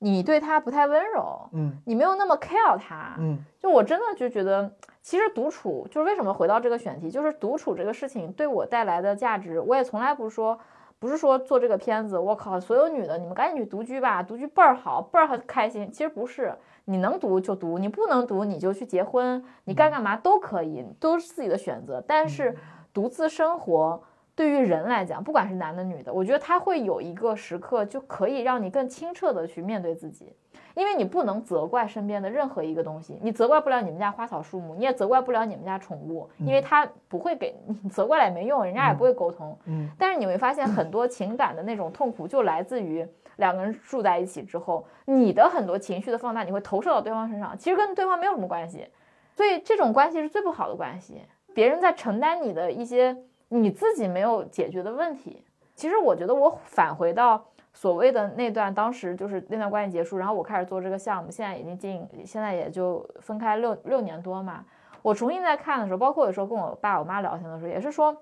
[0.00, 4.68] 你对他不太温柔，嗯你没有那么 care 他，嗯就我真的就觉得，
[5.00, 10.58] 其实独处就是为什么回到这个选题，就是独处这个事情对我带来的价值，我也从来不说，
[10.98, 15.88] 不是说做这个片子，我靠，所有女的你们赶紧去独居吧，独居倍儿好，倍儿开心。
[15.92, 16.52] 其实不是，
[16.86, 22.02] 你能读就读，你不能读你就去结婚，你该干嘛都可以，都是自己的选择。
[22.04, 22.56] 但是
[22.92, 24.02] 独自生活。
[24.34, 30.30] 对于人来讲，不管是男的女的，我觉得他会有一个时刻，就可以让你更清澈的去面对自己。
[30.74, 39.56] 因为你不能责怪身边的任何一个东西，你责怪不了你们家花草树木，你也责怪不了你们家宠物，因为它不会给 你责怪了也没用，人家也不会沟通。
[39.64, 48.88] 嗯，但是你会发现很多情感的那种痛苦，就来自于两个人住在一起之后，你的很多情绪的放大，你会投射到对方身上，其实跟对方没有什么关系，
[49.34, 51.22] 所以这种关系是最不好的关系。
[51.54, 53.16] 别人在承担你的一些
[53.48, 55.44] 你自己没有解决的问题。
[55.74, 57.44] 其实我觉得我返回到。
[57.78, 64.64] 所谓的那段，当时就是那段关系结束，然后我开始做这个项目，现在已经进，现在也就分开六六年多嘛。
[65.02, 68.16] 我重新再看的时候，包括有时候跟我爸我妈聊天的时候，也是说，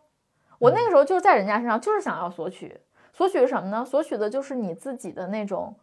[0.58, 2.76] 我那个时候就是在人家身上，就是想要索取，
[3.14, 3.82] 索取是什么呢？
[3.82, 5.74] 索取的就是你自己的那种，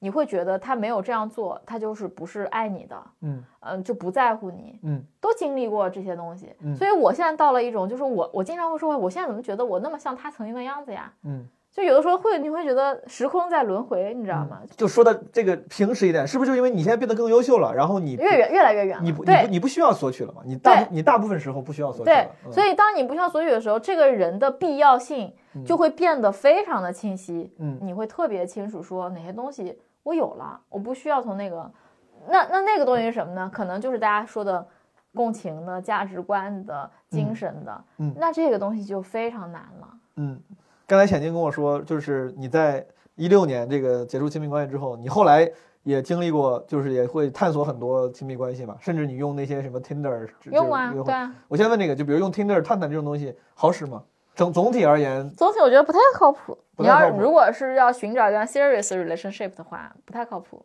[0.00, 11.12] 你会觉得他没有这样做，他就是不是爱你的，嗯嗯，就不在乎你，嗯，都经历过这些东西，嗯所以我现在到了一种，就是我我经常会说，我现在怎么觉得我那么像他曾经的样子呀？
[11.22, 11.46] 嗯。
[11.78, 14.58] 就有的时候会，你会觉得时空在轮回，你知道吗？
[14.76, 20.42] 就说的这个平实一点，是不是就因为你现在变得更优秀了，然后你越远越来越远了，你不你对不你不需要索取了嘛？
[20.44, 25.32] 你大对你大部分时候不需要索取对，，嗯所以当你不需要索取的时候，这个人的必要性
[25.64, 31.70] 就会变得非常的清晰，嗯你会特别清楚说哪些东西我有了，我不需要从那个，
[32.28, 33.48] 那那那个东西是什么呢？
[33.54, 34.66] 可能就是大家说的
[35.14, 39.88] 共情的、价值观的、精神的，嗯那这个东西就非常难了。
[40.20, 40.40] 嗯，
[40.88, 42.84] 刚才浅晶跟我说，就是你在
[43.14, 45.46] 一六年这个结束亲密关系之后，你后来
[45.82, 54.02] 也经历过，就是也会探索很多亲密关系嘛，甚至你用那些什么 Tinder 用啊对啊，我先问这个，就比如用 Tinder 探探这种东西好使吗？
[54.34, 56.56] 总总体而言，总体我觉得不太靠谱。
[56.78, 60.64] 你要如果是要寻找一段 serious relationship 的话，不太靠谱。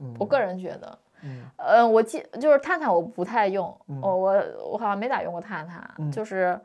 [0.00, 6.58] 嗯，我个人觉得，嗯呃，我记就是探探我不太用，嗯我我我好像没咋用过探探，嗯就是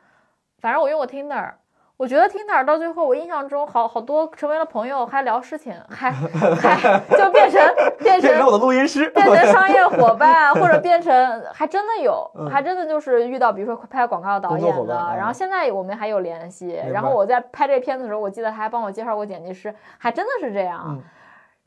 [0.58, 1.52] 反正我用过 Tinder。
[1.98, 7.62] 我觉得 Tinder 到最后，我印象中好好多成为了朋友，还聊事情，还还 就变成
[8.00, 16.80] 变成变成我的录音师，变成 商业伙伴，或者变成还真的有，嗯还真的就是遇到，比如说拍广告导演的，然后现在我们还有联系。
[16.92, 20.84] 然后我在拍这片子的时候，我记得他还帮我介绍过剪辑师，还真的是这样。
[20.88, 21.02] 嗯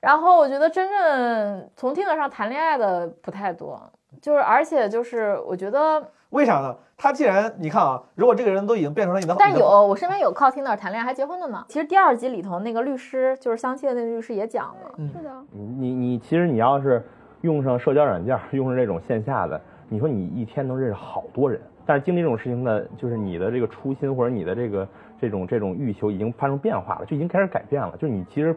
[0.01, 3.83] 然后我觉得真正从 Tinder 上谈恋爱的不太多，
[4.23, 6.01] 就是而且就是我觉得，
[6.31, 6.77] 为啥呢？
[6.97, 11.65] 他既然你看啊，如果这个人都已经变成了你的，但有我身边有靠 Tinder 谈恋爱还结婚的呢。
[11.69, 17.07] 其实第二集里头那个律师，就是相亲的那个律师也讲了，嗯是的，你你你，其实你要是
[17.43, 24.89] 用上社交软件，用上这种线下的，你说你一天能认识好多人，但是经历这种事情呢，就是你的这个初心或者你的这个
[25.21, 27.93] 这种这种欲求已经发生变化了，就已经开始改变了。
[27.97, 28.55] 就是你其实，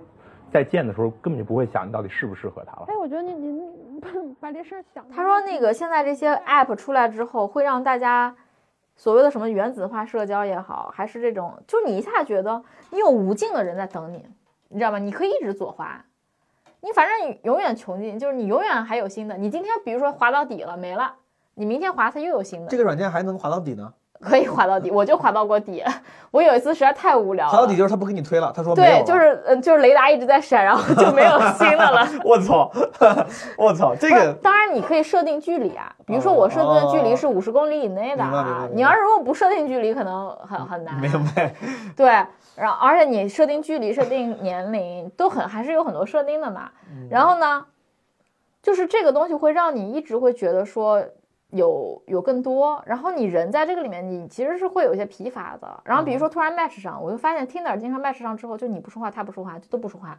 [0.51, 2.85] 在见的时候根本就不会想你到底适不适合他了。
[2.87, 8.35] 哎，我觉得您您 把这事儿想他说那个现在这些 app 出来之后，会让大家
[8.95, 12.61] 所谓的什么原子化社交也好，还是这种，就你一下觉得
[12.91, 14.25] 你有无尽的人在等你，
[14.69, 14.99] 你知道吗？
[14.99, 16.03] 你可以一直左滑，
[16.81, 19.37] 你反正你永远穷尽，就是你永远还有新的。
[19.37, 21.15] 你今天比如说滑到底了没了，
[21.55, 23.93] 你明天滑它又有新的这，个软件还能滑到底呢？
[24.21, 24.91] 可以滑到底。
[24.91, 25.83] 我就滑到过底，
[26.31, 32.07] 我有一次实在太无聊了，滑到底就是他不给你推了，他说对，就是嗯，就是雷达一直在闪，然后就没有新的了。
[32.23, 32.71] 我操，
[33.57, 38.23] 我操，这个当然你可以设定距离啊，比如说我设定的距离是五十公里以内的。
[38.23, 40.95] 啊你要是如果不设定距离，可能很很难。
[40.99, 41.53] 明白，
[41.95, 42.07] 对，
[42.55, 46.69] 然后而且你设定距离、设定年龄都很还是有很多设定的嘛。
[46.89, 47.65] 嗯然后呢，
[48.61, 51.03] 就是这个东西会让你一直会觉得说
[51.51, 55.81] 有有更多，然后你人在这个里面，你其实是会有一些疲乏的。
[55.85, 60.17] 然后比如说突然 match 上，我就发现 Tinder 经常 match 上之后，就你不说话，他不说话，就都不说话。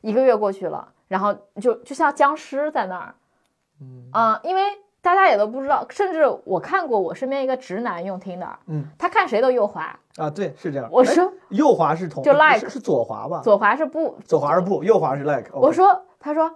[0.00, 3.14] 一个月过去了，然后就就像僵尸在那儿，
[3.82, 4.62] 嗯啊、因为
[5.02, 10.88] 大家也都不知道，甚至我看过我身边一个直男用 Tinder，嗯他看谁都右滑，啊，对，是这样。
[10.90, 13.42] 我说哎右滑是同就 like 是是左滑吧？
[13.44, 15.50] 左滑是不，左滑是不，右滑是 like。
[15.52, 16.50] 我说，他说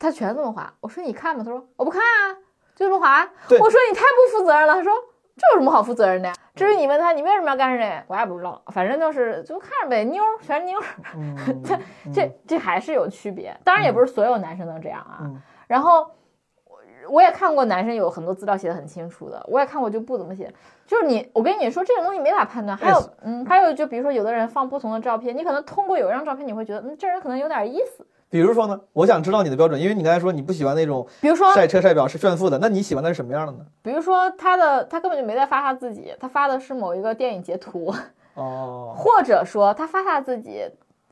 [0.00, 1.44] 他全这么滑，我说你看吧？
[1.44, 2.36] 他说我不看啊，
[2.78, 3.28] 就这么滑。
[3.50, 4.74] 我说你太不负责任了。
[4.74, 4.92] 他说
[5.36, 6.34] 这有什么好负责任的呀？
[6.54, 10.84] 至于你问他你为什么要干这个，我也不知道，反正就是就看着呗，妞儿全是妞儿，
[11.64, 11.78] 这，
[12.14, 13.56] 这这还是有区别。
[13.64, 15.18] 当然也不是所有男生都这样啊。
[15.22, 16.10] 嗯然后
[17.10, 20.52] 我也看过男生有很多资料写的很清楚的，我也看过就不怎么写。
[20.86, 22.76] 就是你，我跟你说这个东西没法判断。
[22.78, 28.06] 还有嗯，还有就比如说有的人放不同的照片，你可能通过有一张照片你会觉得，嗯，这人可能有点意思。
[28.30, 33.58] 比如说呢，我想知道你的标准，因为你刚才说你不喜欢那种比如说，晒车晒表是炫富的，那你喜欢的是什么样的呢？
[33.82, 37.94] 比如说他的他根本就没在发他自己，他发的是某一个电影截图，
[38.34, 40.70] 哦，或者说他发他自己。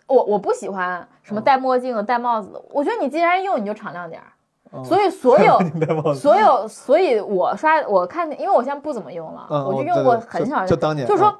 [0.08, 4.84] 我我不喜欢什么戴墨镜的、戴帽子的，我觉得你既然用，你就敞亮点儿。
[4.84, 5.58] 所以所有
[6.14, 10.60] 所有，所以我刷我看见，因为我现在不怎么用了，嗯我我就用过很少。
[10.60, 11.36] 就就当年就是说，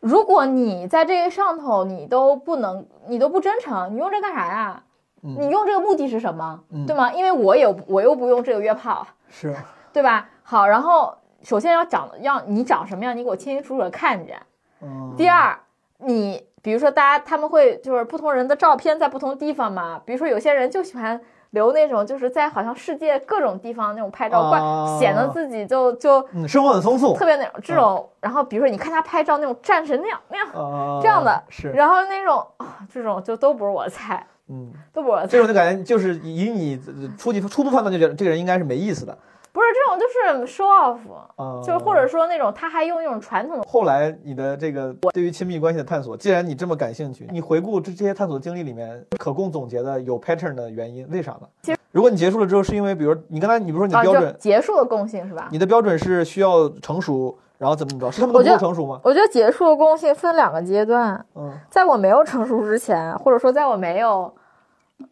[0.00, 4.82] 如果你在这个上头你都不能，你都不真诚，你用这干啥呀？
[5.22, 6.60] 嗯你用这个目的是什么？
[6.86, 7.12] 对吗？
[7.12, 9.52] 因为我也我又不用这个约炮，是
[9.92, 10.28] 对吧？
[10.44, 11.12] 好，然后
[11.42, 14.40] 首先要长要你长什么样，你给我清清楚楚的看见。
[14.80, 15.58] 嗯第二，
[15.98, 21.20] 你比如说大家他们会就是不同人的照片在不同地方嘛，比如说有些人就喜欢
[21.50, 24.96] 留那种就是在好像世界各种地方那种拍照，怪、哦。
[25.00, 27.14] 显得自己就就嗯，生活很丰富。
[27.14, 39.16] 特别那种这种，然后比如说你看他拍照那种战神那样那样、啊，这样的，是，然后那种啊这种就都不是我的菜，嗯，都不是我的菜这，种就感觉就是以你呃初级初步判断就觉得这个人应该是没意思的
[39.58, 40.06] 不是这种就
[40.46, 40.98] 是 show off，、
[41.36, 43.64] 嗯，就是或者说那种他还用那种传统的。
[43.64, 51.48] 后来你的这个对于亲密关系的探索，既然你这么感兴趣，你回顾这这些探索经历里面可供总结的有 pattern 的原因，为啥呢？
[51.62, 55.48] 其实如果你结束了之后，是因为比如你刚才你不是说你的标准，结束的共性是吧？
[55.50, 58.12] 你的标准是需要成熟，然后怎么怎么着？
[58.12, 59.00] 是他们都够成熟吗？
[59.02, 64.32] 我觉得结束的共性分两个阶段，嗯在我没有成熟之前，或者说在我没有，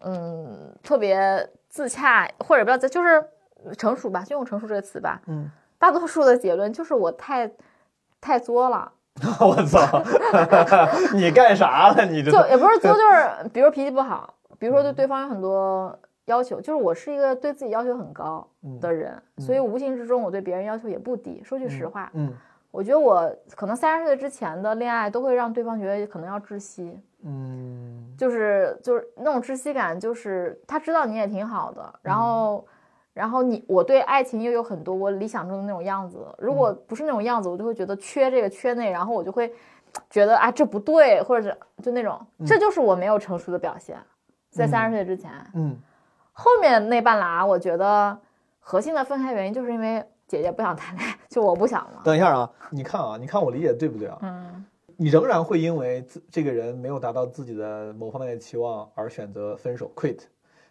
[0.02, 3.24] 嗯，特别自洽，或者不要在就是
[3.74, 5.20] 成熟吧，就用成熟这个词吧。
[5.26, 7.51] 嗯，大多数的结论就是我太
[8.20, 8.93] 太作了，
[9.40, 10.02] 我操，
[11.14, 12.05] 你干啥了？
[12.06, 18.47] 你这就也不是作， 就是比如脾气不好，比如说对对方有很多要求，就是我是一个对自己要求很高
[18.80, 21.43] 的人，所以无形之中我对别人要求也不低。
[21.44, 22.32] 说句实话，嗯
[22.72, 27.01] 我觉得我可能三十岁之前的恋爱都会让对方觉得可能要窒息。
[27.22, 32.64] 嗯就是就是那种窒息感，就是他知道你也挺好的，然后、
[33.16, 39.51] 然后你我对爱情又有很多我理想中的那种样子，如果不是那种样子，我就会觉得缺这个缺那，然后我就会
[40.10, 43.97] 觉得啊这不对，或者是就那种，这就是我没有成熟的表现，
[44.51, 45.74] 在三十岁之前，嗯。
[46.38, 48.14] 后面那半拉，我觉得
[48.60, 54.18] 核心的分开原因就是因为姐姐不想谈恋爱，就我不想了，等一下啊，你看啊，你看我理解对不对啊？
[54.20, 54.62] 嗯，
[54.98, 60.18] 你仍然会因为自这个人没有达到自己的某方面的期望而选择分手 quit，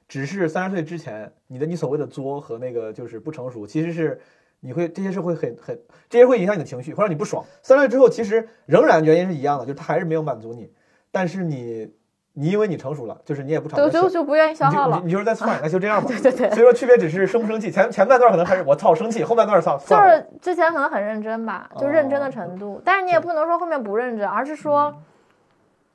[0.07, 4.21] 只是三十岁之前你的你所谓的作和那个就是不成熟，其实是
[4.59, 5.79] 你会这些是会很很
[6.09, 7.43] 这些会影响你的情绪，会让你不爽。
[7.61, 10.71] 三十岁之后其实仍然原因是一样的，就是他还是没有满足你，
[11.11, 11.91] 但是你
[12.33, 16.07] 你因为你成熟了，就是你也不吵就着就就不愿意消耗了你就是在算，那就这样吧。
[16.11, 24.93] 对对对所以说区别只是生不生气，前前半段可能还是我操生气，后半段操就是之前可能很认真吧，就认真的程度，但是你也不能说后面不认真，而是说，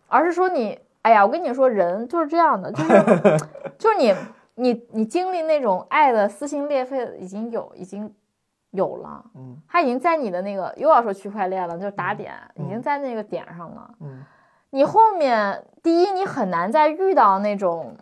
[0.09, 3.39] 而是说你，哎呀，我跟你说，人就是这样的，就是
[3.81, 4.15] 就是你
[4.57, 8.15] 你你经历那种爱的撕心裂肺已经有已经
[8.73, 14.23] 有了，嗯，他已经在你的那个又要说区块链了，就是打点，已经在那个点上了，嗯，
[14.69, 17.97] 你后面第一你很难再遇到那种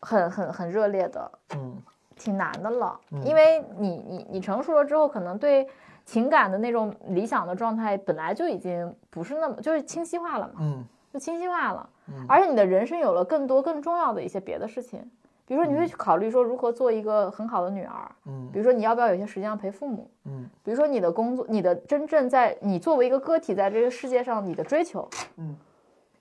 [0.00, 1.80] 很很很热烈的，嗯
[2.16, 5.68] 挺难的了，因为你你你成熟了之后，可能对
[6.04, 11.88] 情感的那种理想的状态本来就已经不是那么就是清晰化了嘛，嗯就清晰化了，
[12.26, 15.00] 而且你的人生有了更多更重要的一些别的事情，
[15.46, 18.48] 比如说你会去考虑说如何做一个很好的女儿，嗯。
[18.52, 20.48] 比如说你要不要有些时间要陪父母，嗯。
[20.62, 25.06] 比如说你的工作，你的真正在你作为一个个体在这个世界上你的追求，
[25.36, 25.54] 嗯，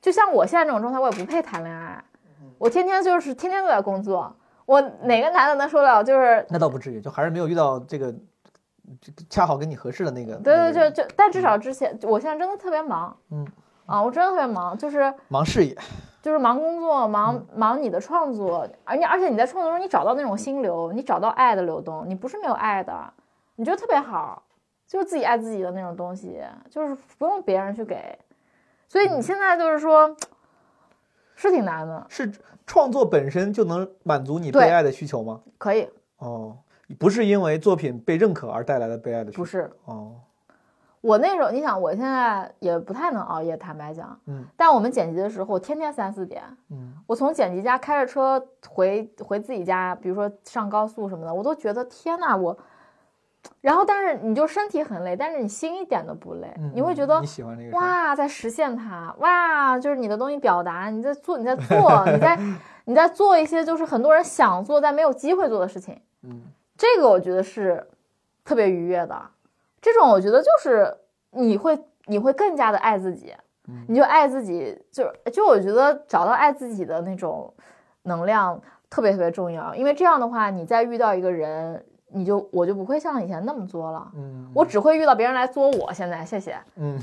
[0.02, 2.04] 就像我现在这种状态，我也不配谈恋爱，
[2.58, 4.36] 我天天就是天天都在工作。
[4.66, 6.04] 我哪个男的能受得了？
[6.04, 8.14] 就是那倒不至于，就还是没有遇到这个
[9.30, 10.36] 恰好跟你合适的那个。
[10.38, 13.46] 对对，对就就，但至少之前，我现在真的特别忙，嗯，
[13.92, 15.78] 啊，我真的特别忙，就是忙事业，
[16.22, 23.14] 就是忙工作，忙嗯忙你的创作，而你而且你在创作中，你找到那种心流，你找到爱的流动，你不是没有爱的，
[23.58, 24.42] 你觉得特别好，
[24.88, 28.18] 就是自己爱自己的那种东西，就是不用别人去给，
[28.88, 29.18] 所以嗯。
[29.18, 30.16] 你现在就是说，
[31.36, 32.32] 是挺难的，是
[32.66, 35.42] 创作本身就能满足你对被爱的需求吗？
[35.58, 35.90] 可以。
[36.20, 36.56] 哦，
[36.98, 39.42] 不是因为作品被认可而带来的被爱的需求。
[39.42, 39.70] 不是。
[39.86, 40.16] 哦，
[41.02, 52.56] 我那时候，你想我现在也不太能熬夜，坦白讲，嗯，但我们剪辑的时候，我天天三四点，嗯，我从剪辑家开着车回回自己家，比如说上高速什么的，我都觉得天呐，我，
[53.62, 62.40] 然后但是你就身体很累，但是你心一点都不累，嗯你会觉得你喜欢这个，哇，在实现它，哇，就是你的东西表达，你在做，你在 做，你在
[62.86, 66.44] 你在做一些就是很多人想做但没有机会做的事情，嗯。
[66.78, 67.88] 这个我觉得是
[68.44, 69.22] 特别愉悦的。
[69.82, 70.96] 这种我觉得就是
[71.32, 73.34] 你会你会更加的爱自己，
[73.88, 77.54] 你就爱自己，就就我觉得找到爱自己的那种
[78.04, 84.52] 能量特别特别重要，因为这样的话，你再遇到一个人，你就我就不会像以前那么作了，嗯。
[84.54, 85.94] 我只会遇到别人来作我。
[85.94, 87.00] 现在谢谢，嗯，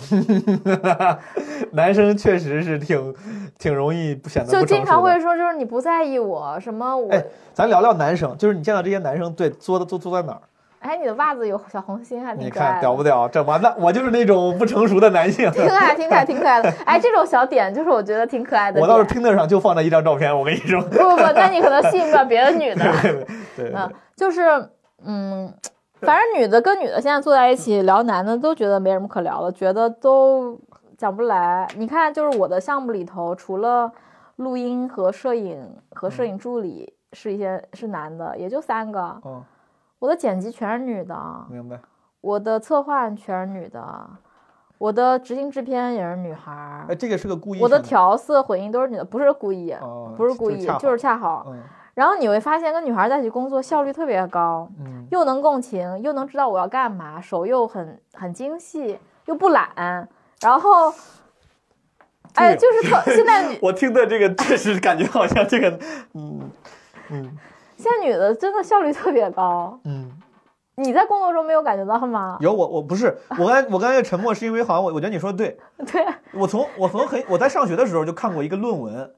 [1.72, 3.14] 男生确实是挺
[3.58, 4.76] 挺容易不显得就不成熟的。
[4.76, 7.24] 经常会说就是你不在意我什么我，哎，
[7.54, 10.42] 咱聊聊男生，就是你见到这些男生，对作的作作在哪儿？
[10.80, 12.72] 哎，你的袜子有小红心，还挺你可爱的。
[12.72, 13.28] 看屌不屌？
[13.28, 15.50] 这完了，我就是那种不成熟的男性。
[15.52, 16.72] 挺可爱，挺可爱，挺可爱的。
[16.84, 18.80] 哎，这种小点就是我觉得挺可爱的。
[18.80, 20.80] 我倒是听得上就放那一张照片，我跟你说。
[20.82, 22.84] 不不不，那你可能吸引不了别的女的。
[23.02, 23.26] 对
[23.56, 24.42] 对嗯，就是
[25.04, 25.52] 嗯，
[26.00, 30.58] 反正女的跟女的现在坐在一起聊男的，都觉得没什么可聊的，觉得都
[30.96, 31.66] 讲不来。
[31.76, 33.90] 你看，就是我的项目里头，除了
[34.36, 39.20] 录音和摄影和摄影助理是一些是男的，也就三个。
[39.24, 39.42] 嗯，
[39.98, 41.78] 我的剪辑全是女的，明白。
[42.20, 44.10] 我的策划全是女的，
[44.78, 46.94] 我的执行制片也是女孩儿哎，。
[46.94, 47.60] 这个是个故意。
[47.60, 51.46] 我的调色混音都是女的，不是故意，哦不是故意，就是恰好
[51.94, 60.08] 然后你会发现，跟女孩在一起工作效率特别高，嗯又能共情，又能知道我要干嘛，手又很很精细，又不懒。
[60.40, 60.92] 然后，
[62.34, 65.70] 哎，就是特现在 我听的这个确实感觉好像这个，
[66.14, 66.50] 嗯
[67.10, 67.38] 嗯
[67.78, 69.78] 现在女的真的效率特别高。
[69.84, 70.10] 嗯，
[70.74, 72.36] 你在工作中没有感觉到吗？
[72.40, 75.56] 有我我不是我刚才我刚才沉默是因为好像我我觉得你说的对，
[75.90, 79.10] 对，我从我从很我在上学的时候就看过一个论文，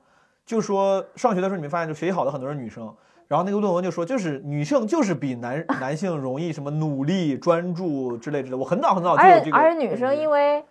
[0.44, 2.94] 就说上学的时候你没发现就学习好的很多是女生，
[3.28, 8.56] 然后那个论文就说就是女性就是比男男性容易什么努力专注之类之类。
[8.56, 10.62] 我很早很早就有这个，而女生因为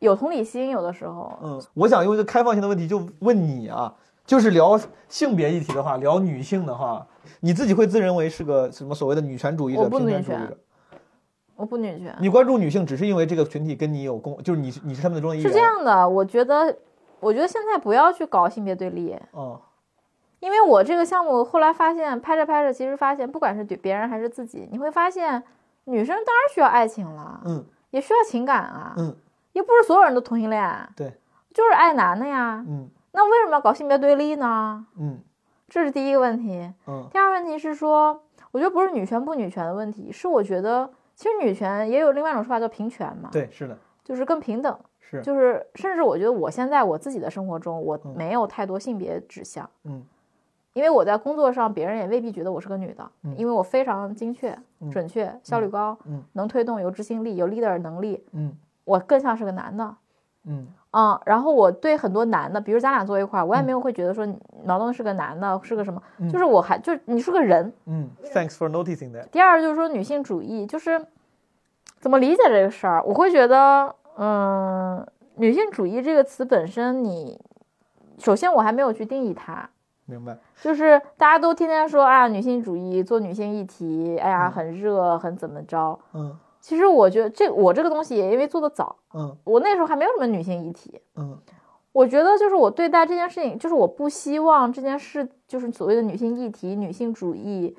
[0.00, 3.94] 有同理心，有的时候，嗯，我想用一个开放性的问题就问你啊，
[4.24, 7.06] 就是聊性别议题的话，聊女性的话，
[7.40, 10.58] 你自己会自认为是个什么所谓的女权主义者、我不女权平权主义者？
[11.56, 12.16] 我不女权。
[12.20, 15.48] 你关注女性只是因为这个群体跟你有共，就是你是你是他们的中的一员。
[15.48, 16.76] 是这，样的，我觉得，
[17.20, 19.60] 我觉得现在不要去搞性别对立，嗯
[20.40, 25.42] 因为我这个项目后来发现，拍着拍着，其实发现，不管是对别人还是自己，你会发现，
[25.84, 29.14] 女生当然需要爱情了，嗯也需要情感啊，嗯，
[29.52, 31.12] 又不是所有人都同性恋，对，
[31.52, 34.86] 就是爱男的呀，嗯那为什么要搞性别对立呢？
[34.98, 35.20] 嗯
[35.70, 36.70] 这是第一个问题。
[36.88, 38.20] 嗯第二个问题是说，
[38.50, 44.76] 我觉得不是女权不女权的问题，是我觉得其实女权也有另外一种说法叫平权嘛，，对，是的，就是更平等。
[44.98, 50.04] 是，就是甚至我觉得我现在我自己的生活中，我嗯没有太多性别指向，嗯
[50.72, 59.96] 因为我在工作上，别人也未必觉得我是个女的，嗯因为我非常精确、嗯准确、效率高，嗯能推动、有执行力、有 leader 能力，嗯我更像是个男的。
[60.46, 64.26] 嗯嗯，然后我对很多男的，比如咱俩坐一块儿，我也没有会觉得说
[64.64, 67.72] 劳动是个男的，是个什么，嗯就是我还就是你是个人。
[67.86, 69.28] 嗯，Thanks for noticing that。
[69.30, 71.06] 第二就是说女性主义，就是
[72.00, 73.02] 怎么理解这个事儿？
[73.04, 75.06] 我会觉得，嗯，
[75.36, 77.40] 女性主义这个词本身你，
[78.18, 79.70] 首先我还没有去定义它，
[80.06, 85.96] 明白，就是大家都天天说啊，女性主义做女性议题，哎呀，嗯很热，很怎么着？
[86.14, 89.36] 嗯其实我觉得这我这个东西也因为做的早，嗯。
[89.44, 91.00] 我那时候还没有什么女性议题。
[91.16, 91.38] 嗯。
[91.92, 97.76] 我觉得就是我对待这件事情，就是我不希望这件事就是所谓的女性议题、女性主义，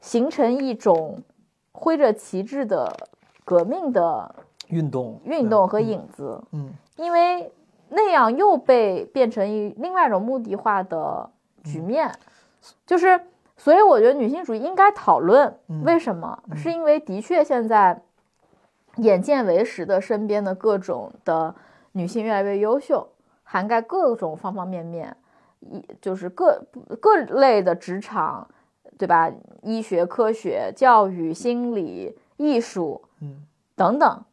[0.00, 1.22] 形成一种
[1.72, 2.92] 挥着旗帜的
[3.44, 4.34] 革命的
[4.68, 6.72] 运动运动和嗯影子，嗯。
[6.96, 7.52] 因为
[7.90, 11.30] 那样又被变成一另外一种目的化的
[11.62, 11.84] 局嗯。
[11.84, 12.12] 面，
[12.84, 13.20] 就是
[13.64, 18.02] 所以我觉得女性主义应该讨论嗯为什么，是因为的确现在
[18.96, 21.54] 眼见为实的身边的各种的
[21.92, 23.08] 女性越来越优秀，
[23.42, 25.16] 涵盖各种方方面面，
[25.60, 26.62] 一就是各
[27.00, 28.46] 各类的职场，
[28.98, 29.32] 对吧？
[29.62, 34.24] 医学、科学、教育、心理、艺术嗯等等，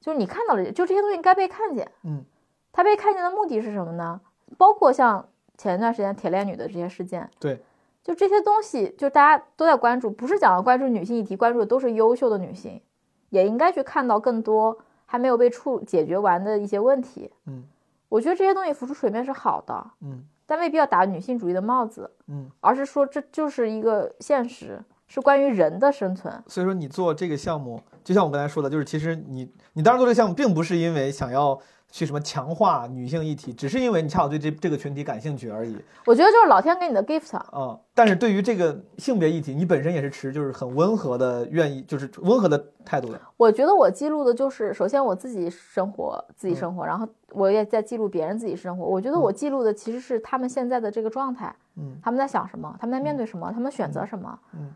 [0.00, 1.88] 就是你看到了，就这些东西应该被看见。
[2.02, 2.24] 嗯
[2.72, 4.20] 它被看见的目的是什么呢？
[4.58, 7.62] 包括像前一段时间铁链女的这些事件，对，
[8.02, 12.80] 就这些东西，就大家都在关注，不是讲要关注女性议题，关注的都是优秀的女性，
[13.28, 17.30] 也应该去看到更多还没有被处解决完的一些问题。
[17.46, 17.64] 嗯
[18.08, 22.50] 我觉得这些东西浮出水面是好的，嗯但未必要打女性主义的帽子，嗯。
[22.60, 26.42] 而是说这就是一个现实，是关于人的生存。
[26.48, 31.56] 所以说你做这个项目，就像我刚才说的，就是其实你你当时做这个项目，并不是因为想要
[31.90, 35.76] 去什么强化女性议题，只是因为你恰好对这这个群体感兴趣而已。
[36.06, 43.20] 我觉得就是老天给你的 gift，啊、但是对于这个性别议题，你本身也是持就是很温和的，愿意就是温和的态度的。
[43.36, 48.84] 我觉得我记录的就是，首先我自己生活，自己嗯生活，然后我也在记录别人自己生活。
[48.84, 51.98] 我觉得我记录的其实是他们现在的这个状态，嗯。
[52.02, 54.38] 他们在想什么，他们在面对什么，他们选择什么。
[54.52, 54.70] 嗯。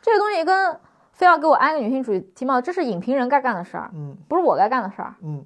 [0.00, 0.76] 这个东西跟
[1.12, 4.16] 非要给我安个女性主义题帽，这是影评人该干的事儿，嗯。
[4.28, 5.44] 不是我该干的事儿，嗯，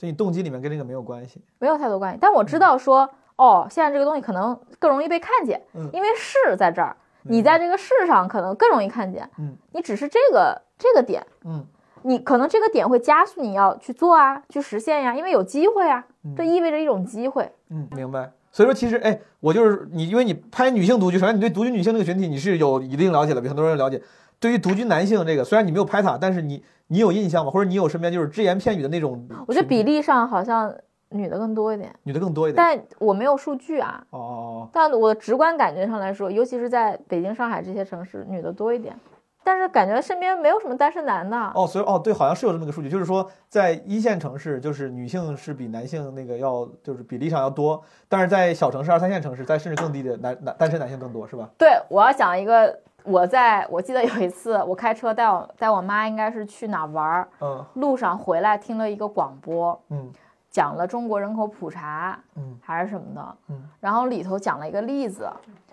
[0.00, 1.42] 就你动机里面跟这个没有关系。
[1.58, 2.18] 没有太多关系。
[2.18, 3.06] 但我知道说，
[3.36, 11.66] 哦，现在这个东西可能更容易被看见，嗯因为势在这儿，你在这个势上可能更容易看见，嗯你只是这个这个点，嗯
[12.00, 17.52] 你可能这个点会加速你要去做啊，去实现呀，因为有机会啊，嗯这意味着一种机会。
[17.68, 18.32] 嗯，明白。
[18.50, 24.02] 所以说，其实哎，我就是你，因为你拍女性独居，首先你对独居女性这个群体你是有一定了解的，比很多人了解。
[24.40, 27.50] 对于独居男性这个，虽然你没有拍他，但是你你有印象吗？
[27.50, 29.28] 或者你有身边就是只言片语的那种？
[29.46, 30.74] 我觉得比例上好像
[31.10, 32.56] 女的更多一点，女的更多一点。
[32.56, 34.02] 但我没有数据啊。
[34.10, 38.98] 哦哦哦但我直观感觉上来说，尤其是在北京、上海这些城市，女的多一点。
[39.42, 41.36] 但是感觉身边没有什么单身男的。
[41.36, 51.48] 哦哦，所以哦对，好像是有这么个数据，就是说在一线城市，就是女性是比男性那个要就是比例上要多，但是在小城市、二三线城市，在甚至更低的男男单身男性更多，是吧？
[51.56, 60.10] 对，我要讲一个，我在我记得有一次我开车带我带我妈，应该是去哪儿玩儿，嗯路上回来听了一个广播，嗯
[60.50, 63.68] 讲了中国人口普查嗯还是什么的，嗯。
[63.80, 65.30] 然后里头讲了一个例子，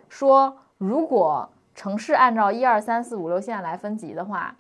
[0.10, 4.56] 说如果城市按照一二三四五六线来分级的话，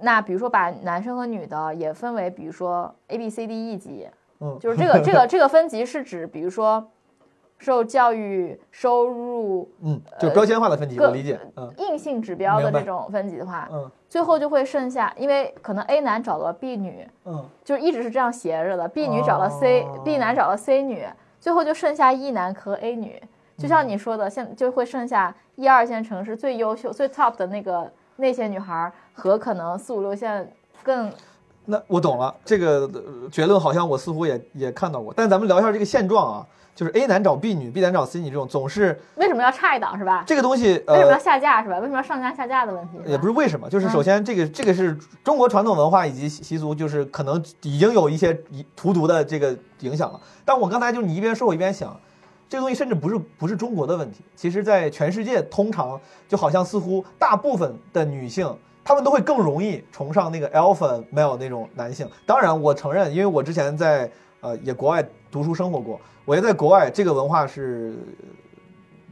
[0.00, 4.08] 那比如说把男生和女的也分为，比如说 A B C D E 级，
[4.40, 6.86] 嗯，就是这个这个这个分级是指，比如说
[7.58, 11.38] 受教育、收入、嗯，就标签化的分级，各我理解。
[11.56, 11.72] 嗯。
[11.78, 13.90] 硬性指标的这种分级的话，嗯。
[14.08, 17.44] 最后就会剩下，因为可能 A 男找了 B 女，嗯。
[17.64, 20.02] 就一直是这样斜着的，B 女找了 C，、哦。
[20.04, 21.06] B 男找了 C 女，
[21.40, 23.22] 最后就剩下 E 男和 A 女。
[23.58, 30.52] 就嗯像你说的，现就会剩下一二线城市最优秀、最 top 的那个那些女孩儿和可能四五六线
[30.82, 31.10] 更
[31.64, 36.46] 那我懂了，这个呃结论好像我似乎也也看到过，但咱们聊一下这个现状啊，
[36.76, 40.22] 就是 A 男找 B 女，B 男找 C 女这种，总是为什么要差一档是吧？
[40.26, 41.78] 这个东西，为什么要呃，下架是吧？
[41.78, 42.98] 为什么要上架下架的问题？
[43.06, 44.94] 也不是是为什么，就是嗯首先这个这个是
[45.24, 48.38] 中国传统文化以及习习俗，就是可能已经有一些
[48.76, 50.20] 荼毒的这个影响了。
[50.44, 51.98] 但我刚才就是你一边说，我一边想，
[52.48, 55.98] 这个东西甚至不是不是中国的问题，其实在全世界通常
[56.28, 58.54] 就好像似乎大部分的女性。
[58.88, 62.08] 她们都会更容易崇尚那个 alpha male 那种男性。
[62.24, 64.08] 当然，我承认，因为我之前在
[64.40, 65.04] 呃也国外
[65.36, 67.92] 读书生活过，我觉得在国外这个文化是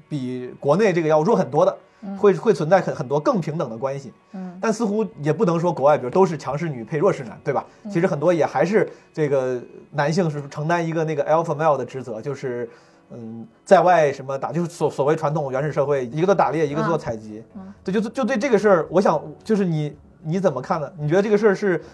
[0.09, 1.77] 比国内这个要弱很多的，
[2.19, 4.11] 会会存在很很多更平等的关系。
[4.33, 7.67] 嗯但似乎也不能说国外，比如都是强势女配弱势男，对吧？
[7.83, 9.61] 嗯其实很多也还是这个
[9.91, 12.67] 男性是承担一个那个 alpha male 的职责，就是
[13.11, 17.45] 嗯，在外什么打，就是所所谓传统原始社会，一个做打猎，一个做采集。
[17.55, 20.91] 嗯对，就就对这个事儿，我想就是你你怎么看呢？
[20.99, 21.85] 你觉得这个事儿是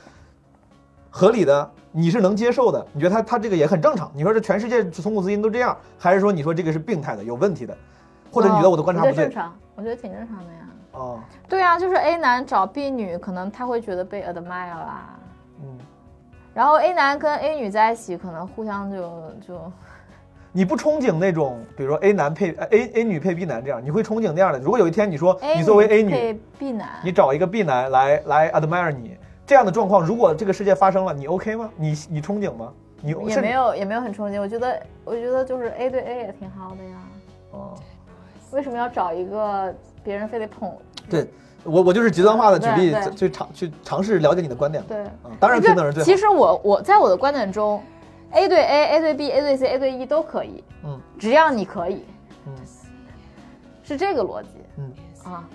[1.10, 1.70] 合理的？
[1.92, 2.86] 你是能接受的？
[2.92, 4.10] 你觉得他他这个也很正常？
[4.14, 7.76] 你说这全世界从古至今都这样，还是说你说这个是病态的、有问题的？
[8.30, 9.28] 或者你觉得我的观察不正？
[9.30, 10.58] 常，我觉得挺正常的呀。
[10.92, 15.18] 哦，对啊，就是 A 男找 B 女，可能他会觉得被 admire 啦。
[15.62, 15.78] 嗯。
[16.54, 18.98] 然后 A 男跟 A 女在一起，可能互相就
[19.46, 19.72] 就
[20.52, 24.58] 你不憧憬那种，比如说 A 男配呃 A A 女配 B 男这样，你会憧憬那样的。
[24.58, 29.16] 如果有一天你说你作为 A 女，配 B 男，你找一个 B 男来来 admire 你
[29.50, 31.68] 这样的状况，如果这个世界发生了，你 OK 吗？
[31.74, 32.72] 你你憧憬吗？
[33.02, 34.40] 你也没有也没有很憧憬。
[34.40, 36.96] 我觉得我觉得就是 A 对 A 也挺好的呀。
[37.50, 37.74] 哦，
[38.52, 39.74] 为什么要找一个
[40.04, 40.72] 别人非得捧？
[41.10, 41.28] 对
[41.64, 44.84] 我我就是极端化的举例对对去尝去尝试了解你的观点。
[44.84, 46.06] 对，嗯，当然平等是最好。
[46.06, 47.82] 其实我我在我的观点中
[48.30, 52.04] ，A 对 A，A 对 B，A 对 C，A 对 E 都可以，嗯只要你可以，
[52.46, 52.52] 嗯
[53.82, 54.92] 是这个逻辑嗯，
[55.24, 55.48] 啊。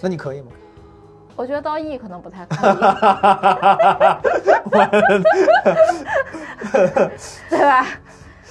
[0.00, 0.48] 那你可以吗？
[1.40, 2.60] 我觉得到 E 可能不太 可以，
[7.48, 7.86] 对吧？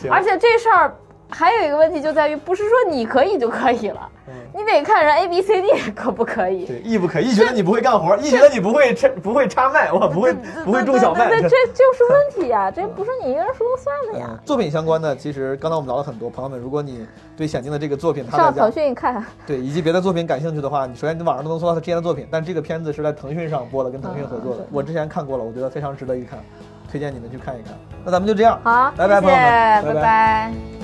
[0.10, 0.96] 而且这事儿
[1.30, 6.66] 还有一个问题就在于，不是说你可以就可以了，嗯你得看人 A B C D 可不可以。
[6.66, 10.34] 对亦不可以，E 觉得你不会干活亦觉得你不会插不会插麦，我不会
[10.66, 11.30] 不会种小麦。
[11.30, 14.40] 对对对，这就是问题呀、 这不是你一个人说了算的嗯呀。
[14.44, 17.06] 作品相关的，其实刚才我们聊了很多，朋友们，如果你
[17.38, 26.40] 对显静的这个作品，他上腾讯看，对以及别的作品感兴趣的话，你首先你网上都能搜到他之前的作品，但这个片子是在腾讯上播的，跟腾讯合作的嗯，我之前看过了，我觉得非常值得一看，
[26.92, 27.74] 推荐你们去看一看。
[28.04, 30.02] 那咱们就这样，好，拜拜，谢谢朋友们，拜拜。
[30.02, 30.79] 拜。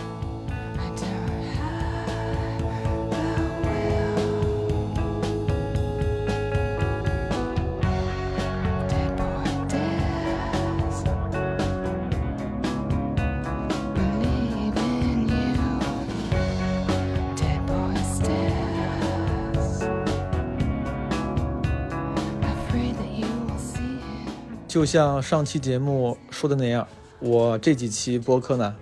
[24.76, 26.85] 就像上期节目说的那样，
[27.19, 28.76] 我这几期播客呢，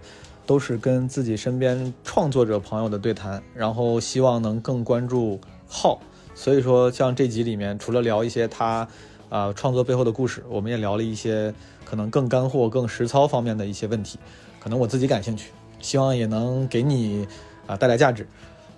[0.43, 6.01] 都是跟自己身边创作者朋友的对谈，然后希望能更关注号，
[6.33, 8.87] 所以说像这集里面除了聊一些他
[9.29, 11.53] 啊、创作背后的故事，我们也聊了一些
[11.85, 14.17] 可能更干货、更实操方面的一些问题，
[14.59, 17.27] 可能我自己感兴趣，希望也能给你
[17.67, 18.27] 啊、带来价值。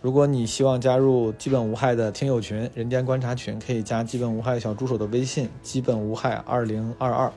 [0.05, 7.33] 如果你希望加入基本无害的听友群、人间观察群，可以加基本无害小助手的微信“基本无害二零二二”。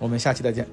[0.00, 0.66] 我们下期再见。